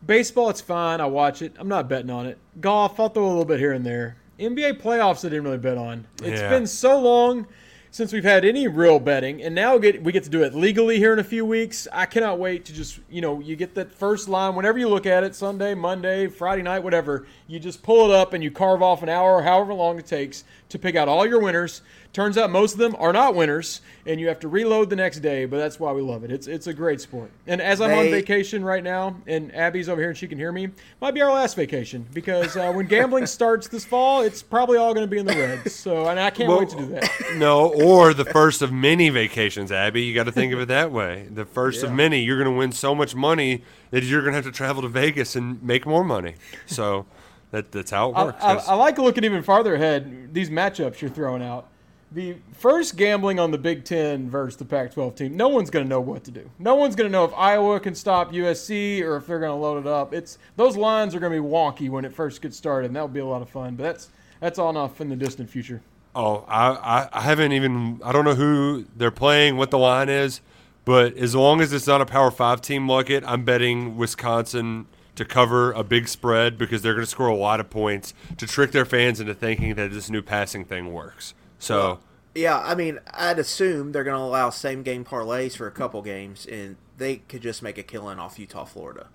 Baseball, 0.05 0.49
it's 0.49 0.61
fine. 0.61 0.99
I 0.99 1.05
watch 1.05 1.41
it. 1.41 1.55
I'm 1.57 1.69
not 1.69 1.87
betting 1.87 2.09
on 2.09 2.25
it. 2.25 2.37
Golf, 2.59 2.99
I'll 2.99 3.09
throw 3.09 3.25
a 3.25 3.29
little 3.29 3.45
bit 3.45 3.59
here 3.59 3.71
and 3.71 3.85
there. 3.85 4.17
NBA 4.37 4.81
playoffs, 4.81 5.19
I 5.19 5.29
didn't 5.29 5.45
really 5.45 5.57
bet 5.57 5.77
on. 5.77 6.05
It's 6.21 6.41
yeah. 6.41 6.49
been 6.49 6.67
so 6.67 6.99
long 6.99 7.47
since 7.93 8.11
we've 8.11 8.23
had 8.23 8.43
any 8.43 8.67
real 8.67 8.99
betting, 8.99 9.43
and 9.43 9.53
now 9.53 9.77
get, 9.77 10.01
we 10.01 10.11
get 10.11 10.23
to 10.23 10.29
do 10.31 10.41
it 10.41 10.55
legally 10.55 10.97
here 10.97 11.13
in 11.13 11.19
a 11.19 11.23
few 11.23 11.45
weeks. 11.45 11.87
I 11.93 12.07
cannot 12.07 12.39
wait 12.39 12.65
to 12.65 12.73
just, 12.73 12.99
you 13.07 13.21
know, 13.21 13.39
you 13.39 13.55
get 13.55 13.75
that 13.75 13.91
first 13.93 14.27
line 14.27 14.55
whenever 14.55 14.79
you 14.79 14.89
look 14.89 15.05
at 15.05 15.23
it 15.23 15.35
Sunday, 15.35 15.75
Monday, 15.75 16.25
Friday 16.25 16.63
night, 16.63 16.79
whatever. 16.79 17.27
You 17.45 17.59
just 17.59 17.83
pull 17.83 18.09
it 18.09 18.15
up 18.15 18.33
and 18.33 18.43
you 18.43 18.49
carve 18.49 18.81
off 18.81 19.03
an 19.03 19.09
hour 19.09 19.43
however 19.43 19.75
long 19.75 19.99
it 19.99 20.07
takes 20.07 20.43
to 20.69 20.79
pick 20.79 20.95
out 20.95 21.07
all 21.07 21.23
your 21.27 21.39
winners. 21.39 21.83
Turns 22.13 22.37
out 22.37 22.51
most 22.51 22.73
of 22.73 22.77
them 22.77 22.95
are 22.99 23.11
not 23.11 23.33
winners, 23.33 23.81
and 24.05 24.19
you 24.19 24.27
have 24.27 24.39
to 24.41 24.47
reload 24.47 24.91
the 24.91 24.95
next 24.95 25.21
day. 25.21 25.45
But 25.45 25.57
that's 25.57 25.79
why 25.79 25.91
we 25.93 26.03
love 26.03 26.23
it. 26.23 26.31
It's 26.31 26.45
it's 26.45 26.67
a 26.67 26.73
great 26.73 27.01
sport. 27.01 27.31
And 27.47 27.59
as 27.59 27.81
I'm 27.81 27.91
on 27.91 28.11
vacation 28.11 28.63
right 28.63 28.83
now, 28.83 29.15
and 29.25 29.53
Abby's 29.55 29.89
over 29.89 29.99
here 29.99 30.09
and 30.09 30.17
she 30.17 30.27
can 30.27 30.37
hear 30.37 30.51
me, 30.51 30.69
might 31.01 31.15
be 31.15 31.23
our 31.23 31.33
last 31.33 31.55
vacation 31.55 32.05
because 32.13 32.55
uh, 32.55 32.71
when 32.71 32.85
gambling 32.85 33.25
starts 33.39 33.67
this 33.67 33.83
fall, 33.83 34.21
it's 34.21 34.43
probably 34.43 34.77
all 34.77 34.93
going 34.93 35.07
to 35.07 35.09
be 35.09 35.17
in 35.17 35.25
the 35.25 35.33
red. 35.33 35.71
So 35.71 36.07
and 36.07 36.19
I 36.19 36.29
can't 36.29 36.49
well, 36.49 36.59
wait 36.59 36.69
to 36.69 36.77
do 36.77 36.85
that. 36.89 37.09
No, 37.37 37.73
or 37.73 38.13
the 38.13 38.25
first 38.25 38.61
of 38.61 38.71
many 38.71 39.09
vacations, 39.09 39.71
Abby. 39.71 40.03
You 40.03 40.13
got 40.13 40.25
to 40.25 40.31
think 40.31 40.53
of 40.53 40.59
it 40.59 40.67
that 40.67 40.91
way. 40.91 41.27
The 41.31 41.45
first 41.45 41.81
yeah. 41.81 41.89
of 41.89 41.95
many. 41.95 42.21
You're 42.21 42.37
going 42.37 42.53
to 42.53 42.55
win 42.55 42.71
so 42.73 42.93
much 42.93 43.15
money 43.15 43.63
that 43.89 44.03
you're 44.03 44.21
going 44.21 44.33
to 44.33 44.35
have 44.35 44.45
to 44.45 44.51
travel 44.51 44.83
to 44.83 44.87
Vegas 44.87 45.35
and 45.35 45.63
make 45.63 45.87
more 45.87 46.03
money. 46.03 46.35
So. 46.67 47.07
That, 47.49 47.71
that's 47.71 47.91
how 47.91 48.09
it 48.09 48.15
works. 48.15 48.43
I, 48.43 48.55
I, 48.55 48.63
I 48.69 48.73
like 48.73 48.97
looking 48.97 49.23
even 49.23 49.43
farther 49.43 49.75
ahead. 49.75 50.33
These 50.33 50.49
matchups 50.49 51.01
you're 51.01 51.11
throwing 51.11 51.43
out 51.43 51.67
the 52.13 52.35
first 52.53 52.95
gambling 52.95 53.39
on 53.39 53.51
the 53.51 53.57
Big 53.57 53.83
Ten 53.83 54.29
versus 54.29 54.57
the 54.57 54.65
Pac 54.65 54.93
12 54.93 55.15
team, 55.15 55.37
no 55.37 55.47
one's 55.47 55.69
going 55.69 55.85
to 55.85 55.89
know 55.89 56.01
what 56.01 56.23
to 56.25 56.31
do. 56.31 56.49
No 56.59 56.75
one's 56.75 56.95
going 56.95 57.09
to 57.09 57.11
know 57.11 57.25
if 57.25 57.33
Iowa 57.33 57.79
can 57.79 57.95
stop 57.95 58.31
USC 58.31 59.01
or 59.01 59.17
if 59.17 59.27
they're 59.27 59.39
going 59.39 59.51
to 59.51 59.55
load 59.55 59.79
it 59.79 59.87
up. 59.87 60.13
It's 60.13 60.37
Those 60.55 60.77
lines 60.77 61.15
are 61.15 61.19
going 61.19 61.33
to 61.33 61.41
be 61.41 61.47
wonky 61.47 61.89
when 61.89 62.05
it 62.05 62.13
first 62.13 62.41
gets 62.41 62.55
started, 62.57 62.87
and 62.87 62.95
that 62.95 63.01
will 63.01 63.07
be 63.07 63.19
a 63.19 63.25
lot 63.25 63.41
of 63.41 63.49
fun. 63.49 63.75
But 63.75 63.83
that's 63.83 64.09
that's 64.39 64.59
all 64.59 64.69
enough 64.69 64.99
in 65.01 65.09
the 65.09 65.15
distant 65.15 65.49
future. 65.49 65.81
Oh, 66.15 66.45
I, 66.47 67.07
I 67.11 67.21
haven't 67.21 67.53
even, 67.53 67.99
I 68.03 68.11
don't 68.11 68.23
know 68.23 68.35
who 68.35 68.85
they're 68.95 69.09
playing, 69.09 69.57
what 69.57 69.71
the 69.71 69.79
line 69.79 70.09
is, 70.09 70.41
but 70.85 71.17
as 71.17 71.33
long 71.33 71.59
as 71.59 71.73
it's 71.73 71.87
not 71.87 72.01
a 72.01 72.05
Power 72.05 72.29
5 72.29 72.61
team 72.61 72.87
like 72.87 73.09
it, 73.09 73.23
I'm 73.25 73.45
betting 73.45 73.97
Wisconsin 73.97 74.85
to 75.15 75.25
cover 75.25 75.71
a 75.71 75.83
big 75.83 76.07
spread 76.07 76.57
because 76.57 76.81
they're 76.81 76.93
going 76.93 77.05
to 77.05 77.09
score 77.09 77.27
a 77.27 77.35
lot 77.35 77.59
of 77.59 77.69
points 77.69 78.13
to 78.37 78.45
trick 78.45 78.71
their 78.71 78.85
fans 78.85 79.19
into 79.19 79.33
thinking 79.33 79.73
that 79.75 79.91
this 79.91 80.09
new 80.09 80.21
passing 80.21 80.65
thing 80.65 80.91
works. 80.93 81.33
So. 81.63 81.99
Yeah, 82.35 82.59
I 82.59 82.73
mean, 82.73 82.99
I'd 83.13 83.37
assume 83.37 83.91
they're 83.91 84.03
going 84.03 84.17
to 84.17 84.23
allow 84.23 84.49
same 84.49 84.81
game 84.81 85.05
parlays 85.05 85.55
for 85.55 85.67
a 85.67 85.71
couple 85.71 86.01
games, 86.01 86.47
and 86.47 86.77
they 86.97 87.17
could 87.17 87.43
just 87.43 87.61
make 87.61 87.77
a 87.77 87.83
killing 87.83 88.17
off 88.17 88.39
Utah, 88.39 88.65
Florida, 88.65 89.07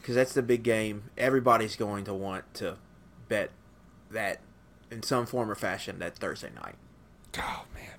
because 0.00 0.16
that's 0.16 0.34
the 0.34 0.42
big 0.42 0.64
game. 0.64 1.04
Everybody's 1.16 1.76
going 1.76 2.04
to 2.06 2.14
want 2.14 2.52
to 2.54 2.76
bet 3.28 3.50
that 4.10 4.40
in 4.90 5.04
some 5.04 5.24
form 5.24 5.48
or 5.48 5.54
fashion 5.54 6.00
that 6.00 6.16
Thursday 6.16 6.50
night. 6.56 6.74
Oh 7.38 7.64
man, 7.72 7.94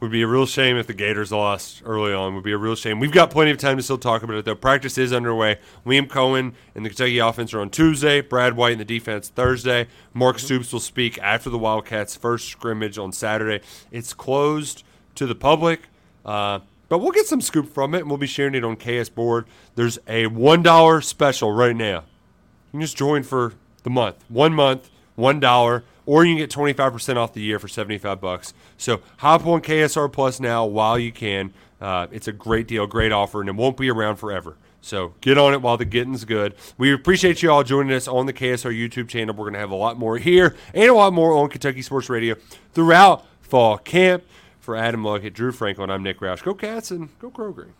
would 0.00 0.10
be 0.10 0.22
a 0.22 0.26
real 0.26 0.44
shame 0.44 0.76
if 0.76 0.86
the 0.86 0.94
Gators 0.94 1.32
lost 1.32 1.82
early 1.84 2.12
on. 2.12 2.34
Would 2.34 2.44
be 2.44 2.52
a 2.52 2.58
real 2.58 2.74
shame. 2.74 3.00
We've 3.00 3.12
got 3.12 3.30
plenty 3.30 3.50
of 3.50 3.58
time 3.58 3.78
to 3.78 3.82
still 3.82 3.98
talk 3.98 4.22
about 4.22 4.36
it 4.36 4.44
though. 4.44 4.54
Practice 4.54 4.98
is 4.98 5.12
underway. 5.12 5.58
Liam 5.86 6.06
Coen 6.06 6.52
and 6.74 6.84
the 6.84 6.90
Kentucky 6.90 7.18
offense 7.18 7.54
are 7.54 7.60
on 7.60 7.70
Tuesday. 7.70 8.20
Brad 8.20 8.56
White 8.56 8.72
and 8.72 8.80
the 8.80 8.84
defense 8.84 9.28
Thursday. 9.28 9.88
Mark. 10.12 10.38
Stoops 10.38 10.72
will 10.72 10.80
speak 10.80 11.18
after 11.20 11.48
the 11.48 11.58
Wildcats' 11.58 12.14
first 12.14 12.48
scrimmage 12.48 12.98
on 12.98 13.10
Saturday. 13.10 13.64
It's 13.90 14.12
closed 14.12 14.84
to 15.14 15.26
the 15.26 15.34
public. 15.34 15.88
Uh, 16.26 16.60
but 16.88 16.98
we'll 16.98 17.12
get 17.12 17.26
some 17.26 17.40
scoop 17.40 17.72
from 17.72 17.94
it, 17.94 18.00
and 18.00 18.08
we'll 18.08 18.18
be 18.18 18.26
sharing 18.26 18.54
it 18.54 18.64
on 18.64 18.76
KSBoard. 18.76 19.46
There's 19.76 19.98
a 20.06 20.26
one 20.26 20.62
dollar 20.62 21.00
special 21.00 21.52
right 21.52 21.74
now. 21.74 22.00
You 22.66 22.72
can 22.72 22.80
just 22.82 22.96
join 22.96 23.22
for 23.22 23.54
the 23.82 23.90
month, 23.90 24.24
one 24.28 24.52
month, 24.52 24.90
one 25.14 25.40
dollar 25.40 25.84
or 26.06 26.24
you 26.24 26.34
can 26.34 26.38
get 26.38 26.50
25% 26.50 27.16
off 27.16 27.32
the 27.32 27.42
year 27.42 27.58
for 27.58 27.68
75 27.68 28.20
bucks. 28.20 28.54
So 28.78 29.00
hop 29.18 29.46
on 29.46 29.60
KSR 29.60 30.10
Plus 30.12 30.40
now 30.40 30.64
while 30.64 30.98
you 30.98 31.12
can. 31.12 31.52
Uh, 31.80 32.06
it's 32.10 32.28
a 32.28 32.32
great 32.32 32.66
deal, 32.66 32.86
great 32.86 33.12
offer, 33.12 33.40
and 33.40 33.50
it 33.50 33.56
won't 33.56 33.76
be 33.76 33.90
around 33.90 34.16
forever. 34.16 34.56
So 34.80 35.14
get 35.20 35.36
on 35.36 35.52
it 35.52 35.60
while 35.60 35.76
the 35.76 35.84
getting's 35.84 36.24
good. 36.24 36.54
We 36.78 36.92
appreciate 36.92 37.42
you 37.42 37.50
all 37.50 37.64
joining 37.64 37.92
us 37.92 38.06
on 38.06 38.26
the 38.26 38.32
KSR 38.32 38.72
YouTube 38.72 39.08
channel. 39.08 39.34
We're 39.34 39.44
going 39.44 39.54
to 39.54 39.58
have 39.58 39.72
a 39.72 39.76
lot 39.76 39.98
more 39.98 40.16
here 40.16 40.54
and 40.72 40.88
a 40.88 40.94
lot 40.94 41.12
more 41.12 41.32
on 41.32 41.48
Kentucky 41.48 41.82
Sports 41.82 42.08
Radio 42.08 42.36
throughout 42.72 43.26
fall 43.40 43.78
camp. 43.78 44.24
For 44.60 44.74
Adam 44.74 45.04
Luckett, 45.04 45.32
Drew 45.32 45.52
Franklin, 45.52 45.90
I'm 45.90 46.02
Nick 46.02 46.18
Roush. 46.18 46.42
Go 46.42 46.52
Cats 46.52 46.90
and 46.90 47.16
go 47.20 47.30
Green. 47.30 47.74